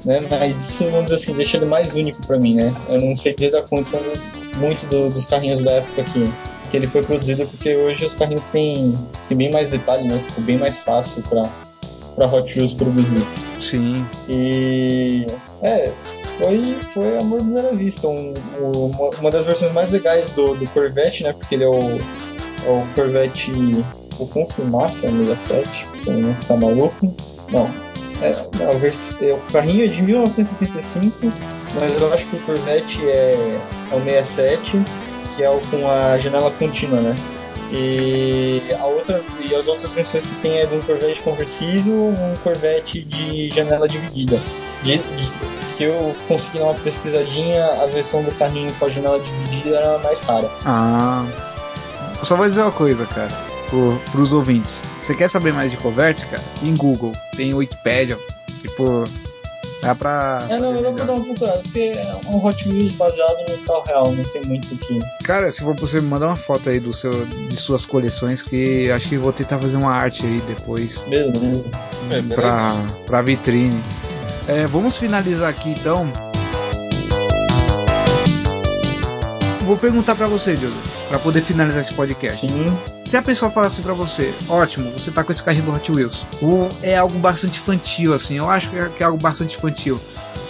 Né? 0.05 0.21
Mas 0.31 0.57
isso, 0.57 0.85
vamos 0.85 1.05
dizer 1.05 1.17
assim, 1.17 1.35
deixa 1.35 1.57
ele 1.57 1.67
mais 1.67 1.95
único 1.95 2.25
para 2.27 2.39
mim, 2.39 2.55
né? 2.55 2.75
Eu 2.89 3.01
não 3.01 3.15
sei 3.15 3.35
dizer 3.35 3.51
da 3.51 3.63
condição 3.63 4.01
muito 4.57 4.87
do, 4.87 5.11
dos 5.11 5.27
carrinhos 5.27 5.63
da 5.63 5.73
época 5.73 6.05
que, 6.05 6.33
que 6.71 6.77
ele 6.77 6.87
foi 6.87 7.03
produzido, 7.03 7.47
porque 7.47 7.77
hoje 7.77 8.07
os 8.07 8.15
carrinhos 8.15 8.45
têm, 8.47 8.95
têm 9.29 9.37
bem 9.37 9.51
mais 9.51 9.69
detalhe, 9.69 10.09
né? 10.09 10.19
Ficou 10.29 10.45
bem 10.45 10.59
mais 10.59 10.79
fácil 10.79 11.23
para 11.23 11.49
para 12.15 12.27
Hot 12.27 12.59
Wheels 12.59 12.75
produzir. 12.75 13.25
Sim. 13.59 14.05
E 14.29 15.27
é, 15.63 15.91
foi, 16.39 16.77
foi 16.93 17.19
amor 17.19 17.41
à 17.41 17.43
primeira 17.43 17.75
vista. 17.75 18.09
Um, 18.09 18.35
uma, 18.59 19.11
uma, 19.19 19.31
das 19.31 19.45
versões 19.47 19.73
mais 19.73 19.91
legais 19.91 20.31
do, 20.31 20.55
do 20.55 20.67
Corvette, 20.69 21.23
né? 21.23 21.33
Porque 21.33 21.55
ele 21.55 21.65
é 21.65 21.69
o, 21.69 21.81
é 21.81 22.71
o 22.71 22.87
Corvette. 22.95 23.53
Vou 24.19 24.29
confirmar 24.29 24.91
se 24.91 25.07
é 25.07 25.09
o 25.09 25.27
67, 25.27 25.87
pra 26.05 26.15
não 26.15 26.35
ficar 26.35 26.57
maluco. 26.57 27.15
Não. 27.51 27.90
É, 28.23 28.29
é, 28.29 29.33
o 29.33 29.41
carrinho 29.53 29.85
é 29.85 29.89
de 29.89 30.03
1975, 30.03 31.33
mas 31.75 32.01
eu 32.01 32.13
acho 32.13 32.27
que 32.27 32.37
o 32.37 32.41
Corvette 32.41 33.09
é, 33.09 33.59
é 33.91 33.95
o 33.95 34.03
67, 34.03 34.83
que 35.35 35.43
é 35.43 35.49
o 35.51 35.59
com 35.71 35.89
a 35.89 36.19
janela 36.19 36.51
contínua, 36.51 37.01
né? 37.01 37.17
E 37.73 38.63
a 38.79 38.85
outra 38.85 39.23
e 39.41 39.55
as 39.55 39.69
outras 39.69 39.93
versões 39.93 40.25
que 40.27 40.35
tem 40.37 40.59
é 40.59 40.67
de 40.67 40.75
um 40.75 40.81
Corvette 40.81 41.21
conversível, 41.21 41.95
um 41.95 42.35
Corvette 42.43 43.01
de 43.03 43.49
janela 43.51 43.89
dividida. 43.89 44.39
De, 44.83 44.99
de, 44.99 45.33
que 45.77 45.85
eu 45.85 46.15
consegui 46.29 46.59
dar 46.59 46.65
uma 46.65 46.75
pesquisadinha, 46.75 47.65
a 47.83 47.87
versão 47.87 48.23
do 48.23 48.33
carrinho 48.33 48.71
com 48.75 48.85
a 48.85 48.89
janela 48.89 49.19
dividida 49.19 49.77
era 49.77 49.99
mais 50.01 50.21
rara. 50.21 50.51
Ah. 50.67 51.25
Só 52.23 52.37
vou 52.37 52.47
dizer 52.47 52.61
uma 52.61 52.73
coisa, 52.73 53.07
cara, 53.07 53.31
pro, 53.71 54.01
pros 54.13 54.33
ouvintes. 54.33 54.83
Você 55.01 55.15
quer 55.15 55.29
saber 55.29 55.53
mais 55.53 55.71
de 55.71 55.79
Corvette, 55.79 56.27
cara? 56.27 56.43
Em 56.63 56.75
Google, 56.75 57.13
tem 57.37 57.55
Wikipedia, 57.55 58.19
tipo, 58.61 59.09
Dá 59.81 59.95
pra. 59.95 60.47
É, 60.51 60.59
não, 60.59 60.75
eu 60.75 60.83
vou 60.83 60.93
dar 60.93 61.13
uma 61.15 61.25
procurada, 61.25 61.63
porque 61.63 61.93
é 61.97 62.21
um 62.27 62.45
Hot 62.45 62.69
Wheels 62.69 62.93
baseado 62.93 63.49
no 63.49 63.59
carro 63.65 63.83
real, 63.87 64.13
não 64.13 64.25
tem 64.25 64.43
muito 64.45 64.77
que. 64.77 65.01
Cara, 65.25 65.51
se 65.51 65.63
for 65.63 65.75
possível, 65.75 66.03
mandar 66.09 66.27
uma 66.27 66.37
foto 66.37 66.69
aí 66.69 66.79
do 66.79 66.93
seu, 66.93 67.25
de 67.25 67.57
suas 67.57 67.87
coleções, 67.87 68.43
que 68.43 68.91
acho 68.91 69.09
que 69.09 69.17
vou 69.17 69.33
tentar 69.33 69.59
fazer 69.59 69.79
uma 69.79 69.91
arte 69.91 70.27
aí 70.27 70.43
depois. 70.47 71.01
Beleza, 71.09 71.39
beleza. 71.39 71.65
É, 72.11 72.35
pra, 72.35 72.87
pra 73.07 73.23
vitrine. 73.23 73.83
É, 74.47 74.67
vamos 74.67 74.99
finalizar 74.99 75.49
aqui 75.49 75.71
então. 75.71 76.13
Vou 79.63 79.79
perguntar 79.79 80.15
para 80.15 80.27
você, 80.27 80.57
Joseph, 80.57 81.00
para 81.11 81.19
poder 81.19 81.43
finalizar 81.43 81.81
esse 81.81 81.93
podcast. 81.93 82.47
Sim. 82.47 82.79
Se 83.03 83.17
a 83.17 83.23
pessoa 83.23 83.51
falar 83.51 83.67
assim 83.67 83.83
para 83.83 83.93
você, 83.93 84.33
ótimo, 84.49 84.89
você 84.93 85.11
tá 85.11 85.25
com 85.25 85.33
esse 85.33 85.43
carrinho 85.43 85.65
do 85.65 85.75
Hot 85.75 85.91
Wheels, 85.91 86.25
ou 86.41 86.71
é 86.81 86.97
algo 86.97 87.19
bastante 87.19 87.59
infantil, 87.59 88.15
assim, 88.15 88.39
eu 88.39 88.49
acho 88.49 88.71
que 88.71 88.79
é, 88.79 88.89
que 88.97 89.03
é 89.03 89.07
algo 89.07 89.19
bastante 89.19 89.57
infantil. 89.57 90.01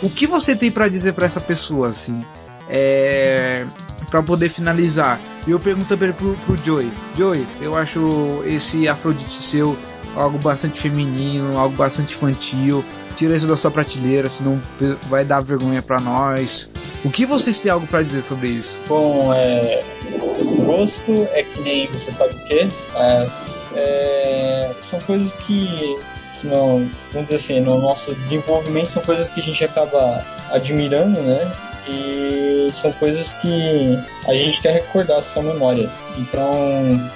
O 0.02 0.10
que 0.10 0.26
você 0.26 0.54
tem 0.54 0.70
para 0.70 0.86
dizer 0.86 1.14
para 1.14 1.24
essa 1.24 1.40
pessoa, 1.40 1.88
assim, 1.88 2.22
é, 2.68 3.64
para 4.10 4.22
poder 4.22 4.50
finalizar? 4.50 5.18
E 5.46 5.50
eu 5.50 5.58
pergunto 5.58 5.88
também 5.88 6.12
pro, 6.12 6.34
pro 6.44 6.62
Joey, 6.62 6.92
Joey, 7.16 7.46
eu 7.62 7.74
acho 7.74 8.42
esse 8.44 8.86
Afrodite 8.86 9.42
seu 9.42 9.78
algo 10.14 10.36
bastante 10.38 10.78
feminino, 10.78 11.56
algo 11.56 11.74
bastante 11.74 12.14
infantil. 12.14 12.84
Tira 13.20 13.36
isso 13.36 13.46
da 13.46 13.54
sua 13.54 13.70
prateleira, 13.70 14.30
senão 14.30 14.58
vai 15.10 15.26
dar 15.26 15.42
vergonha 15.42 15.82
para 15.82 16.00
nós. 16.00 16.70
O 17.04 17.10
que 17.10 17.26
vocês 17.26 17.58
têm 17.58 17.70
algo 17.70 17.86
para 17.86 18.02
dizer 18.02 18.22
sobre 18.22 18.48
isso? 18.48 18.78
Bom, 18.88 19.30
é, 19.34 19.84
gosto 20.64 21.28
é 21.34 21.42
que 21.42 21.60
nem 21.60 21.86
você 21.88 22.12
sabe 22.12 22.32
o 22.32 22.46
que, 22.46 22.66
mas 22.94 23.62
é, 23.76 24.70
são 24.80 24.98
coisas 25.00 25.34
que, 25.46 25.68
que 26.40 26.46
não, 26.46 26.88
vamos 27.12 27.28
dizer 27.28 27.34
assim, 27.34 27.60
no 27.60 27.78
nosso 27.78 28.14
desenvolvimento 28.14 28.92
são 28.92 29.02
coisas 29.02 29.28
que 29.28 29.40
a 29.40 29.42
gente 29.42 29.62
acaba 29.62 30.24
admirando, 30.50 31.20
né? 31.20 31.52
E 31.88 32.70
são 32.72 32.92
coisas 32.92 33.34
que 33.34 33.98
a 34.28 34.34
gente 34.34 34.60
quer 34.60 34.74
recordar, 34.74 35.22
são 35.22 35.42
memórias. 35.42 35.90
Então, 36.18 36.50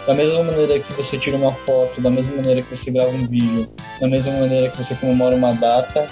da 0.07 0.15
mesma 0.15 0.43
maneira 0.43 0.79
que 0.79 0.93
você 0.95 1.19
tira 1.19 1.37
uma 1.37 1.53
foto, 1.53 2.01
da 2.01 2.11
mesma 2.11 2.37
maneira 2.37 2.63
que 2.63 2.75
você 2.75 2.91
grava 2.91 3.11
um 3.11 3.27
vídeo, 3.27 3.69
da 4.01 4.09
mesma 4.09 4.33
maneira 4.33 4.71
que 4.71 4.79
você 4.83 4.95
comemora 4.95 5.37
uma 5.37 5.53
data, 5.55 6.09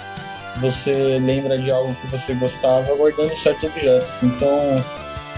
você 0.57 1.19
lembra 1.19 1.57
de 1.57 1.71
algo 1.71 1.95
que 1.95 2.07
você 2.07 2.33
gostava 2.35 2.95
guardando 2.95 3.35
certos 3.35 3.63
objetos. 3.63 4.21
Então, 4.21 4.83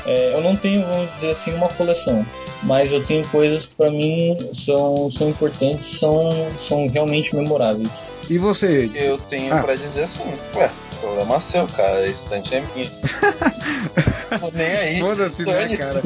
é, 0.06 0.34
eu 0.34 0.42
não 0.42 0.56
tenho, 0.56 0.86
vamos 0.86 1.14
dizer 1.16 1.32
assim, 1.32 1.54
uma 1.56 1.68
coleção, 1.70 2.26
mas 2.64 2.92
eu 2.92 3.04
tenho 3.04 3.28
coisas 3.30 3.66
que 3.66 3.76
para 3.76 3.90
mim 3.90 4.38
são, 4.52 5.10
são 5.10 5.30
importantes, 5.30 6.00
são, 6.00 6.48
são 6.60 6.88
realmente 6.88 7.36
memoráveis. 7.36 8.10
E 8.30 8.38
você? 8.38 8.90
Eu 8.94 9.18
tenho 9.18 9.54
ah. 9.54 9.64
para 9.64 9.76
dizer 9.76 10.04
assim, 10.04 10.32
ué, 10.56 10.70
problema 10.96 11.40
seu, 11.40 11.68
cara, 11.68 11.98
a 11.98 12.08
estante 12.08 12.56
é 12.56 12.62
minha. 12.74 12.92
Tô 14.40 14.52
nem 14.54 14.68
aí. 14.68 15.00
Foda-se, 15.00 15.46
né, 15.46 15.78
cara? 15.78 16.02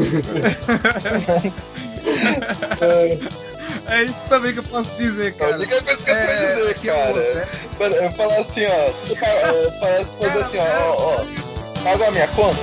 É 3.87 4.03
isso 4.03 4.27
também 4.29 4.53
que 4.53 4.59
eu 4.59 4.63
posso 4.63 4.95
dizer, 4.97 5.33
cara. 5.33 5.53
A 5.53 5.57
única 5.57 5.81
coisa 5.81 6.03
que 6.03 6.09
eu 6.09 6.15
posso 6.15 6.29
é, 6.29 6.55
dizer, 6.55 6.79
cara. 6.79 7.47
Eu, 7.79 7.87
eu 8.03 8.11
falar 8.11 8.39
assim, 8.39 8.65
ó. 8.65 8.91
Você 8.91 9.15
parece 9.79 10.17
fazer 10.17 10.39
assim, 10.39 10.57
ó, 10.59 10.63
ó, 10.63 11.21
ó. 11.21 11.25
Paga 11.83 12.07
a 12.07 12.11
minha 12.11 12.27
conta? 12.29 12.59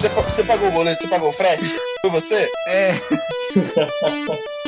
Você, 0.00 0.08
você 0.08 0.44
pagou 0.44 0.68
o 0.68 0.72
boleto, 0.72 1.02
você 1.02 1.08
pagou 1.08 1.30
o 1.30 1.32
frete? 1.32 1.76
Foi 2.02 2.10
você? 2.10 2.50
É. 2.68 2.92